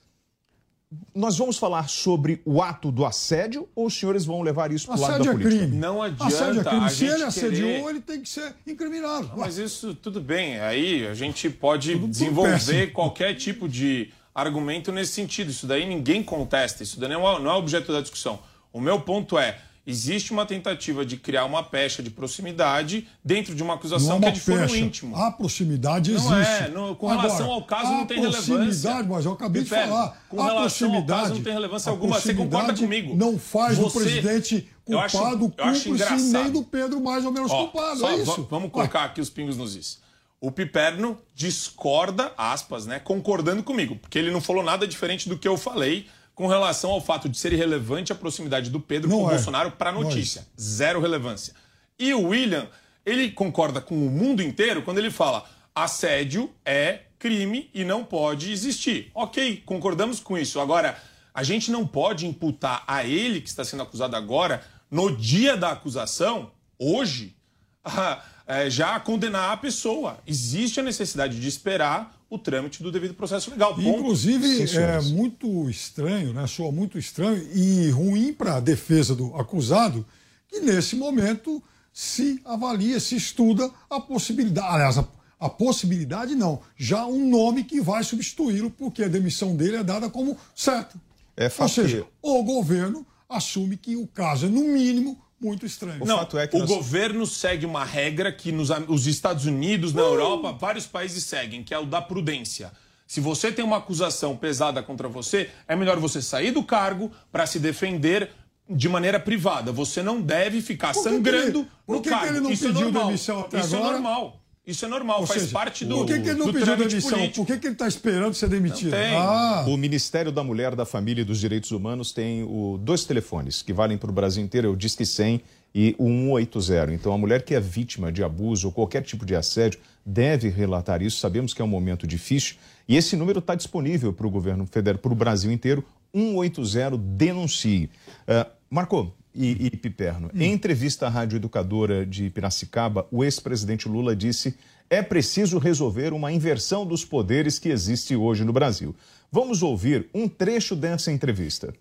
Nós 1.15 1.37
vamos 1.37 1.57
falar 1.57 1.87
sobre 1.89 2.41
o 2.45 2.61
ato 2.61 2.91
do 2.91 3.05
assédio 3.05 3.67
ou 3.75 3.87
os 3.87 3.93
senhores 3.97 4.25
vão 4.25 4.41
levar 4.41 4.71
isso 4.71 4.87
para 4.87 4.97
o 4.97 4.99
lado 5.01 5.09
da 5.11 5.15
Assédio 5.15 5.29
é 5.31 5.33
política? 5.33 5.57
crime. 5.65 5.77
Não 5.77 6.01
Assédio 6.01 6.23
é 6.23 6.49
adianta 6.49 6.69
crime. 6.69 6.85
a 6.85 6.89
Se 6.89 7.05
ele 7.05 7.23
assediou, 7.23 7.69
querer- 7.69 7.89
ele 7.89 8.01
tem 8.01 8.21
que 8.21 8.29
ser 8.29 8.55
incriminado. 8.67 9.27
Não, 9.29 9.37
Mas 9.37 9.57
isso 9.57 9.93
tudo 9.95 10.19
bem. 10.21 10.59
Aí 10.59 11.05
a 11.07 11.13
gente 11.13 11.49
pode 11.49 11.89
péssimo. 11.89 12.07
desenvolver 12.07 12.87
qualquer 12.93 13.35
tipo 13.35 13.67
de 13.69 14.11
argumento 14.33 14.91
nesse 14.91 15.13
sentido. 15.13 15.51
Isso 15.51 15.67
daí 15.67 15.85
ninguém 15.87 16.23
contesta. 16.23 16.83
Isso 16.83 16.99
daí 16.99 17.09
não 17.09 17.27
é, 17.27 17.39
não 17.39 17.51
é 17.51 17.53
objeto 17.55 17.91
da 17.93 18.01
discussão. 18.01 18.39
O 18.71 18.81
meu 18.81 18.99
ponto 18.99 19.37
é. 19.37 19.59
Existe 19.85 20.31
uma 20.31 20.45
tentativa 20.45 21.05
de 21.05 21.17
criar 21.17 21.43
uma 21.43 21.61
pecha 21.61 22.01
de 22.01 22.09
proximidade 22.09 23.05
dentro 23.23 23.53
de 23.53 23.61
uma 23.61 23.73
acusação 23.73 24.17
Não 24.17 24.17
é 24.17 24.19
que 24.19 24.25
é 24.25 24.29
uma 24.29 24.33
de 24.33 24.39
foro 24.39 24.59
pecha. 24.61 24.77
íntimo. 24.77 25.15
A 25.17 25.29
proximidade 25.29 26.11
Não 26.13 26.19
existe. 26.39 26.63
é, 26.63 26.69
não- 26.69 26.95
com 26.95 27.07
relação 27.07 27.51
ao 27.51 27.63
caso 27.65 27.91
não 27.91 28.03
a 28.03 28.05
tem 28.05 28.17
relevância. 28.21 28.55
proximidade, 28.55 29.09
mas 29.09 29.25
eu 29.25 29.33
acabei 29.33 29.63
de 29.63 29.69
falar. 29.69 30.23
com 30.29 30.39
a 30.41 30.45
relação 30.45 30.55
ao 30.55 30.61
proximidade 30.69 31.21
caso 31.21 31.33
não 31.35 31.41
tem 31.43 31.53
relevância 31.53 31.89
a 31.89 31.91
alguma. 31.91 32.19
Você 32.21 32.33
concorda 32.33 32.73
comigo? 32.73 33.13
Não 33.15 33.37
faz 33.37 33.77
Você- 33.77 33.99
presidente 33.99 34.69
Eu 34.87 34.99
acho- 34.99 35.17
culpado, 35.17 35.53
eu 35.57 35.63
acho 35.65 35.83
cúmplice, 35.83 35.89
engraçado. 35.89 36.43
nem 36.43 36.51
do 36.51 36.63
Pedro 36.63 37.01
mais 37.01 37.25
ou 37.25 37.31
menos 37.33 37.51
Ó, 37.51 37.63
culpado. 37.67 37.99
só 37.99 38.09
é 38.09 38.15
isso. 38.21 38.47
Vamos 38.49 38.71
colocar 38.71 39.03
aqui 39.03 39.19
os 39.19 39.29
pingos 39.29 39.57
nos 39.57 39.75
is. 39.75 39.99
O 40.39 40.49
Piperno 40.51 41.17
discorda, 41.35 42.31
aspas, 42.37 42.85
né, 42.85 42.99
concordando 42.99 43.63
comigo, 43.63 43.95
porque 43.97 44.17
ele 44.17 44.31
não 44.31 44.41
falou 44.41 44.63
nada 44.63 44.87
diferente 44.87 45.27
do 45.29 45.37
que 45.37 45.47
eu 45.47 45.57
falei 45.57 46.07
com 46.35 46.47
relação 46.47 46.91
ao 46.91 47.01
fato 47.01 47.29
de 47.29 47.37
ser 47.37 47.53
irrelevante 47.53 48.11
a 48.11 48.15
proximidade 48.15 48.69
do 48.69 48.79
Pedro 48.79 49.09
Não 49.09 49.17
com 49.19 49.23
o 49.25 49.29
é. 49.29 49.33
Bolsonaro 49.35 49.71
para 49.71 49.91
a 49.91 49.93
é 49.93 49.95
notícia. 49.95 50.47
Zero 50.59 50.99
relevância. 50.99 51.53
E 51.99 52.13
o 52.13 52.29
William, 52.29 52.67
ele 53.05 53.31
concorda 53.31 53.79
com 53.79 53.95
o 53.95 54.09
mundo 54.09 54.41
inteiro 54.41 54.81
quando 54.81 54.97
ele 54.97 55.11
fala 55.11 55.45
assédio 55.75 56.49
é 56.65 57.01
crime 57.19 57.69
e 57.73 57.83
não 57.83 58.03
pode 58.03 58.51
existir. 58.51 59.09
Ok, 59.13 59.63
concordamos 59.65 60.19
com 60.19 60.37
isso. 60.37 60.59
Agora, 60.59 60.97
a 61.33 61.41
gente 61.43 61.71
não 61.71 61.85
pode 61.87 62.27
imputar 62.27 62.83
a 62.87 63.03
ele, 63.03 63.41
que 63.41 63.49
está 63.49 63.63
sendo 63.63 63.83
acusado 63.83 64.15
agora, 64.15 64.63
no 64.91 65.15
dia 65.15 65.55
da 65.57 65.71
acusação, 65.71 66.51
hoje, 66.77 67.35
a- 67.83 68.21
é, 68.45 68.69
já 68.69 68.99
condenar 68.99 69.51
a 69.51 69.57
pessoa. 69.57 70.19
Existe 70.27 70.79
a 70.79 70.83
necessidade 70.83 71.39
de 71.39 71.47
esperar 71.47 72.12
o 72.33 72.39
trâmite 72.39 72.81
do 72.81 72.91
devido 72.91 73.13
processo 73.13 73.51
legal. 73.51 73.75
Ponto. 73.75 73.87
Inclusive, 73.87 74.67
Sim, 74.67 74.77
é 74.77 74.99
muito 75.01 75.69
estranho, 75.69 76.33
né? 76.33 76.47
soa 76.47 76.71
muito 76.71 76.97
estranho 76.97 77.47
e 77.53 77.89
ruim 77.91 78.33
para 78.33 78.55
a 78.55 78.59
defesa 78.59 79.15
do 79.15 79.35
acusado 79.35 80.03
que, 80.47 80.59
nesse 80.59 80.95
momento, 80.95 81.61
se 81.91 82.41
avalia, 82.43 82.99
se 82.99 83.15
estuda 83.15 83.69
a 83.87 83.99
possibilidade. 83.99 84.67
Aliás, 84.67 84.97
a, 84.97 85.07
a 85.39 85.47
possibilidade 85.47 86.33
não, 86.33 86.59
já 86.75 87.05
um 87.05 87.29
nome 87.29 87.63
que 87.63 87.79
vai 87.79 88.03
substituí-lo, 88.03 88.71
porque 88.71 89.03
a 89.03 89.07
demissão 89.07 89.55
dele 89.55 89.77
é 89.77 89.83
dada 89.83 90.09
como 90.09 90.35
certa. 90.55 90.99
É 91.37 91.51
Ou 91.59 91.69
seja, 91.69 92.05
o 92.21 92.43
governo 92.43 93.05
assume 93.29 93.77
que 93.77 93.95
o 93.95 94.07
caso 94.07 94.47
é, 94.47 94.49
no 94.49 94.63
mínimo, 94.63 95.21
muito 95.39 95.65
estranho. 95.65 96.03
Não, 96.05 96.27
o 96.53 96.65
governo 96.65 97.25
segue 97.25 97.65
uma 97.65 97.83
regra 97.83 98.31
que 98.31 98.51
nos, 98.51 98.69
os 98.87 99.07
Estados 99.07 99.45
Unidos, 99.45 99.93
na 99.93 100.01
Europa, 100.01 100.51
vários 100.53 100.85
países 100.85 101.23
seguem, 101.25 101.63
que 101.63 101.73
é 101.73 101.79
o 101.79 101.85
da 101.85 102.01
prudência. 102.01 102.71
Se 103.05 103.19
você 103.19 103.51
tem 103.51 103.63
uma 103.63 103.77
acusação 103.77 104.35
pesada 104.35 104.81
contra 104.81 105.07
você, 105.09 105.49
é 105.67 105.75
melhor 105.75 105.99
você 105.99 106.21
sair 106.21 106.51
do 106.51 106.63
cargo 106.63 107.11
para 107.31 107.45
se 107.45 107.59
defender 107.59 108.31
de 108.69 108.87
maneira 108.87 109.19
privada. 109.19 109.71
Você 109.71 110.01
não 110.01 110.21
deve 110.21 110.61
ficar 110.61 110.93
Por 110.93 111.03
que 111.03 111.09
que 111.09 111.15
sangrando 111.15 111.59
ele- 111.59 111.67
no 111.87 111.95
que 112.01 112.03
que 112.03 112.09
cargo. 112.09 112.25
ele 112.27 112.39
não 112.39 112.51
Isso 112.51 112.63
é 112.65 112.67
pediu 112.69 112.83
normal. 112.85 113.05
demissão 113.07 113.39
até 113.41 113.59
Isso 113.59 113.75
agora? 113.75 113.89
é 113.89 113.93
normal. 113.93 114.42
Isso 114.65 114.85
é 114.85 114.87
normal, 114.87 115.21
Ou 115.21 115.27
faz 115.27 115.41
seja, 115.41 115.53
parte 115.53 115.83
do 115.83 115.97
Por 115.97 116.05
que, 116.07 116.19
que 116.21 116.29
ele 116.29 116.39
não 116.39 116.53
pediu 116.53 116.77
demissão? 116.77 117.11
político. 117.11 117.45
Por 117.45 117.53
que, 117.53 117.59
que 117.59 117.67
ele 117.67 117.73
está 117.73 117.87
esperando 117.87 118.33
ser 118.33 118.47
demitido? 118.47 118.91
tem. 118.91 119.13
Ah, 119.15 119.65
O 119.67 119.75
Ministério 119.75 120.31
da 120.31 120.41
Mulher, 120.41 120.73
da 120.73 120.85
Família 120.85 121.21
e 121.21 121.25
dos 121.25 121.39
Direitos 121.39 121.71
Humanos 121.71 122.13
tem 122.13 122.43
o, 122.43 122.79
dois 122.81 123.03
telefones 123.03 123.61
que 123.61 123.73
valem 123.73 123.97
para 123.97 124.09
o 124.09 124.13
Brasil 124.13 124.41
inteiro, 124.41 124.67
é 124.67 124.71
o 124.71 124.75
Disque 124.75 125.05
100 125.05 125.41
e 125.75 125.95
o 125.97 126.07
180. 126.07 126.93
Então, 126.93 127.11
a 127.11 127.17
mulher 127.17 127.43
que 127.43 127.53
é 127.53 127.59
vítima 127.59 128.09
de 128.09 128.23
abuso 128.23 128.67
ou 128.67 128.73
qualquer 128.73 129.01
tipo 129.01 129.25
de 129.25 129.35
assédio 129.35 129.81
deve 130.05 130.47
relatar 130.47 131.01
isso. 131.01 131.19
Sabemos 131.19 131.53
que 131.53 131.61
é 131.61 131.65
um 131.65 131.67
momento 131.67 132.07
difícil 132.07 132.55
e 132.87 132.95
esse 132.95 133.17
número 133.17 133.39
está 133.39 133.55
disponível 133.55 134.13
para 134.13 134.27
o 134.27 134.29
governo 134.29 134.65
federal, 134.65 134.99
para 134.99 135.11
o 135.11 135.15
Brasil 135.15 135.51
inteiro. 135.51 135.83
180 136.15 136.95
denuncie. 136.97 137.89
Uh, 138.27 138.45
Marco 138.73 139.15
e, 139.35 139.67
e 139.67 139.69
Piperno, 139.69 140.31
em 140.33 140.51
entrevista 140.51 141.05
à 141.05 141.09
Rádio 141.09 141.35
Educadora 141.35 142.03
de 142.03 142.31
Piracicaba, 142.31 143.07
o 143.11 143.23
ex-presidente 143.23 143.87
Lula 143.87 144.15
disse 144.15 144.57
é 144.89 144.99
preciso 145.03 145.59
resolver 145.59 146.11
uma 146.11 146.31
inversão 146.31 146.83
dos 146.83 147.05
poderes 147.05 147.59
que 147.59 147.69
existe 147.69 148.15
hoje 148.15 148.43
no 148.43 148.51
Brasil. 148.51 148.95
Vamos 149.31 149.61
ouvir 149.61 150.09
um 150.11 150.27
trecho 150.27 150.75
dessa 150.75 151.11
entrevista. 151.11 151.71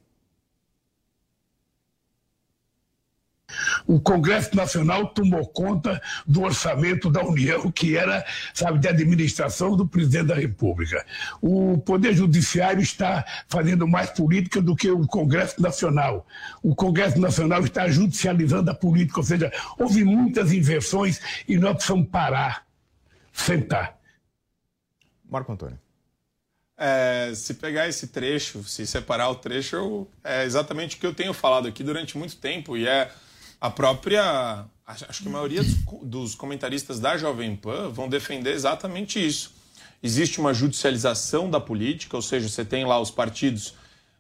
O 3.87 4.01
Congresso 4.01 4.55
Nacional 4.57 5.09
tomou 5.09 5.47
conta 5.47 6.01
do 6.27 6.43
orçamento 6.43 7.11
da 7.11 7.23
União, 7.25 7.71
que 7.71 7.97
era, 7.97 8.25
sabe, 8.55 8.79
de 8.79 8.89
administração 8.89 9.77
do 9.77 9.87
presidente 9.87 10.27
da 10.27 10.35
República. 10.35 11.05
O 11.41 11.79
Poder 11.79 12.15
Judiciário 12.15 12.83
está 12.83 13.25
fazendo 13.49 13.87
mais 13.87 14.11
política 14.11 14.61
do 14.61 14.77
que 14.77 14.91
o 14.91 15.07
Congresso 15.07 15.61
Nacional. 15.61 16.27
O 16.63 16.75
Congresso 16.75 17.19
Nacional 17.21 17.65
está 17.65 17.89
judicializando 17.89 18.71
a 18.71 18.75
política, 18.75 19.21
ou 19.21 19.25
seja, 19.25 19.53
houve 19.79 20.05
muitas 20.05 20.53
inversões 20.53 21.21
e 21.49 21.57
nós 21.57 21.75
precisamos 21.75 22.09
parar, 22.09 22.67
sentar. 23.33 23.99
Marco 25.29 25.53
Antônio. 25.53 25.79
é, 26.77 27.33
se 27.35 27.55
pegar 27.55 27.89
esse 27.89 28.09
trecho, 28.09 28.65
se 28.65 28.87
separar 28.87 29.31
o 29.31 29.37
trecho, 29.37 30.07
é 30.23 30.45
exatamente 30.45 30.97
o 30.97 30.99
que 30.99 31.07
eu 31.07 31.15
tenho 31.15 31.33
falado 31.33 31.69
aqui 31.69 31.83
durante 31.85 32.19
muito 32.19 32.37
tempo 32.37 32.77
e 32.77 32.87
é 32.89 33.11
a 33.63 33.71
própria. 33.71 34.65
Acho 34.85 35.23
que 35.23 35.29
a 35.29 35.33
maioria 35.33 35.63
dos, 36.03 36.35
comentaristas 36.35 36.99
da 36.99 37.17
Jovem 37.17 37.55
Pan 37.55 37.89
vão 37.91 38.09
defender 38.09 38.53
exatamente 38.53 39.25
isso. 39.25 39.55
Existe 40.03 40.41
uma 40.41 40.53
judicialização 40.53 41.49
da 41.49 41.61
política, 41.61 42.17
ou 42.17 42.23
seja, 42.23 42.49
você 42.49 42.65
tem 42.65 42.85
lá 42.85 43.01
os 43.01 43.11
partidos 43.11 43.75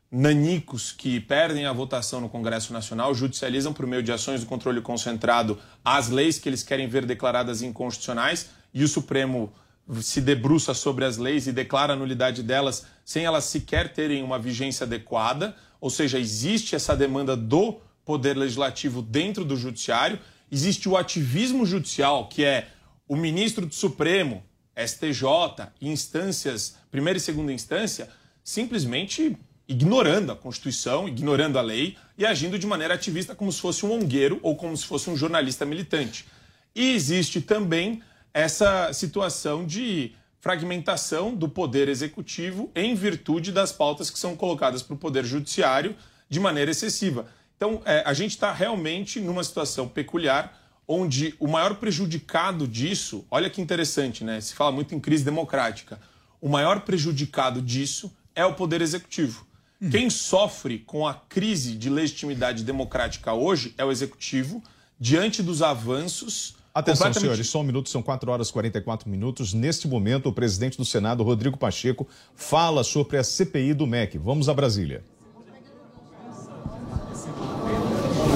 nanicos 0.08 0.92
que 0.92 1.18
perdem 1.18 1.66
a 1.66 1.72
votação 1.72 2.20
no 2.20 2.28
Congresso 2.28 2.72
Nacional, 2.72 3.12
judicializam 3.14 3.72
por 3.72 3.84
meio 3.84 4.02
de 4.02 4.12
ações 4.12 4.42
do 4.42 4.46
controle 4.46 4.80
concentrado 4.80 5.58
as 5.84 6.08
leis 6.08 6.38
que 6.38 6.48
eles 6.48 6.62
querem 6.62 6.86
ver 6.86 7.04
declaradas 7.04 7.62
inconstitucionais 7.62 8.50
e 8.72 8.84
o 8.84 8.88
Supremo 8.88 9.52
se 10.00 10.20
debruça 10.20 10.72
sobre 10.72 11.04
as 11.04 11.16
leis 11.16 11.48
e 11.48 11.52
declara 11.52 11.94
a 11.94 11.96
nulidade 11.96 12.44
delas 12.44 12.86
sem 13.04 13.24
elas 13.24 13.44
sequer 13.44 13.92
terem 13.92 14.22
uma 14.22 14.38
vigência 14.38 14.84
adequada, 14.84 15.56
ou 15.80 15.90
seja, 15.90 16.18
existe 16.18 16.76
essa 16.76 16.94
demanda 16.94 17.36
do 17.36 17.80
poder 18.04 18.36
legislativo 18.36 19.02
dentro 19.02 19.44
do 19.44 19.56
judiciário, 19.56 20.18
existe 20.50 20.88
o 20.88 20.96
ativismo 20.96 21.64
judicial, 21.64 22.28
que 22.28 22.44
é 22.44 22.68
o 23.08 23.16
ministro 23.16 23.66
do 23.66 23.74
Supremo, 23.74 24.42
STJ, 24.76 25.68
instâncias, 25.80 26.76
primeira 26.90 27.18
e 27.18 27.20
segunda 27.20 27.52
instância, 27.52 28.08
simplesmente 28.42 29.36
ignorando 29.68 30.32
a 30.32 30.36
Constituição, 30.36 31.08
ignorando 31.08 31.58
a 31.58 31.62
lei 31.62 31.96
e 32.18 32.26
agindo 32.26 32.58
de 32.58 32.66
maneira 32.66 32.94
ativista 32.94 33.34
como 33.34 33.52
se 33.52 33.60
fosse 33.60 33.86
um 33.86 33.92
ongueiro 33.92 34.38
ou 34.42 34.56
como 34.56 34.76
se 34.76 34.86
fosse 34.86 35.08
um 35.08 35.16
jornalista 35.16 35.64
militante. 35.64 36.26
E 36.74 36.94
existe 36.94 37.40
também 37.40 38.02
essa 38.34 38.92
situação 38.92 39.64
de 39.64 40.12
fragmentação 40.40 41.34
do 41.34 41.48
poder 41.48 41.88
executivo 41.88 42.70
em 42.74 42.94
virtude 42.94 43.52
das 43.52 43.70
pautas 43.70 44.10
que 44.10 44.18
são 44.18 44.34
colocadas 44.34 44.82
para 44.82 44.94
o 44.94 44.98
poder 44.98 45.24
judiciário 45.24 45.94
de 46.28 46.40
maneira 46.40 46.70
excessiva. 46.70 47.28
Então, 47.62 47.80
é, 47.84 48.02
a 48.04 48.12
gente 48.12 48.32
está 48.32 48.52
realmente 48.52 49.20
numa 49.20 49.44
situação 49.44 49.86
peculiar 49.86 50.60
onde 50.88 51.36
o 51.38 51.46
maior 51.46 51.76
prejudicado 51.76 52.66
disso, 52.66 53.24
olha 53.30 53.48
que 53.48 53.60
interessante, 53.60 54.24
né? 54.24 54.40
Se 54.40 54.52
fala 54.52 54.72
muito 54.72 54.96
em 54.96 54.98
crise 54.98 55.22
democrática. 55.22 56.00
O 56.40 56.48
maior 56.48 56.80
prejudicado 56.80 57.62
disso 57.62 58.12
é 58.34 58.44
o 58.44 58.54
poder 58.54 58.82
executivo. 58.82 59.46
Uhum. 59.80 59.90
Quem 59.90 60.10
sofre 60.10 60.80
com 60.80 61.06
a 61.06 61.14
crise 61.14 61.76
de 61.76 61.88
legitimidade 61.88 62.64
democrática 62.64 63.32
hoje 63.32 63.72
é 63.78 63.84
o 63.84 63.92
executivo, 63.92 64.60
diante 64.98 65.40
dos 65.40 65.62
avanços 65.62 66.56
Atenção, 66.74 67.06
completamente... 67.06 67.20
senhores, 67.20 67.48
só 67.48 67.60
um 67.60 67.64
minuto, 67.64 67.88
são 67.88 68.02
4 68.02 68.28
horas 68.28 68.48
e 68.48 68.52
44 68.52 69.08
minutos. 69.08 69.54
Neste 69.54 69.86
momento, 69.86 70.28
o 70.28 70.32
presidente 70.32 70.76
do 70.76 70.84
Senado, 70.84 71.22
Rodrigo 71.22 71.56
Pacheco, 71.56 72.08
fala 72.34 72.82
sobre 72.82 73.18
a 73.18 73.22
CPI 73.22 73.72
do 73.72 73.86
MEC. 73.86 74.18
Vamos 74.18 74.48
a 74.48 74.54
Brasília. 74.54 75.04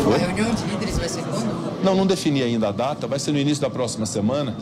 A 0.07 0.18
reunião 0.18 0.55
de 0.55 0.64
líderes 0.66 0.99
vai 0.99 1.09
ser 1.09 1.16
quando? 1.16 1.16
Não, 1.83 1.95
não 1.95 2.07
defini 2.07 2.43
ainda 2.43 2.68
a 2.68 2.72
data, 2.72 3.07
vai 3.07 3.18
ser 3.18 3.33
no 3.33 3.39
início 3.39 3.61
da 3.61 3.70
próxima 3.70 4.07
semana. 4.07 4.57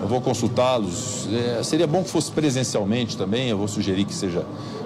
Eu 0.00 0.08
vou 0.08 0.20
consultá-los. 0.20 1.28
É, 1.30 1.62
seria 1.62 1.86
bom 1.86 2.02
que 2.02 2.10
fosse 2.10 2.30
presencialmente 2.30 3.16
também, 3.16 3.48
eu 3.48 3.58
vou 3.58 3.68
sugerir 3.68 4.04
que 4.04 4.14
seja 4.14 4.44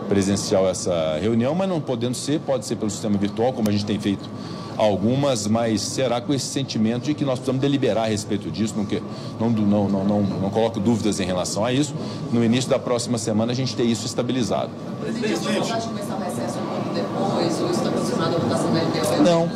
presencial 0.09 0.69
essa 0.69 1.19
reunião, 1.21 1.55
mas 1.55 1.69
não 1.69 1.81
podendo 1.81 2.15
ser, 2.15 2.41
pode 2.41 2.67
ser 2.67 2.77
pelo 2.77 2.91
sistema 2.91 3.17
virtual, 3.17 3.53
como 3.53 3.69
a 3.69 3.73
gente 3.73 3.85
tem 3.85 3.99
feito 3.99 4.29
algumas, 4.77 5.47
mas 5.47 5.81
será 5.81 6.21
com 6.21 6.35
esse 6.35 6.47
sentimento 6.47 7.05
de 7.05 7.15
que 7.15 7.25
nós 7.25 7.39
precisamos 7.39 7.61
deliberar 7.61 8.05
a 8.05 8.09
respeito 8.09 8.51
disso, 8.51 8.75
não, 8.77 8.85
que, 8.85 9.03
não, 9.39 9.51
não, 9.51 9.89
não, 9.89 10.05
não, 10.05 10.23
não 10.23 10.51
coloco 10.51 10.81
dúvidas 10.81 11.21
em 11.21 11.25
relação 11.25 11.65
a 11.65 11.73
isso. 11.73 11.95
No 12.33 12.45
início 12.45 12.69
da 12.69 12.79
próxima 12.79 13.19
semana 13.19 13.53
a 13.53 13.55
gente 13.55 13.75
ter 13.75 13.85
isso 13.85 14.05
estabilizado. 14.07 14.71
Presidente, 15.01 15.41
de 15.41 15.47
começar 15.47 16.17
o 16.17 16.21
recesso 16.21 16.59
um 16.59 16.67
pouco 16.67 16.95
depois, 16.95 17.61
ou 17.61 17.71
está 17.71 17.91
votação 17.91 18.73
da 18.73 18.81
LDO? 18.83 19.23
Não. 19.23 19.49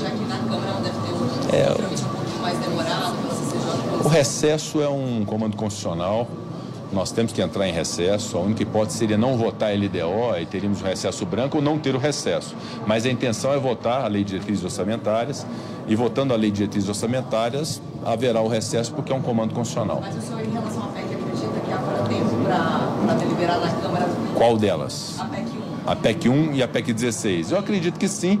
já 0.00 0.10
que 0.10 0.25
Câmara 0.60 0.80
deve 0.80 0.98
ter 1.00 1.12
um, 1.12 1.56
é... 1.56 2.38
um 2.38 2.42
mais 2.42 2.58
demorado 2.58 3.16
CCJ. 3.30 4.04
O 4.04 4.08
recesso 4.08 4.80
é 4.80 4.88
um 4.88 5.24
comando 5.24 5.56
constitucional 5.56 6.26
nós 6.92 7.10
temos 7.10 7.32
que 7.32 7.42
entrar 7.42 7.66
em 7.66 7.72
recesso. 7.72 8.36
A 8.36 8.40
única 8.40 8.62
hipótese 8.62 8.98
seria 8.98 9.18
não 9.18 9.36
votar 9.36 9.70
a 9.70 9.74
LDO 9.74 10.38
e 10.40 10.46
teríamos 10.46 10.80
o 10.80 10.84
recesso 10.84 11.26
branco 11.26 11.58
ou 11.58 11.62
não 11.62 11.78
ter 11.78 11.94
o 11.94 11.98
recesso. 11.98 12.54
Mas 12.86 13.04
a 13.04 13.10
intenção 13.10 13.52
é 13.52 13.58
votar 13.58 14.04
a 14.04 14.08
lei 14.08 14.22
de 14.22 14.32
diretrizes 14.32 14.64
orçamentárias 14.64 15.46
e 15.86 15.94
votando 15.94 16.32
a 16.32 16.36
lei 16.36 16.50
de 16.50 16.58
diretrizes 16.58 16.88
orçamentárias 16.88 17.82
haverá 18.04 18.40
o 18.40 18.48
recesso 18.48 18.92
porque 18.92 19.12
é 19.12 19.14
um 19.14 19.22
comando 19.22 19.52
constitucional. 19.52 20.00
Mas 20.00 20.16
o 20.16 20.20
senhor, 20.20 20.44
em 20.44 20.50
relação 20.50 20.84
à 20.84 20.86
PEC, 20.86 21.14
acredita 21.14 21.60
que 21.60 21.72
haverá 21.72 22.04
tempo 22.04 23.04
para 23.04 23.14
deliberar 23.14 23.60
na 23.60 23.70
Câmara? 23.70 24.08
Qual 24.34 24.56
delas? 24.56 25.16
A 25.18 25.24
PEC 25.24 25.46
1. 25.86 25.90
A 25.90 25.96
PEC 25.96 26.28
1 26.28 26.54
e 26.54 26.62
a 26.62 26.68
PEC 26.68 26.92
16. 26.92 27.50
Eu 27.50 27.58
acredito 27.58 27.98
que 27.98 28.08
sim. 28.08 28.40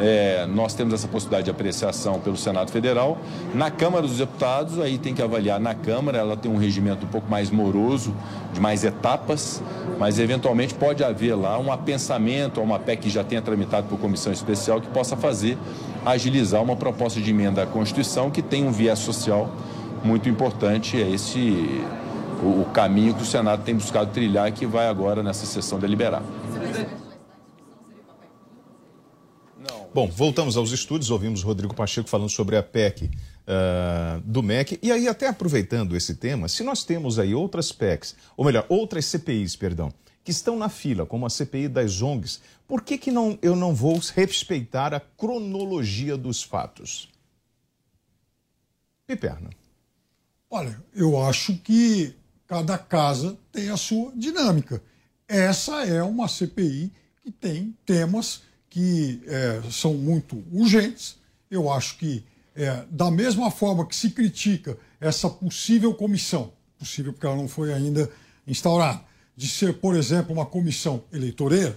É, 0.00 0.46
nós 0.46 0.74
temos 0.74 0.94
essa 0.94 1.08
possibilidade 1.08 1.46
de 1.46 1.50
apreciação 1.50 2.20
pelo 2.20 2.36
Senado 2.36 2.70
Federal. 2.70 3.18
Na 3.54 3.70
Câmara 3.70 4.06
dos 4.06 4.18
Deputados, 4.18 4.78
aí 4.78 4.96
tem 4.96 5.14
que 5.14 5.22
avaliar 5.22 5.58
na 5.58 5.74
Câmara, 5.74 6.18
ela 6.18 6.36
tem 6.36 6.50
um 6.50 6.56
regimento 6.56 7.04
um 7.04 7.08
pouco 7.08 7.28
mais 7.28 7.50
moroso, 7.50 8.14
de 8.52 8.60
mais 8.60 8.84
etapas, 8.84 9.62
mas 9.98 10.18
eventualmente 10.18 10.74
pode 10.74 11.02
haver 11.02 11.34
lá 11.34 11.58
um 11.58 11.72
apensamento, 11.72 12.60
uma 12.60 12.78
PEC 12.78 13.02
que 13.02 13.10
já 13.10 13.24
tenha 13.24 13.42
tramitado 13.42 13.88
por 13.88 13.98
comissão 13.98 14.32
especial, 14.32 14.80
que 14.80 14.88
possa 14.88 15.16
fazer 15.16 15.58
agilizar 16.04 16.62
uma 16.62 16.76
proposta 16.76 17.20
de 17.20 17.30
emenda 17.30 17.62
à 17.62 17.66
Constituição 17.66 18.30
que 18.30 18.42
tem 18.42 18.64
um 18.64 18.70
viés 18.70 18.98
social 18.98 19.50
muito 20.04 20.28
importante. 20.28 21.00
É 21.00 21.08
esse 21.08 21.82
o, 22.42 22.62
o 22.62 22.66
caminho 22.72 23.14
que 23.14 23.22
o 23.22 23.26
Senado 23.26 23.62
tem 23.64 23.74
buscado 23.74 24.10
trilhar, 24.10 24.50
que 24.52 24.66
vai 24.66 24.88
agora 24.88 25.22
nessa 25.22 25.46
sessão 25.46 25.78
deliberar. 25.78 26.22
Bom, 29.98 30.06
voltamos 30.06 30.56
aos 30.56 30.70
estúdios, 30.70 31.10
ouvimos 31.10 31.42
Rodrigo 31.42 31.74
Pacheco 31.74 32.08
falando 32.08 32.28
sobre 32.28 32.56
a 32.56 32.62
PEC 32.62 33.06
uh, 33.06 33.10
ah, 33.48 34.20
do 34.24 34.44
MEC. 34.44 34.78
E 34.80 34.92
aí, 34.92 35.08
até 35.08 35.26
aproveitando 35.26 35.96
esse 35.96 36.14
tema, 36.14 36.48
se 36.48 36.62
nós 36.62 36.84
temos 36.84 37.18
aí 37.18 37.34
outras 37.34 37.72
PECs, 37.72 38.14
ou 38.36 38.44
melhor, 38.44 38.64
outras 38.68 39.06
CPIs, 39.06 39.56
perdão, 39.56 39.92
que 40.22 40.30
estão 40.30 40.56
na 40.56 40.68
fila, 40.68 41.04
como 41.04 41.26
a 41.26 41.28
CPI 41.28 41.66
das 41.66 42.00
ONGs, 42.00 42.40
por 42.64 42.82
que, 42.82 42.96
que 42.96 43.10
não, 43.10 43.36
eu 43.42 43.56
não 43.56 43.74
vou 43.74 44.00
respeitar 44.14 44.94
a 44.94 45.00
cronologia 45.00 46.16
dos 46.16 46.44
fatos? 46.44 47.08
Piperna. 49.04 49.50
Olha, 50.48 50.80
eu 50.94 51.20
acho 51.20 51.56
que 51.56 52.14
cada 52.46 52.78
casa 52.78 53.36
tem 53.50 53.68
a 53.68 53.76
sua 53.76 54.12
dinâmica. 54.14 54.80
Essa 55.26 55.84
é 55.84 56.04
uma 56.04 56.28
CPI 56.28 56.92
que 57.20 57.32
tem 57.32 57.76
temas 57.84 58.46
que 58.78 59.20
é, 59.26 59.60
são 59.72 59.94
muito 59.94 60.44
urgentes. 60.52 61.16
Eu 61.50 61.68
acho 61.68 61.98
que, 61.98 62.22
é, 62.54 62.84
da 62.88 63.10
mesma 63.10 63.50
forma 63.50 63.84
que 63.84 63.96
se 63.96 64.10
critica 64.10 64.78
essa 65.00 65.28
possível 65.28 65.92
comissão, 65.92 66.52
possível 66.78 67.12
porque 67.12 67.26
ela 67.26 67.34
não 67.34 67.48
foi 67.48 67.72
ainda 67.72 68.08
instaurada, 68.46 69.00
de 69.36 69.48
ser, 69.48 69.74
por 69.74 69.96
exemplo, 69.96 70.32
uma 70.32 70.46
comissão 70.46 71.02
eleitoreira, 71.12 71.76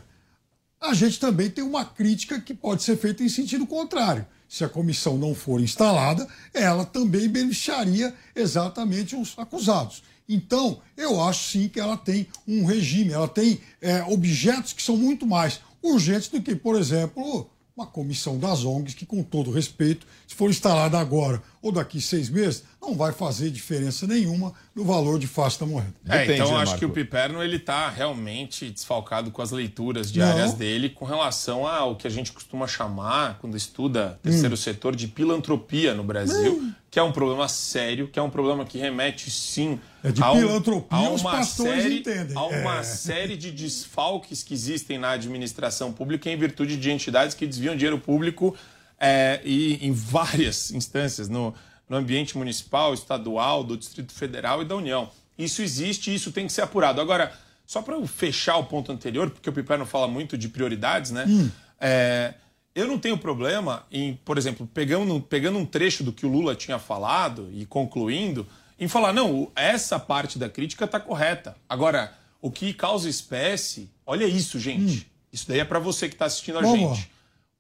a 0.80 0.93
gente 0.93 1.20
também 1.20 1.49
tem 1.49 1.64
uma 1.64 1.84
crítica 1.84 2.39
que 2.39 2.54
pode 2.54 2.84
ser 2.84 2.95
feita 2.97 3.24
em 3.24 3.30
sentido 3.30 3.66
contrário. 3.66 4.24
Se 4.47 4.64
a 4.64 4.70
comissão 4.70 5.18
não 5.18 5.34
for 5.34 5.60
instalada, 5.60 6.28
ela 6.54 6.86
também 6.86 7.28
beneficiaria 7.28 8.14
exatamente 8.36 9.16
os 9.16 9.34
acusados. 9.39 10.04
Então, 10.30 10.80
eu 10.95 11.20
acho 11.20 11.49
sim 11.49 11.68
que 11.68 11.80
ela 11.80 11.97
tem 11.97 12.28
um 12.47 12.64
regime, 12.64 13.12
ela 13.12 13.28
tem 13.28 13.60
é, 13.82 14.04
objetos 14.04 14.72
que 14.72 14.84
são 14.84 14.95
muito 14.95 15.26
mais 15.26 15.62
urgentes 15.82 16.29
do 16.29 16.41
que, 16.41 16.55
por 16.55 16.75
exemplo, 16.75 17.49
uma 17.75 17.88
comissão 17.88 18.38
das 18.38 18.63
ONGs 18.63 18.93
que, 18.93 19.05
com 19.05 19.23
todo 19.23 19.51
respeito, 19.51 20.05
se 20.27 20.36
for 20.36 20.49
instalada 20.49 20.99
agora 20.99 21.41
ou 21.62 21.72
daqui 21.72 22.01
seis 22.01 22.30
meses, 22.30 22.64
não 22.82 22.95
vai 22.95 23.12
fazer 23.12 23.51
diferença 23.51 24.07
nenhuma 24.07 24.53
no 24.74 24.84
valor 24.84 25.20
de 25.20 25.28
face 25.28 25.59
da 25.59 25.66
moeda. 25.66 25.93
É, 26.07 26.20
Depende, 26.20 26.39
então 26.39 26.51
né, 26.53 26.64
acho 26.64 26.78
que 26.78 26.86
o 26.86 26.89
Piperno 26.89 27.43
ele 27.43 27.57
está 27.57 27.89
realmente 27.89 28.70
desfalcado 28.70 29.30
com 29.30 29.41
as 29.41 29.51
leituras 29.51 30.12
diárias 30.12 30.51
não. 30.51 30.57
dele 30.57 30.89
com 30.89 31.05
relação 31.05 31.68
ao 31.68 31.95
que 31.95 32.07
a 32.07 32.09
gente 32.09 32.32
costuma 32.32 32.68
chamar, 32.68 33.38
quando 33.39 33.55
estuda 33.55 34.20
terceiro 34.24 34.53
hum. 34.53 34.57
setor, 34.57 34.95
de 34.95 35.07
pilantropia 35.07 35.93
no 35.93 36.03
Brasil. 36.03 36.53
Hum 36.53 36.74
que 36.91 36.99
é 36.99 37.03
um 37.03 37.14
problema 37.14 37.47
sério, 37.47 38.09
que 38.09 38.20
é 38.20 38.22
um 38.22 38.30
problema 38.30 38.66
que 38.66 38.78
remete 38.78 39.32
sim 39.32 39.80
é 40.03 40.12
de 40.12 40.22
a, 40.22 40.34
um, 40.34 40.86
a 40.89 40.99
uma 41.09 41.43
série, 41.43 41.99
entendem. 41.99 42.36
a 42.36 42.45
uma 42.47 42.80
é. 42.80 42.84
série 42.84 43.38
de 43.38 43.49
desfalques 43.49 44.43
que 44.43 44.53
existem 44.53 44.97
na 44.97 45.12
administração 45.12 45.93
pública 45.93 46.30
em 46.30 46.38
virtude 46.38 46.76
de 46.76 46.91
entidades 46.91 47.34
que 47.34 47.47
desviam 47.47 47.78
dinheiro 47.78 47.97
público 47.97 48.53
é, 49.02 49.41
e 49.43 49.86
em 49.86 49.91
várias 49.91 50.70
instâncias 50.72 51.28
no, 51.28 51.54
no 51.89 51.97
ambiente 51.97 52.38
municipal, 52.38 52.93
estadual, 52.93 53.64
do 53.64 53.76
Distrito 53.76 54.14
Federal 54.14 54.62
e 54.62 54.66
da 54.66 54.76
União. 54.76 55.10
Isso 55.38 55.64
existe 55.64 56.12
e 56.12 56.16
isso 56.16 56.32
tem 56.32 56.45
que 56.45 56.54
ser 56.54 56.62
apurado. 56.62 57.02
Agora, 57.02 57.34
só 57.66 57.82
para 57.82 57.99
fechar 58.06 58.58
o 58.58 58.66
ponto 58.66 58.91
anterior, 58.91 59.32
porque 59.32 59.49
o 59.49 59.54
Piper 59.54 59.80
não 59.80 59.86
fala 59.86 60.08
muito 60.08 60.38
de 60.38 60.47
prioridades, 60.47 61.10
né? 61.10 61.26
Hum. 61.28 61.49
É, 61.80 62.36
eu 62.76 62.88
não 62.88 62.99
tenho 62.99 63.18
problema 63.18 63.86
em, 63.91 64.20
por 64.24 64.38
exemplo, 64.38 64.70
pegando, 64.72 65.20
pegando 65.20 65.58
um 65.58 65.66
trecho 65.66 66.04
do 66.04 66.14
que 66.14 66.26
o 66.26 66.30
Lula 66.30 66.56
tinha 66.56 66.78
falado 66.78 67.49
e 67.52 67.66
concluindo, 67.66 68.45
em 68.80 68.88
falar, 68.88 69.14
não, 69.14 69.52
essa 69.56 69.99
parte 69.99 70.38
da 70.38 70.49
crítica 70.49 70.86
está 70.86 70.99
correta. 70.99 71.56
Agora, 71.68 72.14
O 72.41 72.49
que 72.49 72.74
causa 72.74 73.08
espécie, 73.08 73.88
olha 74.06 74.26
isso, 74.26 74.60
gente. 74.60 75.06
Isso 75.32 75.47
daí 75.47 75.60
é 75.60 75.66
para 75.66 75.78
você 75.78 76.10
que 76.10 76.16
está 76.16 76.26
assistindo 76.26 76.58
a 76.58 76.64
gente. 76.64 77.12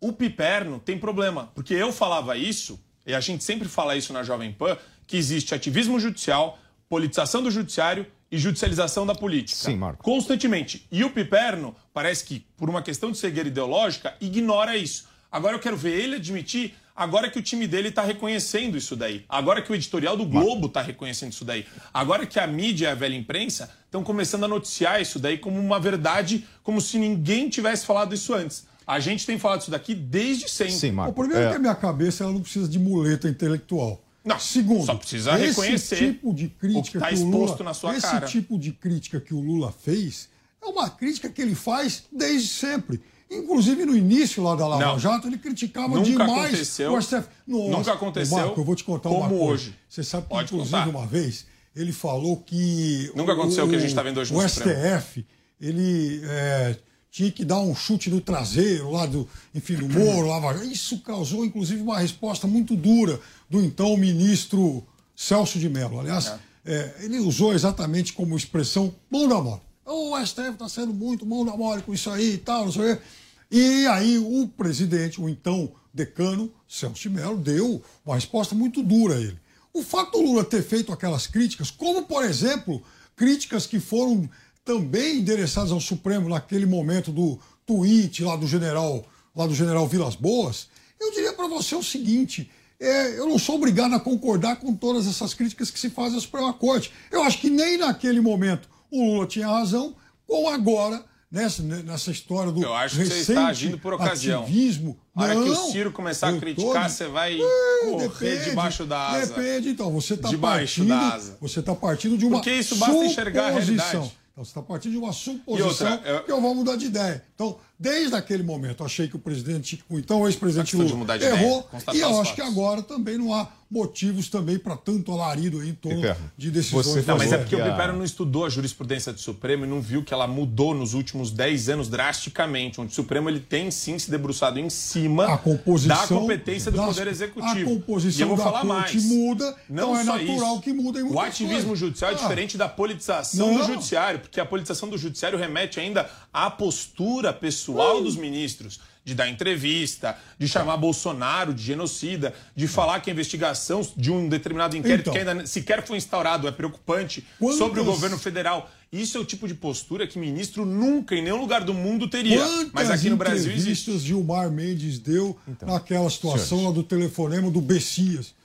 O 0.03 0.11
piperno 0.11 0.79
tem 0.79 0.97
problema, 0.97 1.51
porque 1.53 1.75
eu 1.75 1.93
falava 1.93 2.35
isso, 2.35 2.83
e 3.05 3.13
a 3.13 3.19
gente 3.19 3.43
sempre 3.43 3.69
fala 3.69 3.95
isso 3.95 4.11
na 4.11 4.23
Jovem 4.23 4.51
Pan, 4.51 4.75
que 5.05 5.15
existe 5.15 5.53
ativismo 5.53 5.99
judicial, 5.99 6.57
politização 6.89 7.43
do 7.43 7.51
judiciário 7.51 8.07
e 8.31 8.37
judicialização 8.39 9.05
da 9.05 9.13
política. 9.13 9.59
Sim, 9.59 9.75
Marco. 9.75 10.03
Constantemente. 10.03 10.87
E 10.91 11.03
o 11.03 11.11
piperno, 11.11 11.75
parece 11.93 12.25
que, 12.25 12.39
por 12.57 12.67
uma 12.67 12.81
questão 12.81 13.11
de 13.11 13.19
cegueira 13.19 13.47
ideológica, 13.47 14.15
ignora 14.19 14.75
isso. 14.75 15.07
Agora 15.31 15.55
eu 15.55 15.59
quero 15.59 15.77
ver 15.77 15.91
ele 15.91 16.15
admitir, 16.15 16.73
agora 16.95 17.29
que 17.29 17.37
o 17.37 17.43
time 17.43 17.67
dele 17.67 17.89
está 17.89 18.01
reconhecendo 18.01 18.75
isso 18.77 18.95
daí. 18.95 19.23
Agora 19.29 19.61
que 19.61 19.71
o 19.71 19.75
editorial 19.75 20.17
do 20.17 20.25
Globo 20.25 20.65
está 20.65 20.81
reconhecendo 20.81 21.31
isso 21.31 21.45
daí. 21.45 21.63
Agora 21.93 22.25
que 22.25 22.39
a 22.39 22.47
mídia 22.47 22.87
e 22.87 22.91
a 22.91 22.95
velha 22.95 23.15
imprensa 23.15 23.69
estão 23.85 24.03
começando 24.03 24.45
a 24.45 24.47
noticiar 24.47 24.99
isso 24.99 25.19
daí 25.19 25.37
como 25.37 25.59
uma 25.59 25.79
verdade, 25.79 26.47
como 26.63 26.81
se 26.81 26.97
ninguém 26.97 27.49
tivesse 27.49 27.85
falado 27.85 28.15
isso 28.15 28.33
antes. 28.33 28.65
A 28.85 28.99
gente 28.99 29.25
tem 29.25 29.37
falado 29.39 29.61
isso 29.61 29.71
daqui 29.71 29.93
desde 29.95 30.49
sempre. 30.49 30.89
O 31.07 31.13
primeiro 31.13 31.43
é 31.45 31.49
que 31.49 31.55
a 31.55 31.59
minha 31.59 31.75
cabeça 31.75 32.23
ela 32.23 32.33
não 32.33 32.41
precisa 32.41 32.67
de 32.67 32.79
muleta 32.79 33.29
intelectual. 33.29 34.01
Não, 34.23 34.37
Segundo, 34.39 34.85
só 34.85 34.95
precisa 34.95 35.31
esse 35.39 35.47
reconhecer 35.61 35.95
tipo 35.95 36.33
de 36.33 36.45
o 36.45 36.49
que 36.49 36.55
crítica 36.55 36.99
tá 36.99 37.07
que 37.07 37.13
o 37.13 37.17
exposto 37.17 37.51
Lula, 37.53 37.63
na 37.63 37.73
sua 37.73 37.95
esse 37.97 38.05
cara. 38.05 38.27
tipo 38.27 38.57
de 38.59 38.71
crítica 38.71 39.19
que 39.19 39.33
o 39.33 39.39
Lula 39.39 39.71
fez 39.71 40.29
é 40.61 40.65
uma 40.67 40.89
crítica 40.91 41.27
que 41.29 41.41
ele 41.41 41.55
faz 41.55 42.03
desde 42.11 42.47
sempre. 42.49 43.01
Inclusive 43.31 43.83
no 43.85 43.95
início 43.95 44.43
lá 44.43 44.55
da 44.55 44.67
Lava 44.67 44.85
Não. 44.85 44.99
Jato, 44.99 45.27
ele 45.27 45.37
criticava 45.37 45.95
Nunca 45.95 46.03
demais 46.03 46.29
aconteceu. 46.47 46.93
o 46.93 47.01
STF. 47.01 47.23
Nossa, 47.47 47.69
Nunca 47.77 47.93
aconteceu 47.93 48.37
Marco, 48.37 48.59
eu 48.59 48.63
vou 48.65 48.75
te 48.75 48.83
contar 48.83 49.09
uma 49.09 49.21
como 49.21 49.37
coisa. 49.39 49.53
hoje. 49.53 49.75
Você 49.89 50.03
sabe 50.03 50.23
que, 50.23 50.29
Pode 50.29 50.53
inclusive, 50.53 50.77
contar. 50.77 50.89
uma 50.89 51.07
vez, 51.07 51.45
ele 51.75 51.91
falou 51.93 52.37
que. 52.37 53.11
Nunca 53.15 53.31
aconteceu 53.33 53.65
o 53.65 53.69
que 53.69 53.75
a 53.75 53.79
gente 53.79 53.95
tá 53.95 54.03
vendo 54.03 54.19
hoje 54.19 54.31
no 54.33 54.39
O 54.39 54.49
Supremo. 54.49 54.79
STF, 54.99 55.25
ele 55.59 56.21
é, 56.25 56.75
tinha 57.11 57.29
que 57.29 57.43
dar 57.43 57.59
um 57.59 57.75
chute 57.75 58.09
no 58.09 58.21
traseiro 58.21 58.89
lá 58.89 59.05
do, 59.05 59.27
enfim, 59.53 59.75
do 59.75 59.87
Moro, 59.89 60.29
Jato. 60.29 60.63
Isso 60.63 60.99
causou, 60.99 61.43
inclusive, 61.43 61.81
uma 61.81 61.99
resposta 61.99 62.47
muito 62.47 62.73
dura 62.73 63.19
do 63.49 63.61
então 63.61 63.97
ministro 63.97 64.83
Celso 65.13 65.59
de 65.59 65.67
Mello. 65.67 65.99
Aliás, 65.99 66.33
é, 66.65 66.95
ele 67.01 67.19
usou 67.19 67.53
exatamente 67.53 68.13
como 68.13 68.37
expressão 68.37 68.95
mão 69.09 69.27
da 69.27 69.41
mole. 69.41 69.61
O 69.85 70.17
STF 70.25 70.51
está 70.51 70.69
sendo 70.69 70.93
muito 70.93 71.25
mão 71.25 71.45
da 71.45 71.55
mole 71.57 71.81
com 71.81 71.93
isso 71.93 72.09
aí 72.09 72.35
e 72.35 72.37
tal, 72.37 72.65
não 72.65 72.71
sei 72.71 72.93
o 72.93 72.95
quê. 72.95 73.03
E 73.51 73.87
aí 73.87 74.17
o 74.17 74.47
presidente, 74.47 75.19
o 75.19 75.27
então 75.27 75.69
decano, 75.93 76.49
Celso 76.65 77.01
de 77.01 77.09
Mello, 77.09 77.37
deu 77.37 77.83
uma 78.05 78.15
resposta 78.15 78.55
muito 78.55 78.81
dura 78.81 79.15
a 79.15 79.19
ele. 79.19 79.37
O 79.73 79.83
fato 79.83 80.11
do 80.11 80.21
Lula 80.21 80.45
ter 80.45 80.63
feito 80.63 80.93
aquelas 80.93 81.27
críticas, 81.27 81.69
como, 81.69 82.03
por 82.03 82.23
exemplo, 82.23 82.81
críticas 83.17 83.65
que 83.65 83.81
foram 83.81 84.29
também 84.71 85.17
endereçadas 85.17 85.71
ao 85.71 85.81
Supremo 85.81 86.29
naquele 86.29 86.65
momento 86.65 87.11
do 87.11 87.37
tweet 87.65 88.23
lá 88.23 88.37
do 88.37 88.47
general, 88.47 89.03
lá 89.35 89.45
do 89.45 89.53
general 89.53 89.85
Vilas 89.85 90.15
Boas, 90.15 90.67
eu 90.99 91.11
diria 91.11 91.33
para 91.33 91.47
você 91.47 91.75
o 91.75 91.83
seguinte: 91.83 92.49
é, 92.79 93.19
eu 93.19 93.27
não 93.27 93.37
sou 93.37 93.55
obrigado 93.55 93.93
a 93.93 93.99
concordar 93.99 94.55
com 94.57 94.73
todas 94.73 95.07
essas 95.07 95.33
críticas 95.33 95.69
que 95.69 95.79
se 95.79 95.89
fazem 95.89 96.17
à 96.17 96.21
Suprema 96.21 96.53
Corte. 96.53 96.91
Eu 97.11 97.21
acho 97.23 97.39
que 97.39 97.49
nem 97.49 97.77
naquele 97.77 98.21
momento 98.21 98.69
o 98.89 99.13
Lula 99.13 99.27
tinha 99.27 99.47
razão, 99.47 99.93
ou 100.25 100.47
agora, 100.47 101.03
nessa, 101.29 101.61
nessa 101.61 102.11
história 102.11 102.51
do 102.51 102.63
Eu 102.63 102.73
acho 102.73 102.95
que 102.95 103.05
você 103.05 103.13
recente 103.13 103.31
está 103.31 103.47
agindo 103.47 103.77
por 103.77 103.93
ocasião. 103.93 104.43
ativismo. 104.43 104.97
A 105.13 105.23
hora 105.23 105.33
que 105.35 105.49
o 105.49 105.55
Ciro 105.71 105.91
começar 105.91 106.29
a 106.29 106.37
criticar, 106.37 106.89
você 106.89 107.07
vai 107.07 107.37
É, 107.37 107.85
correr 107.89 108.07
depende, 108.07 108.49
debaixo 108.51 108.85
da 108.85 109.09
asa. 109.09 109.33
Depende, 109.33 109.69
então. 109.69 109.91
Você 109.91 110.13
está 110.13 110.29
Debaixo 110.29 110.81
partindo, 110.81 110.87
da 110.87 111.13
asa. 111.13 111.37
Você 111.41 111.59
está 111.59 111.75
partindo 111.75 112.17
de 112.17 112.25
uma 112.25 112.37
Porque 112.37 112.53
isso 112.53 112.77
basta 112.77 113.03
enxergar 113.03 113.47
a 113.47 113.51
realidade. 113.51 114.20
Então, 114.31 114.45
você 114.45 114.51
está 114.51 114.61
partindo 114.61 114.93
de 114.93 114.97
uma 114.97 115.11
suposição 115.11 115.91
outra, 115.91 116.09
eu- 116.09 116.23
que 116.23 116.31
eu 116.31 116.41
vou 116.41 116.55
mudar 116.55 116.75
de 116.77 116.85
ideia. 116.85 117.23
Então, 117.35 117.57
desde 117.81 118.15
aquele 118.15 118.43
momento, 118.43 118.83
achei 118.83 119.07
que 119.07 119.15
o 119.15 119.19
presidente, 119.19 119.83
o 119.89 119.97
então 119.97 120.25
ex-presidente 120.27 120.75
Lula, 120.75 121.15
ideia, 121.15 121.31
errou. 121.31 121.63
constatar 121.63 121.95
E 121.95 121.99
eu 121.99 122.21
acho 122.21 122.35
que 122.35 122.41
fatos. 122.41 122.55
agora 122.57 122.81
também 122.83 123.17
não 123.17 123.33
há 123.33 123.47
motivos 123.71 124.27
também 124.27 124.59
para 124.59 124.75
tanto 124.75 125.13
alarido 125.13 125.61
aí 125.61 125.69
em 125.69 125.73
torno 125.73 126.01
de 126.37 126.51
decisões. 126.51 126.85
você 126.87 127.01
Não, 127.07 127.17
mas 127.17 127.31
é 127.31 127.37
porque 127.37 127.55
que 127.55 127.61
o 127.61 127.65
Pipero 127.65 127.93
não 127.93 128.03
estudou 128.03 128.45
a 128.45 128.49
jurisprudência 128.49 129.13
do 129.13 129.19
Supremo 129.21 129.63
e 129.63 129.67
não 129.67 129.79
viu 129.81 130.03
que 130.03 130.13
ela 130.13 130.27
mudou 130.27 130.73
nos 130.75 130.93
últimos 130.93 131.31
10 131.31 131.69
anos 131.69 131.87
drasticamente, 131.87 132.81
onde 132.81 132.91
o 132.91 132.95
Supremo 132.95 133.29
ele 133.29 133.39
tem 133.39 133.71
sim 133.71 133.97
se 133.97 134.11
debruçado 134.11 134.59
em 134.59 134.69
cima 134.69 135.25
A 135.33 135.37
composição 135.37 135.95
da 135.97 136.07
competência 136.07 136.69
do 136.69 136.77
das- 136.77 136.85
Poder 136.87 137.07
Executivo. 137.07 137.71
a 137.71 137.73
composição 137.75 138.19
e 138.19 138.21
eu 138.23 138.27
vou 138.27 138.37
da 138.37 138.43
falar 138.43 138.61
corte 138.61 138.95
mais. 138.97 139.05
muda, 139.05 139.55
não 139.69 139.95
então 139.95 139.99
é 139.99 140.03
natural 140.03 140.53
isso. 140.55 140.61
que 140.61 140.73
mudem 140.73 141.03
O 141.03 141.17
ativismo 141.19 141.59
coisas. 141.69 141.79
judicial 141.79 142.11
é 142.11 142.13
Ah. 142.13 142.17
diferente 142.17 142.57
da 142.57 142.67
politização 142.67 143.53
do 143.53 143.59
Não. 143.59 143.67
judiciário, 143.67 144.19
porque 144.19 144.39
a 144.41 144.45
politização 144.45 144.89
do 144.89 144.97
judiciário 144.97 145.39
remete 145.39 145.79
ainda 145.79 146.09
à 146.33 146.51
postura 146.51 147.31
pessoal 147.31 147.70
Hum. 147.79 148.03
dos 148.03 148.15
ministros. 148.15 148.79
De 149.03 149.15
dar 149.15 149.27
entrevista, 149.27 150.15
de 150.37 150.47
chamar 150.47 150.77
Bolsonaro 150.77 151.55
de 151.55 151.63
genocida, 151.63 152.35
de 152.55 152.67
falar 152.67 152.99
que 152.99 153.09
a 153.09 153.13
investigação 153.13 153.81
de 153.97 154.11
um 154.11 154.29
determinado 154.29 154.77
inquérito 154.77 155.09
Então. 155.09 155.13
que 155.13 155.27
ainda 155.27 155.47
sequer 155.47 155.83
foi 155.83 155.97
instaurado 155.97 156.47
é 156.47 156.51
preocupante 156.51 157.25
Quantas- 157.39 157.57
sobre 157.57 157.79
o 157.79 157.83
governo 157.83 158.19
federal. 158.19 158.69
Isso 158.91 159.17
é 159.17 159.19
o 159.21 159.25
tipo 159.25 159.47
de 159.47 159.55
postura 159.55 160.05
que 160.05 160.19
ministro 160.19 160.67
nunca 160.67 161.15
em 161.15 161.23
nenhum 161.23 161.41
lugar 161.41 161.63
do 161.63 161.73
mundo 161.73 162.07
teria. 162.07 162.37
Quantas 162.37 162.71
Mas 162.73 162.89
aqui 162.91 163.09
no 163.09 163.17
Brasil 163.17 163.51
existe. 163.51 163.97
Gilmar 163.97 164.51
Mendes 164.51 164.99
deu 164.99 165.35
Então, 165.47 165.67
naquela 165.69 166.07
situação 166.09 166.65
lá 166.65 166.71
do 166.71 166.83
telefonema 166.83 167.49
do 167.49 167.59
Bessias? 167.59 168.35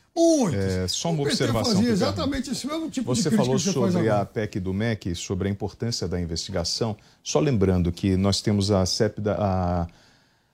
É, 0.54 0.88
só 0.88 1.10
uma 1.10 1.22
observação, 1.22 1.74
fazia 1.74 1.90
exatamente 1.90 2.50
esse 2.50 2.66
mesmo 2.66 2.88
tipo 2.88 3.12
de 3.12 3.22
Você 3.22 3.28
crítica 3.28 3.36
falou 3.36 3.58
que 3.58 3.64
você 3.64 3.72
sobre 3.72 4.08
a 4.08 4.24
PEC 4.24 4.58
do 4.58 4.72
MEC, 4.72 5.14
sobre 5.14 5.48
a 5.48 5.50
importância 5.50 6.08
da 6.08 6.18
investigação. 6.18 6.96
Só 7.22 7.38
lembrando 7.38 7.92
que 7.92 8.16
nós 8.16 8.40
temos 8.40 8.70
a, 8.70 8.86
CEP 8.86 9.20
da, 9.20 9.36
a, 9.38 9.86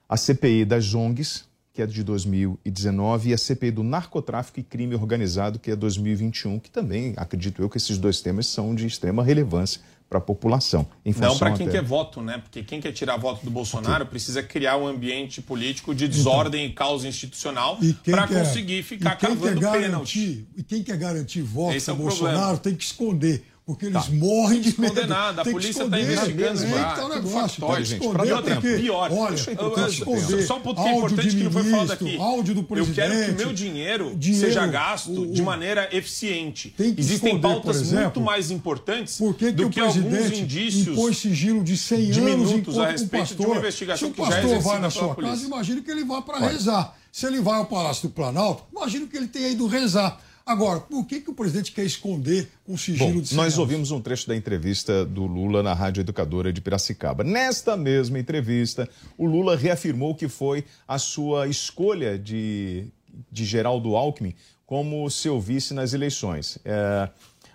a 0.09 0.17
CPI 0.17 0.65
das 0.65 0.93
ONGs, 0.93 1.45
que 1.71 1.81
é 1.81 1.87
de 1.87 2.03
2019, 2.03 3.29
e 3.29 3.33
a 3.33 3.37
CPI 3.37 3.71
do 3.71 3.83
narcotráfico 3.83 4.59
e 4.59 4.63
crime 4.63 4.95
organizado, 4.95 5.57
que 5.57 5.71
é 5.71 5.75
2021, 5.75 6.59
que 6.59 6.69
também, 6.69 7.13
acredito 7.15 7.61
eu, 7.61 7.69
que 7.69 7.77
esses 7.77 7.97
dois 7.97 8.21
temas 8.21 8.47
são 8.47 8.75
de 8.75 8.85
extrema 8.85 9.23
relevância 9.23 9.79
para 10.13 10.19
a 10.19 10.21
população. 10.21 10.85
Em 11.03 11.11
Não 11.13 11.35
para 11.39 11.53
quem 11.53 11.65
até- 11.67 11.79
quer 11.79 11.83
voto, 11.83 12.21
né? 12.21 12.37
Porque 12.37 12.61
quem 12.61 12.79
quer 12.79 12.91
tirar 12.91 13.17
voto 13.17 13.43
do 13.43 13.49
Bolsonaro 13.49 14.05
precisa 14.05 14.43
criar 14.43 14.77
um 14.77 14.85
ambiente 14.85 15.41
político 15.41 15.95
de 15.95 16.07
desordem 16.07 16.67
e 16.67 16.71
caos 16.71 17.03
institucional 17.03 17.79
para 18.05 18.27
conseguir 18.27 18.83
ficar 18.83 19.13
e 19.13 19.17
quem 19.17 19.29
cavando 19.29 19.59
quer 19.59 19.71
pênalti. 19.71 20.19
garantir, 20.19 20.47
E 20.55 20.63
quem 20.63 20.83
quer 20.83 20.97
garantir 20.97 21.41
voto 21.41 21.75
é 21.75 21.79
para 21.79 21.93
o 21.93 21.97
Bolsonaro 21.97 22.35
problema. 22.37 22.57
tem 22.59 22.75
que 22.75 22.83
esconder. 22.83 23.43
Porque 23.65 23.85
eles 23.85 24.05
Tá. 24.07 24.11
morrem 24.11 24.61
Tem 24.61 24.71
que 24.71 24.75
de 24.75 24.81
medo. 24.81 24.93
esconder 24.93 25.07
nada, 25.07 25.41
a 25.41 25.45
que 25.45 25.51
polícia 25.51 25.73
tá 25.73 25.79
esconder, 25.97 26.01
investigando 26.03 26.61
é, 26.63 26.65
isso 26.65 26.75
lá, 26.75 26.83
que 26.83 26.95
tá 26.99 27.05
o 27.05 27.09
tudo 27.09 27.15
negócio. 27.15 27.39
factório, 27.49 27.75
que 27.85 27.89
gente, 27.91 27.99
dar 28.01 28.25
porque, 28.41 28.49
tempo. 28.49 28.61
Pior, 28.83 29.11
olha, 29.13 29.29
deixa 29.35 29.51
eu- 29.51 29.55
que 29.55 30.33
eu- 30.33 30.47
só 30.47 30.57
um 30.57 30.59
ponto 30.59 30.81
que 30.83 30.87
é 30.89 30.97
importante 30.97 31.29
de 31.29 31.37
que 31.37 31.43
não 31.45 31.51
foi 31.51 31.63
falado 31.63 31.91
aqui. 31.93 32.17
áudio 32.17 32.53
do 32.55 32.59
Eu 32.59 32.63
presidente. 32.65 32.95
quero 32.95 33.13
que 33.25 33.31
o 33.31 33.45
meu 33.45 33.53
dinheiro, 33.53 34.15
dinheiro, 34.17 34.45
seja 34.47 34.67
gasto 34.67 35.11
o- 35.21 35.27
de 35.27 35.41
o- 35.41 35.45
maneira 35.45 35.87
eficiente. 35.95 36.73
Tem 36.77 36.93
que 36.93 36.99
Existem 36.99 37.35
esconder, 37.37 37.41
pautas 37.55 37.77
por 37.77 37.81
exemplo, 37.85 38.03
muito 38.03 38.21
mais 38.21 38.51
importantes 38.51 39.17
Por 39.17 39.33
que, 39.33 39.45
que 39.45 39.51
do 39.53 39.67
o 39.67 39.69
que 39.69 39.79
alguns 39.79 40.31
indícios 40.37 40.87
impôs 40.89 41.17
sigilo 41.17 41.63
de 41.63 41.77
100 41.77 42.11
de 42.11 42.19
anos 42.19 42.49
minutos 42.51 42.77
a 42.77 42.81
um 42.81 42.85
respeito 42.85 43.27
de 43.27 43.33
pastor, 43.35 43.47
uma 43.47 43.57
investigação 43.59 44.09
se 44.09 44.13
que 44.13 44.21
o 44.21 44.25
já 44.25 44.37
é 44.37 44.41
pastor 44.41 44.59
vai 44.61 44.79
na 44.81 44.89
sua 44.89 45.15
casa, 45.15 45.45
imagina 45.45 45.81
que 45.81 45.89
ele 45.89 46.03
vá 46.03 46.21
para 46.21 46.39
rezar. 46.49 46.97
Se 47.13 47.25
ele 47.27 47.39
vai 47.39 47.59
ao 47.59 47.65
Palácio 47.67 48.09
do 48.09 48.13
Planalto, 48.13 48.63
imagina 48.75 49.07
que 49.07 49.15
ele 49.15 49.27
tenha 49.27 49.47
ido 49.47 49.65
rezar. 49.67 50.19
Agora, 50.45 50.81
por 50.81 51.05
que, 51.05 51.21
que 51.21 51.29
o 51.29 51.33
presidente 51.33 51.71
quer 51.71 51.85
esconder 51.85 52.49
com 52.65 52.75
sigilo 52.75 53.13
Bom, 53.13 53.21
de 53.21 53.29
100 53.29 53.37
nós 53.37 53.57
ouvimos 53.57 53.91
um 53.91 54.01
trecho 54.01 54.27
da 54.27 54.35
entrevista 54.35 55.05
do 55.05 55.25
Lula 55.25 55.63
na 55.63 55.73
Rádio 55.73 56.01
Educadora 56.01 56.51
de 56.51 56.59
Piracicaba. 56.59 57.23
Nesta 57.23 57.77
mesma 57.77 58.19
entrevista, 58.19 58.89
o 59.17 59.25
Lula 59.25 59.55
reafirmou 59.55 60.13
que 60.13 60.27
foi 60.27 60.65
a 60.85 60.97
sua 60.97 61.47
escolha 61.47 62.19
de, 62.19 62.87
de 63.31 63.45
Geraldo 63.45 63.95
Alckmin 63.95 64.35
como 64.65 65.09
seu 65.09 65.39
vice 65.39 65.73
nas 65.73 65.93
eleições. 65.93 66.57
É, 66.65 67.09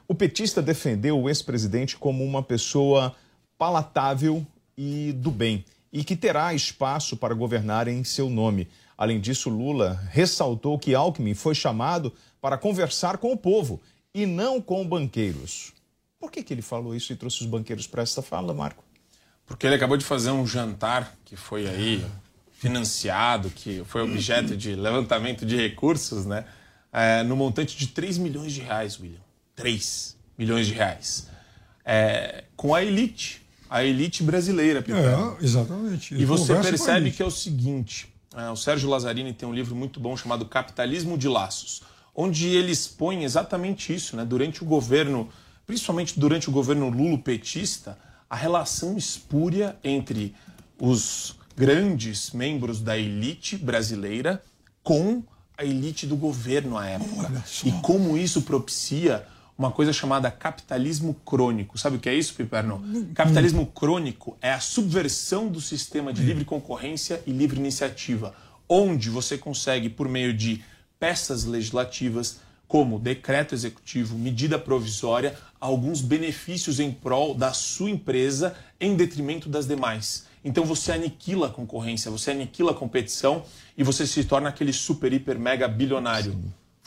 o 0.07 0.15
petista 0.15 0.63
defendeu 0.63 1.21
o 1.21 1.29
ex-presidente 1.29 1.97
como 1.97 2.25
uma 2.25 2.43
pessoa 2.43 3.15
palatável 3.59 4.47
e 4.77 5.13
do 5.13 5.31
bem, 5.31 5.65
e 5.93 6.05
que 6.05 6.17
terá 6.17 6.55
espaço 6.55 7.17
para 7.17 7.35
governar 7.35 7.89
em 7.89 8.03
seu 8.05 8.31
nome. 8.31 8.69
Além 8.99 9.21
disso, 9.21 9.49
Lula 9.49 10.03
ressaltou 10.11 10.77
que 10.77 10.93
Alckmin 10.93 11.33
foi 11.33 11.55
chamado 11.55 12.13
para 12.41 12.59
conversar 12.59 13.19
com 13.19 13.33
o 13.33 13.37
povo 13.37 13.81
e 14.13 14.27
não 14.27 14.61
com 14.61 14.85
banqueiros. 14.85 15.73
Por 16.19 16.33
que, 16.33 16.43
que 16.43 16.53
ele 16.53 16.63
falou 16.63 16.97
isso 16.97 17.13
e 17.13 17.17
trouxe 17.17 17.43
os 17.43 17.47
banqueiros 17.47 17.87
para 17.87 18.03
essa 18.03 18.21
fala, 18.21 18.53
Marco? 18.53 18.83
Porque 19.47 19.67
ele 19.67 19.77
acabou 19.77 19.97
de 19.97 20.05
fazer 20.05 20.33
um 20.33 20.45
jantar 20.45 21.17
que 21.25 21.37
foi 21.37 21.69
aí 21.69 22.05
financiado, 22.51 23.51
que 23.51 23.85
foi 23.85 24.03
objeto 24.03 24.57
de 24.57 24.75
levantamento 24.75 25.47
de 25.47 25.57
recursos, 25.57 26.27
né? 26.27 26.45
É, 26.93 27.23
no 27.23 27.37
montante 27.37 27.77
de 27.77 27.87
3 27.87 28.19
milhões 28.19 28.53
de 28.53 28.63
reais, 28.63 28.99
William. 28.99 29.21
3 29.55 30.17
milhões 30.37 30.67
de 30.67 30.73
reais. 30.73 31.29
É, 31.85 32.45
com 32.57 32.75
a 32.75 32.83
elite. 32.83 33.47
A 33.71 33.85
elite 33.85 34.23
brasileira, 34.23 34.83
Piperno. 34.83 35.37
É, 35.41 35.45
exatamente. 35.45 36.15
Ele 36.15 36.23
E 36.23 36.27
você 36.27 36.55
percebe 36.57 37.11
que 37.13 37.23
é 37.23 37.27
o 37.27 37.31
seguinte: 37.31 38.09
o 38.53 38.57
Sérgio 38.57 38.89
Lazzarini 38.89 39.33
tem 39.33 39.49
um 39.49 39.55
livro 39.55 39.75
muito 39.75 39.99
bom 39.99 40.17
chamado 40.17 40.45
Capitalismo 40.47 41.17
de 41.17 41.29
Laços, 41.29 41.83
onde 42.15 42.49
ele 42.49 42.73
expõe 42.73 43.25
exatamente 43.25 43.95
isso, 43.95 44.17
né? 44.17 44.25
Durante 44.25 44.63
o 44.63 44.67
governo, 44.67 45.29
principalmente 45.67 46.19
durante 46.19 46.49
o 46.49 46.53
governo 46.53 46.89
Lulo 46.89 47.19
petista, 47.19 47.99
a 48.29 48.37
relação 48.37 48.97
espúria 48.97 49.77
entre 49.83 50.35
os 50.79 51.37
grandes 51.57 52.31
membros 52.31 52.81
da 52.81 52.97
elite 52.97 53.57
brasileira 53.57 54.43
com 54.83 55.23
a 55.57 55.65
elite 55.65 56.07
do 56.07 56.17
governo 56.17 56.79
à 56.79 56.87
época. 56.87 57.45
E 57.65 57.73
como 57.83 58.17
isso 58.17 58.43
propicia 58.43 59.27
uma 59.59 59.73
coisa 59.73 59.93
chamada 59.93 60.31
capitalismo 60.31 61.15
crônico. 61.25 61.77
Sabe 61.77 61.97
o 61.97 61.99
que 61.99 62.09
é 62.09 62.15
isso, 62.15 62.33
Piperno? 62.35 62.81
Capitalismo 63.13 63.67
crônico 63.67 64.39
é 64.41 64.53
a 64.53 64.61
subversão 64.61 65.49
do 65.49 65.61
sistema 65.61 66.13
de 66.13 66.23
livre 66.23 66.45
concorrência 66.45 67.21
e 67.27 67.33
livre 67.33 67.59
iniciativa, 67.59 68.33
onde 68.69 69.11
você 69.11 69.37
consegue, 69.37 69.89
por 69.89 70.09
meio 70.09 70.33
de 70.33 70.63
peças 71.01 71.45
legislativas, 71.45 72.41
como 72.69 73.01
decreto 73.01 73.55
executivo, 73.55 74.17
medida 74.17 74.59
provisória, 74.59 75.37
alguns 75.59 76.03
benefícios 76.03 76.79
em 76.79 76.93
prol 76.93 77.35
da 77.35 77.53
sua 77.53 77.91
empresa 77.91 78.55
em 78.81 78.95
detrimento 78.95 79.49
das 79.49 79.67
demais. 79.67 80.27
Então 80.45 80.65
você 80.65 80.93
aniquila 80.93 81.49
a 81.49 81.51
concorrência, 81.51 82.11
você 82.11 82.31
aniquila 82.31 82.71
a 82.71 82.75
competição 82.75 83.43
e 83.77 83.83
você 83.83 84.07
se 84.07 84.23
torna 84.23 84.51
aquele 84.51 84.73
super, 84.73 85.13
hiper, 85.13 85.39
mega 85.39 85.67
bilionário. 85.67 86.37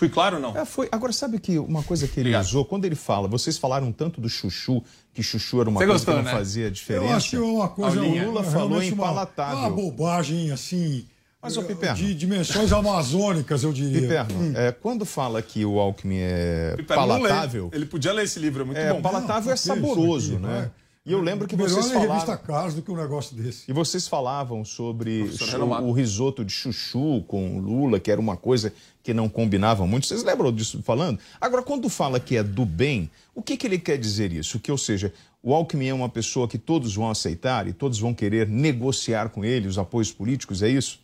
Fui 0.02 0.10
claro 0.10 0.38
ou 0.38 0.42
não? 0.42 0.58
É, 0.58 0.66
foi. 0.66 0.90
Agora, 0.92 1.14
sabe 1.14 1.38
que 1.38 1.60
uma 1.60 1.84
coisa 1.84 2.08
que 2.08 2.20
ele 2.20 2.30
Obrigado. 2.30 2.46
usou, 2.46 2.66
quando 2.66 2.86
ele 2.86 2.96
fala, 2.96 3.28
vocês 3.28 3.60
falaram 3.60 3.92
tanto 3.92 4.20
do 4.20 4.28
chuchu, 4.28 4.84
que 5.14 5.22
chuchu 5.22 5.62
era 5.62 5.70
uma 5.70 5.80
Você 5.80 5.86
coisa 5.86 5.94
gostou, 5.94 6.14
que 6.16 6.20
não 6.22 6.26
né? 6.26 6.32
fazia 6.32 6.72
diferença. 6.72 7.06
Eu 7.06 7.16
acho 7.16 7.30
que 7.30 7.36
é 7.36 7.40
uma 7.40 7.70
coisa. 7.70 8.02
O 8.02 8.26
Lula 8.26 8.44
falou 8.44 8.80
realmente 8.80 8.94
uma-. 8.96 9.30
Uma 9.54 9.70
bobagem, 9.70 10.50
assim. 10.50 11.06
Mas, 11.40 11.56
ô, 11.56 11.62
Piperno. 11.62 11.96
De 11.96 12.16
dimensões 12.16 12.74
amazônicas, 12.74 13.62
eu 13.62 13.72
diria. 13.72 14.02
Piperno, 14.02 14.58
é, 14.58 14.72
quando 14.72 15.06
fala 15.06 15.40
que 15.40 15.64
o 15.64 15.80
Alckmin 15.80 16.18
é 16.18 16.74
Piperno 16.78 17.08
palatável, 17.08 17.70
Ele 17.72 17.86
podia 17.86 18.12
ler 18.12 18.24
esse 18.24 18.40
livro, 18.40 18.64
é 18.64 18.66
muito 18.66 18.80
é, 18.80 18.94
bom. 18.94 19.04
palatável 19.04 19.46
Não, 19.50 19.54
é 19.54 19.56
saboroso, 19.56 20.34
aqui, 20.34 20.42
né? 20.42 20.72
E 21.04 21.14
eu 21.14 21.20
lembro 21.20 21.48
que 21.48 21.56
Melhor 21.56 21.70
vocês 21.70 21.92
ler 21.92 22.08
revista. 22.08 22.38
Caras 22.38 22.76
do 22.76 22.82
que 22.84 22.92
um 22.92 22.96
negócio 22.96 23.36
desse. 23.36 23.70
E 23.70 23.74
vocês 23.74 24.08
falavam 24.08 24.64
sobre 24.64 25.24
renomado. 25.50 25.88
o 25.88 25.92
risoto 25.92 26.46
de 26.46 26.54
chuchu 26.54 27.24
com 27.28 27.60
Lula, 27.60 28.00
que 28.00 28.12
era 28.12 28.22
uma 28.22 28.38
coisa 28.38 28.72
que 29.02 29.12
não 29.12 29.28
combinava 29.28 29.88
muito. 29.88 30.06
Vocês 30.06 30.24
lembram 30.24 30.52
disso 30.52 30.80
falando? 30.84 31.20
Agora, 31.40 31.64
quando 31.64 31.90
fala 31.90 32.20
que 32.20 32.38
é 32.38 32.44
do 32.44 32.66
bem, 32.66 33.10
o 33.34 33.42
que, 33.42 33.58
que 33.58 33.66
ele 33.66 33.80
quer 33.80 33.98
dizer 33.98 34.32
isso? 34.32 34.60
Que, 34.60 34.72
ou 34.72 34.78
seja, 34.78 35.12
o 35.42 35.56
Alckmin 35.56 35.88
é 35.88 35.94
uma 35.94 36.10
pessoa 36.10 36.48
que 36.48 36.60
todos 36.60 36.94
vão 36.94 37.10
aceitar 37.10 37.68
e 37.68 37.74
todos 37.74 37.98
vão 37.98 38.14
querer 38.14 38.48
negociar 38.48 39.30
com 39.30 39.44
ele 39.44 39.68
os 39.68 39.80
apoios 39.80 40.12
políticos, 40.12 40.62
é 40.62 40.70
isso? 40.70 41.00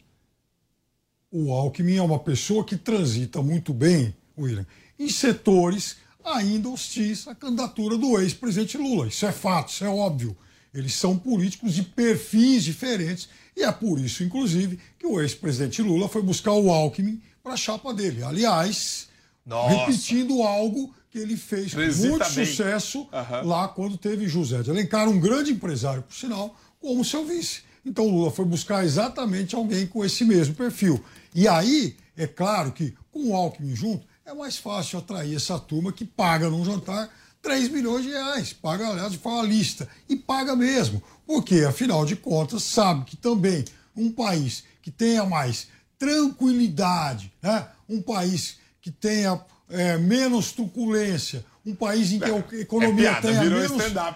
O 1.32 1.52
Alckmin 1.52 1.96
é 1.96 2.04
uma 2.04 2.20
pessoa 2.20 2.64
que 2.64 2.78
transita 2.78 3.42
muito 3.42 3.74
bem, 3.74 4.16
William, 4.38 4.66
em 5.00 5.10
setores 5.10 5.98
ainda 6.36 6.70
hostis 6.70 7.28
à 7.28 7.36
candidatura 7.36 7.98
do 7.98 8.20
ex-presidente 8.20 8.78
Lula. 8.78 9.08
Isso 9.08 9.26
é 9.26 9.32
fato, 9.32 9.70
isso 9.72 9.86
é 9.86 9.90
óbvio. 9.90 10.36
Eles 10.74 10.94
são 10.94 11.18
políticos 11.18 11.74
de 11.74 11.84
perfis 11.84 12.64
diferentes 12.64 13.30
e 13.56 13.64
é 13.64 13.72
por 13.72 14.00
isso, 14.00 14.24
inclusive, 14.24 14.80
que 15.00 15.08
o 15.08 15.20
ex-presidente 15.20 15.82
Lula 15.82 16.08
foi 16.08 16.22
buscar 16.22 16.52
o 16.54 16.72
Alckmin 16.72 17.22
para 17.42 17.54
a 17.54 17.58
chapa 17.58 17.94
dele. 17.94 18.24
Aliás, 18.24 19.08
Nossa. 19.46 19.76
repetindo 19.76 20.44
algo 20.44 20.94
que 21.10 21.18
ele 21.18 21.38
fez 21.38 21.74
com 21.74 21.80
muito 21.80 22.26
sucesso 22.26 23.08
Aham. 23.12 23.42
lá 23.44 23.68
quando 23.68 23.98
teve 23.98 24.28
José 24.28 24.62
de 24.62 24.70
Alencar, 24.70 25.10
um 25.10 25.20
grande 25.20 25.52
empresário, 25.52 26.04
por 26.04 26.14
sinal, 26.14 26.56
como 26.80 27.04
seu 27.04 27.26
vice. 27.26 27.62
Então 27.86 28.06
o 28.06 28.12
Lula 28.12 28.32
foi 28.32 28.46
buscar 28.46 28.84
exatamente 28.84 29.56
alguém 29.56 29.88
com 29.88 30.04
esse 30.04 30.26
mesmo 30.26 30.54
perfil. 30.54 31.04
E 31.34 31.48
aí, 31.48 31.96
é 32.16 32.28
claro 32.28 32.72
que 32.72 32.94
com 33.12 33.30
o 33.30 33.36
Alckmin 33.36 33.76
junto, 33.76 34.06
é 34.28 34.34
mais 34.34 34.58
fácil 34.58 35.00
atrair 35.00 35.38
essa 35.38 35.58
turma 35.58 35.94
que 35.94 36.04
paga 36.04 36.50
num 36.50 36.64
jantar 36.66 37.10
3 37.42 37.70
milhões 37.70 38.04
de 38.04 38.12
reais. 38.12 38.52
Paga, 38.52 38.90
aliás, 38.90 39.14
de 39.14 39.18
forma 39.18 39.42
lista. 39.48 39.88
E 40.10 40.18
paga 40.18 40.54
mesmo. 40.54 41.02
Porque, 41.26 41.62
afinal 41.62 42.06
de 42.06 42.18
contas, 42.18 42.64
sabe 42.64 43.06
que 43.06 43.16
também 43.16 43.64
um 43.96 44.12
país 44.12 44.66
que 44.82 44.92
tenha 44.92 45.26
mais 45.26 45.70
tranquilidade, 45.98 47.32
né? 47.42 47.68
um 47.88 48.02
país 48.02 48.58
que 48.82 48.92
tenha 48.92 49.40
é, 49.70 49.98
menos 49.98 50.52
truculência, 50.52 51.46
um 51.66 51.74
país 51.74 52.12
em 52.12 52.20
que 52.20 52.30
a 52.30 52.60
economia 52.60 53.12
piada, 53.12 53.30
tenha 53.30 53.44
menos, 53.44 53.72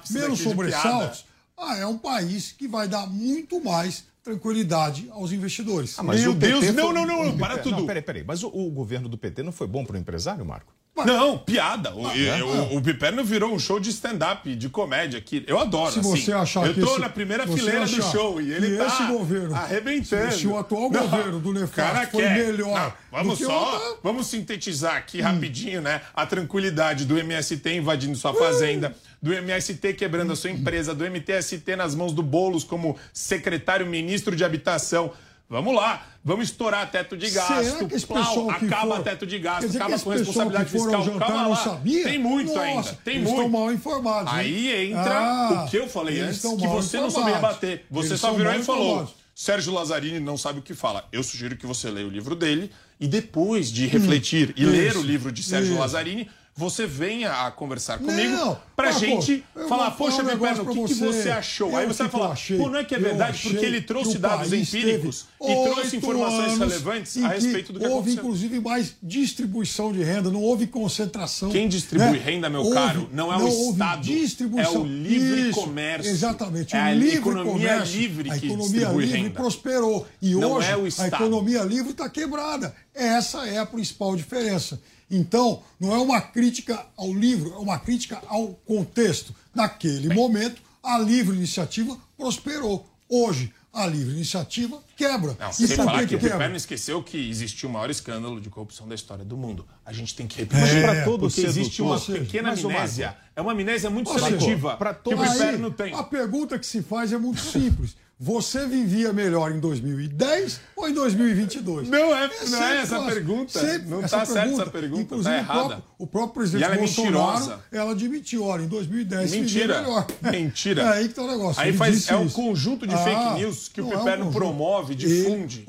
menos 0.09 0.38
de 0.39 0.43
sobressaltos, 0.43 1.26
ah, 1.57 1.78
é 1.78 1.86
um 1.86 1.97
país 1.97 2.51
que 2.51 2.68
vai 2.68 2.88
dar 2.88 3.07
muito 3.07 3.64
mais 3.64 4.03
tranquilidade 4.24 5.07
aos 5.11 5.32
investidores. 5.32 5.97
Ah, 5.97 6.03
mas 6.03 6.22
Meu 6.22 6.32
o 6.32 6.36
Deus, 6.36 6.65
foi- 6.65 6.74
não, 6.74 6.93
não, 6.93 7.05
não, 7.05 7.30
o 7.30 7.38
para 7.38 7.57
tudo. 7.57 7.78
Não, 7.78 7.86
peraí, 7.86 8.01
peraí. 8.01 8.24
Mas 8.26 8.43
o, 8.43 8.47
o 8.49 8.69
governo 8.69 9.09
do 9.09 9.17
PT 9.17 9.43
não 9.43 9.51
foi 9.51 9.67
bom 9.67 9.84
para 9.84 9.95
o 9.95 9.99
empresário, 9.99 10.45
Marco? 10.45 10.74
Não, 11.05 11.38
piada. 11.38 11.95
O, 11.95 12.05
Ah, 12.05 12.15
e- 12.15 12.28
é? 12.28 12.43
o, 12.43 12.78
o 12.78 12.82
Piperno 12.82 13.24
virou 13.24 13.51
um 13.51 13.57
show 13.57 13.80
de 13.80 13.89
stand-up, 13.89 14.53
de 14.55 14.67
comédia 14.69 15.17
aqui. 15.17 15.41
Eu 15.47 15.57
adoro, 15.57 15.91
Se 15.93 15.99
assim. 15.99 16.09
você 16.09 16.34
achar 16.34 16.67
Eu 16.67 16.74
que 16.74 16.82
tô 16.82 16.91
esse- 16.91 16.99
na 16.99 17.09
primeira 17.09 17.47
fileira 17.47 17.86
do 17.88 18.03
show 18.11 18.41
e 18.41 18.51
ele 18.51 18.72
que 18.72 18.78
tá 18.78 18.88
esse 18.88 19.03
governo, 19.07 19.55
arrebentando. 19.55 20.34
se 20.34 20.45
o 20.45 20.57
atual 20.57 20.91
Não, 20.91 21.01
governo 21.07 21.39
do 21.39 21.53
Nefasto 21.53 21.76
cara 21.76 22.07
foi 22.07 22.22
quer. 22.24 22.38
melhor 22.45 22.78
Não, 22.78 22.93
vamos 23.19 23.39
do 23.39 23.45
que 23.45 23.51
só, 23.51 23.74
outra- 23.74 23.99
vamos 24.03 24.28
sintetizar 24.28 24.97
aqui 24.97 25.22
rapidinho, 25.22 25.82
né? 25.82 26.01
A 26.13 26.26
tranquilidade 26.26 27.05
do 27.05 27.17
MST 27.17 27.74
invadindo 27.74 28.15
sua 28.17 28.34
fazenda, 28.34 28.93
do 29.22 29.32
MST 29.34 29.93
quebrando 29.93 30.34
a 30.34 30.36
sua 30.36 30.49
empresa, 30.49 30.95
do 30.95 31.05
MTST 31.05 31.76
nas 31.76 31.93
mãos 31.93 32.11
do 32.11 32.24
Boulos 32.24 32.63
como 32.63 32.97
secretário-ministro 33.13 34.36
de 34.36 34.43
habitação. 34.43 35.11
Vamos 35.49 35.76
lá, 35.76 36.07
vamos 36.24 36.45
estourar 36.49 36.89
teto 36.89 37.17
de 37.17 37.30
Será 37.30 37.45
gasto, 37.61 38.07
plau, 38.07 38.49
acaba 38.49 38.95
for- 38.95 39.03
teto 39.03 39.28
de 39.28 39.38
gasto, 39.38 39.76
acaba 39.76 39.99
com 39.99 40.09
responsabilidade 40.11 40.69
fiscal. 40.69 41.19
Calma 41.19 41.47
lá. 41.47 41.55
sabia? 41.57 42.03
Tem 42.05 42.17
muito 42.17 42.47
Nossa, 42.53 42.61
ainda, 42.61 42.99
tem 43.03 43.15
eles 43.17 43.28
muito. 43.30 43.36
estão 43.45 43.49
mal 43.59 43.72
informados. 43.74 44.32
hein? 44.34 44.39
Aí 44.39 44.91
entra 44.91 45.19
Ah, 45.19 45.65
o 45.65 45.69
que 45.69 45.78
eu 45.78 45.89
falei 45.89 46.22
antes, 46.22 46.39
que 46.39 46.47
você 46.47 46.97
não 47.01 47.11
soube 47.11 47.30
informados. 47.32 47.34
rebater. 47.36 47.86
Você 47.91 48.09
Eles 48.09 48.19
só 48.22 48.32
virou 48.34 48.53
e 48.53 48.63
falou. 48.63 48.86
informados. 48.93 49.13
Sérgio 49.36 49.74
Lazzarini 49.74 50.19
não 50.22 50.38
sabe 50.38 50.59
o 50.59 50.61
que 50.61 50.74
fala. 50.74 51.05
Eu 51.11 51.22
sugiro 51.24 51.57
que 51.57 51.65
você 51.65 51.89
leia 51.89 52.07
o 52.07 52.09
livro 52.09 52.34
dele 52.36 52.72
e 52.99 53.07
depois 53.07 53.69
de 53.72 53.88
refletir 53.88 54.53
e 54.55 54.63
ler 54.65 54.91
isso, 54.91 54.99
o 54.99 55.03
livro 55.03 55.32
de 55.34 55.43
Sérgio 55.43 55.72
isso. 55.72 55.80
Lazzarini, 55.82 56.30
você 56.56 56.86
venha 56.86 57.32
a 57.45 57.52
conversar 57.52 57.97
comigo 57.97 58.36
Não, 58.36 58.60
pra 58.76 58.88
Marco, 58.91 58.99
gente 58.99 59.43
eu 59.56 59.68
falar, 59.70 59.91
poxa, 59.91 60.22
um 60.22 60.26
meu 60.26 60.38
perno, 60.38 60.64
o 60.70 60.86
que, 60.88 60.93
você. 60.93 61.30
achou? 61.30 61.70
Eu 61.72 61.78
Aí 61.78 61.86
você 61.88 62.04
vai 62.04 62.12
falar, 62.12 62.32
achei. 62.34 62.58
pô, 62.58 62.70
não 62.70 62.78
é 62.78 62.84
que 62.84 62.93
é 62.93 62.99
verdade, 62.99 63.39
porque 63.41 63.66
ele 63.66 63.82
trouxe 63.82 64.18
o 64.18 64.20
dados 64.20 64.52
empíricos 64.52 65.26
e 65.41 65.54
trouxe 65.64 65.97
informações 65.97 66.58
relevantes 66.60 67.24
a 67.24 67.30
respeito 67.30 67.72
do 67.74 67.80
que 67.80 67.86
houve, 67.86 67.95
aconteceu. 68.12 68.24
inclusive, 68.24 68.60
mais 68.60 68.95
distribuição 69.02 69.91
de 69.93 70.04
renda, 70.04 70.30
não 70.30 70.41
houve 70.41 70.68
concentração. 70.68 71.49
Quem 71.49 71.68
distribui 71.70 72.12
né? 72.12 72.18
renda, 72.24 72.49
meu 72.49 72.62
Houve- 72.62 72.74
caro, 72.76 73.10
não 73.14 73.32
é 73.34 73.38
o 73.38 73.41
houve 73.47 73.72
Estado, 73.72 74.02
distribuição. 74.02 74.76
é 74.76 74.80
o 74.80 74.86
livre 74.86 75.49
Isso, 75.49 75.60
comércio. 75.62 76.12
Exatamente, 76.12 76.76
É 76.76 76.80
o 76.80 76.84
a 76.84 76.93
livre 76.93 77.18
economia 77.18 77.52
comércio, 77.70 77.99
livre 77.99 78.30
a 78.30 78.38
que 78.38 78.45
economia 78.45 78.68
distribui 78.80 79.06
livre 79.06 79.22
renda. 79.22 79.30
prosperou. 79.39 80.08
E 80.22 80.36
Não 80.36 80.52
hoje 80.52 80.68
é 80.70 80.76
o 80.78 80.86
a 81.02 81.08
economia 81.08 81.62
livre 81.64 81.91
está 81.91 82.10
quebrada. 82.10 82.76
Essa 82.93 83.47
é 83.47 83.58
a 83.58 83.66
principal 83.66 84.16
diferença. 84.16 84.80
Então, 85.12 85.62
não 85.80 85.93
é 85.93 85.97
uma 85.99 86.22
crítica 86.22 86.86
ao 86.95 87.14
livro, 87.14 87.53
é 87.53 87.57
uma 87.57 87.78
crítica 87.78 88.22
ao 88.28 88.47
contexto. 88.66 89.36
Naquele 89.53 90.14
momento, 90.14 90.62
a 90.82 90.97
livre 90.97 91.36
iniciativa 91.36 91.97
prosperou. 92.18 92.88
Hoje, 93.09 93.53
a 93.74 93.86
livre 93.86 94.14
iniciativa 94.14 94.82
quebra. 94.95 95.36
Não, 95.39 95.49
e 95.49 95.53
sem 95.53 95.68
falar 95.76 95.99
que 96.01 96.07
que 96.07 96.16
o 96.16 96.20
quebra? 96.20 96.36
Piperno 96.38 96.55
esqueceu 96.55 97.03
que 97.03 97.30
existiu 97.30 97.70
o 97.70 97.72
maior 97.74 97.89
escândalo 97.89 98.39
de 98.39 98.49
corrupção 98.49 98.88
da 98.88 98.95
história 98.95 99.24
do 99.26 99.36
mundo. 99.38 99.66
A 99.86 99.91
gente 99.93 100.16
tem 100.16 100.28
que 100.28 100.38
repetir. 100.38 100.78
É, 100.78 100.82
pra 100.82 101.03
todo 101.05 101.22
porque 101.22 101.41
existe 101.41 101.82
uma 101.82 101.97
seja, 101.99 102.20
pequena 102.20 102.51
amnésia. 102.51 103.16
É 103.36 103.41
uma 103.41 103.51
amnésia 103.51 103.89
muito 103.89 104.09
seletiva 104.18 104.76
pra 104.78 104.93
que 104.93 105.09
o 105.09 105.16
todo- 105.16 105.30
Piperno 105.30 105.68
Aí, 105.68 105.74
tem. 105.74 105.93
A 105.93 106.03
pergunta 106.03 106.57
que 106.59 106.66
se 106.66 106.82
faz 106.82 107.12
é 107.14 107.18
muito 107.18 107.39
simples. 107.41 107.95
Você 108.24 108.67
vivia 108.67 109.11
melhor 109.11 109.51
em 109.51 109.59
2010 109.59 110.61
ou 110.76 110.88
em 110.88 110.93
2022? 110.93 111.89
Não 111.89 111.97
é- 112.15 112.28
não 112.28 112.34
é 112.36 112.45
sempre 112.45 112.78
essa 112.78 112.95
fácil. 112.99 113.13
pergunta. 113.15 113.78
Não 113.88 114.01
tá 114.03 114.26
certa 114.26 114.39
essa 114.53 114.65
pergunta, 114.67 115.01
Inclusive, 115.01 115.24
tá 115.24 115.32
o 115.32 115.39
errada. 115.39 115.59
próprio, 115.69 115.84
o 115.97 116.05
próprio 116.07 116.32
E 116.32 116.36
presidente 116.36 116.63
ela 116.65 116.76
é 116.76 116.78
Bolsonaro, 116.78 117.11
mentirosa. 117.39 117.59
ela 117.72 117.91
admitiu, 117.93 118.43
olha, 118.43 118.61
em 118.61 118.67
2010 118.67 119.32
vivia 119.32 119.41
Mentira. 119.43 119.82
melhor. 119.82 120.07
Mentira. 120.22 120.82
É 120.86 120.97
aí 120.99 121.07
que 121.07 121.15
tá 121.15 121.24
o 121.24 121.28
negócio. 121.28 121.59
Aí 121.63 121.69
Ele 121.69 121.78
faz, 121.78 122.07
é 122.09 122.15
um 122.15 122.26
isso. 122.28 122.36
conjunto 122.36 122.86
de 122.86 122.93
Ah, 122.93 122.97
fake 122.99 123.39
news 123.39 123.67
que 123.69 123.82
o 123.82 123.86
não 123.86 123.91
é 123.93 123.95
um 123.95 123.99
Piperno 123.99 124.32
promove, 124.32 124.93
difunde. 124.93 125.63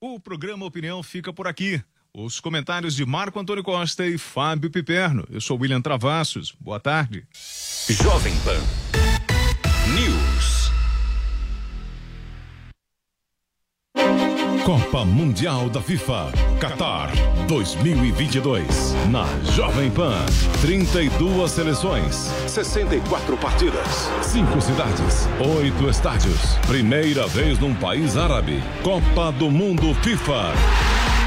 O 0.00 0.20
programa 0.20 0.64
Opinião 0.64 1.02
fica 1.02 1.32
por 1.32 1.48
aqui. 1.48 1.82
Os 2.14 2.38
comentários 2.38 2.94
de 2.94 3.04
Marco 3.04 3.40
Antônio 3.40 3.64
Costa 3.64 4.06
e 4.06 4.16
Fábio 4.16 4.70
Piperno. 4.70 5.26
Eu 5.28 5.40
sou 5.40 5.58
William 5.58 5.80
Travassos. 5.82 6.54
Boa 6.60 6.78
tarde. 6.78 7.24
Jovem 7.90 8.34
Pan 8.44 9.15
Copa 14.66 15.04
Mundial 15.04 15.70
da 15.70 15.80
FIFA 15.80 16.32
Qatar 16.58 17.12
2022 17.46 18.66
na 19.12 19.24
Jovem 19.52 19.88
Pan. 19.92 20.26
32 20.60 21.52
seleções, 21.52 22.32
64 22.48 23.36
partidas, 23.36 24.10
5 24.22 24.60
cidades, 24.60 25.28
8 25.38 25.88
estádios. 25.88 26.56
Primeira 26.66 27.28
vez 27.28 27.60
num 27.60 27.76
país 27.76 28.16
árabe. 28.16 28.60
Copa 28.82 29.30
do 29.30 29.52
Mundo 29.52 29.94
FIFA 30.02 30.52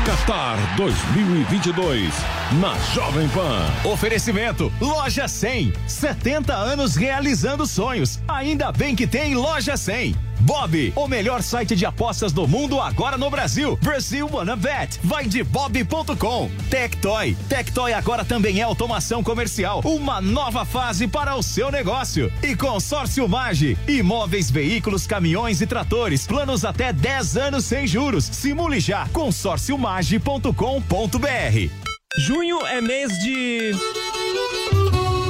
Qatar 0.05 0.57
2022 0.75 2.13
na 2.59 2.73
Jovem 2.93 3.29
Pan. 3.29 3.89
Oferecimento 3.89 4.69
Loja 4.81 5.29
100. 5.29 5.71
70 5.87 6.53
anos 6.53 6.97
realizando 6.97 7.65
sonhos. 7.65 8.19
Ainda 8.27 8.69
bem 8.73 8.97
que 8.97 9.07
tem 9.07 9.33
Loja 9.33 9.77
100. 9.77 10.28
Bob, 10.39 10.93
o 10.95 11.07
melhor 11.07 11.41
site 11.41 11.75
de 11.75 11.85
apostas 11.85 12.31
do 12.31 12.47
mundo 12.47 12.79
agora 12.79 13.17
no 13.17 13.29
Brasil. 13.29 13.77
Brasil 13.81 14.29
Wanna 14.31 14.55
Bet. 14.55 14.99
Vai 15.03 15.27
de 15.27 15.43
bob.com. 15.43 16.49
Tectoy. 16.69 17.35
Tectoy 17.47 17.93
agora 17.93 18.23
também 18.23 18.59
é 18.59 18.63
automação 18.63 19.23
comercial. 19.23 19.81
Uma 19.83 20.21
nova 20.21 20.65
fase 20.65 21.07
para 21.07 21.35
o 21.35 21.43
seu 21.43 21.71
negócio. 21.71 22.31
E 22.41 22.55
Consórcio 22.55 23.27
Mage. 23.27 23.77
Imóveis, 23.87 24.49
veículos, 24.49 25.05
caminhões 25.05 25.61
e 25.61 25.67
tratores. 25.67 26.25
Planos 26.25 26.65
até 26.65 26.93
10 26.93 27.37
anos 27.37 27.65
sem 27.65 27.85
juros. 27.85 28.25
Simule 28.25 28.79
já. 28.79 29.07
consórciomage.com.br. 29.09 31.89
Junho 32.17 32.65
é 32.65 32.81
mês 32.81 33.11
de. 33.19 34.08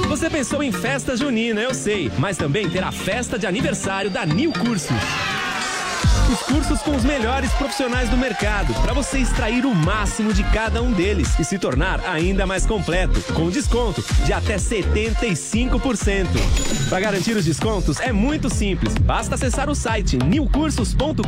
Você 0.10 0.28
pensou 0.28 0.64
em 0.64 0.72
festa 0.72 1.16
junina, 1.16 1.62
eu 1.62 1.72
sei, 1.72 2.12
mas 2.18 2.36
também 2.36 2.68
terá 2.68 2.92
festa 2.92 3.38
de 3.38 3.46
aniversário 3.46 4.10
da 4.10 4.26
New 4.26 4.52
Cursos. 4.52 4.98
Os 6.34 6.42
cursos 6.42 6.82
com 6.82 6.96
os 6.96 7.06
melhores 7.06 7.52
profissionais 7.54 8.10
do 8.10 8.18
mercado, 8.18 8.74
para 8.82 8.92
você 8.92 9.20
extrair 9.20 9.68
o 9.68 9.76
máximo 9.76 10.34
de 10.34 10.44
cada 10.46 10.82
um 10.82 10.92
deles 10.92 11.40
e 11.40 11.44
se 11.44 11.60
tornar 11.60 12.04
ainda 12.10 12.48
mais 12.48 12.66
completo, 12.66 13.22
com 13.34 13.52
desconto 13.52 14.04
de 14.26 14.34
até 14.34 14.56
75%. 14.56 16.26
Para 16.90 17.02
garantir 17.02 17.38
os 17.38 17.46
descontos 17.46 18.00
é 18.00 18.12
muito 18.12 18.50
simples, 18.50 18.96
basta 18.96 19.36
acessar 19.36 19.70
o 19.70 19.76
site 19.76 20.18
newcursos.com.br, 20.18 21.24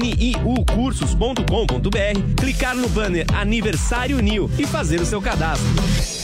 niucursos.com.br, 0.00 2.34
clicar 2.36 2.74
no 2.74 2.88
banner 2.88 3.24
Aniversário 3.36 4.18
New 4.18 4.50
e 4.58 4.66
fazer 4.66 5.00
o 5.00 5.06
seu 5.06 5.22
cadastro. 5.22 6.21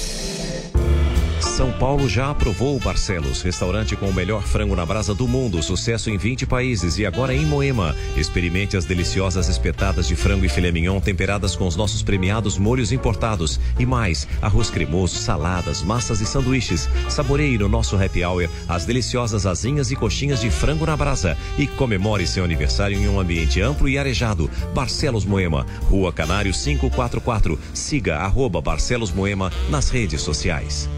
São 1.58 1.72
Paulo 1.72 2.08
já 2.08 2.30
aprovou 2.30 2.76
o 2.76 2.78
Barcelos, 2.78 3.42
restaurante 3.42 3.96
com 3.96 4.08
o 4.08 4.14
melhor 4.14 4.44
frango 4.44 4.76
na 4.76 4.86
brasa 4.86 5.12
do 5.12 5.26
mundo, 5.26 5.60
sucesso 5.60 6.08
em 6.08 6.16
20 6.16 6.46
países 6.46 6.98
e 6.98 7.04
agora 7.04 7.34
em 7.34 7.44
Moema. 7.44 7.96
Experimente 8.16 8.76
as 8.76 8.84
deliciosas 8.84 9.48
espetadas 9.48 10.06
de 10.06 10.14
frango 10.14 10.44
e 10.44 10.48
filé 10.48 10.70
mignon 10.70 11.00
temperadas 11.00 11.56
com 11.56 11.66
os 11.66 11.74
nossos 11.74 12.00
premiados 12.00 12.56
molhos 12.56 12.92
importados 12.92 13.58
e 13.76 13.84
mais, 13.84 14.28
arroz 14.40 14.70
cremoso, 14.70 15.16
saladas, 15.16 15.82
massas 15.82 16.20
e 16.20 16.26
sanduíches. 16.26 16.88
Saboreie 17.08 17.58
no 17.58 17.68
nosso 17.68 18.00
happy 18.00 18.24
hour 18.24 18.48
as 18.68 18.86
deliciosas 18.86 19.44
asinhas 19.44 19.90
e 19.90 19.96
coxinhas 19.96 20.40
de 20.40 20.52
frango 20.52 20.86
na 20.86 20.96
brasa 20.96 21.36
e 21.58 21.66
comemore 21.66 22.24
seu 22.24 22.44
aniversário 22.44 22.96
em 22.96 23.08
um 23.08 23.18
ambiente 23.18 23.60
amplo 23.60 23.88
e 23.88 23.98
arejado. 23.98 24.48
Barcelos 24.72 25.24
Moema, 25.24 25.66
Rua 25.90 26.12
Canário 26.12 26.52
544. 26.52 27.58
Siga 27.74 28.18
arroba 28.18 28.60
Barcelos 28.60 29.10
Moema 29.10 29.50
nas 29.68 29.90
redes 29.90 30.22
sociais. 30.22 30.88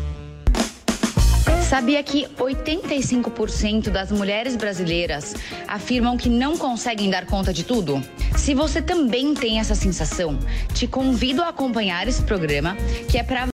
Sabia 1.70 2.02
que 2.02 2.26
85% 2.36 3.90
das 3.90 4.10
mulheres 4.10 4.56
brasileiras 4.56 5.36
afirmam 5.68 6.16
que 6.16 6.28
não 6.28 6.58
conseguem 6.58 7.08
dar 7.08 7.26
conta 7.26 7.52
de 7.52 7.62
tudo? 7.62 8.02
Se 8.36 8.54
você 8.54 8.82
também 8.82 9.34
tem 9.34 9.60
essa 9.60 9.76
sensação, 9.76 10.36
te 10.74 10.88
convido 10.88 11.42
a 11.42 11.50
acompanhar 11.50 12.08
esse 12.08 12.22
programa 12.22 12.76
que 13.08 13.16
é 13.16 13.22
para 13.22 13.46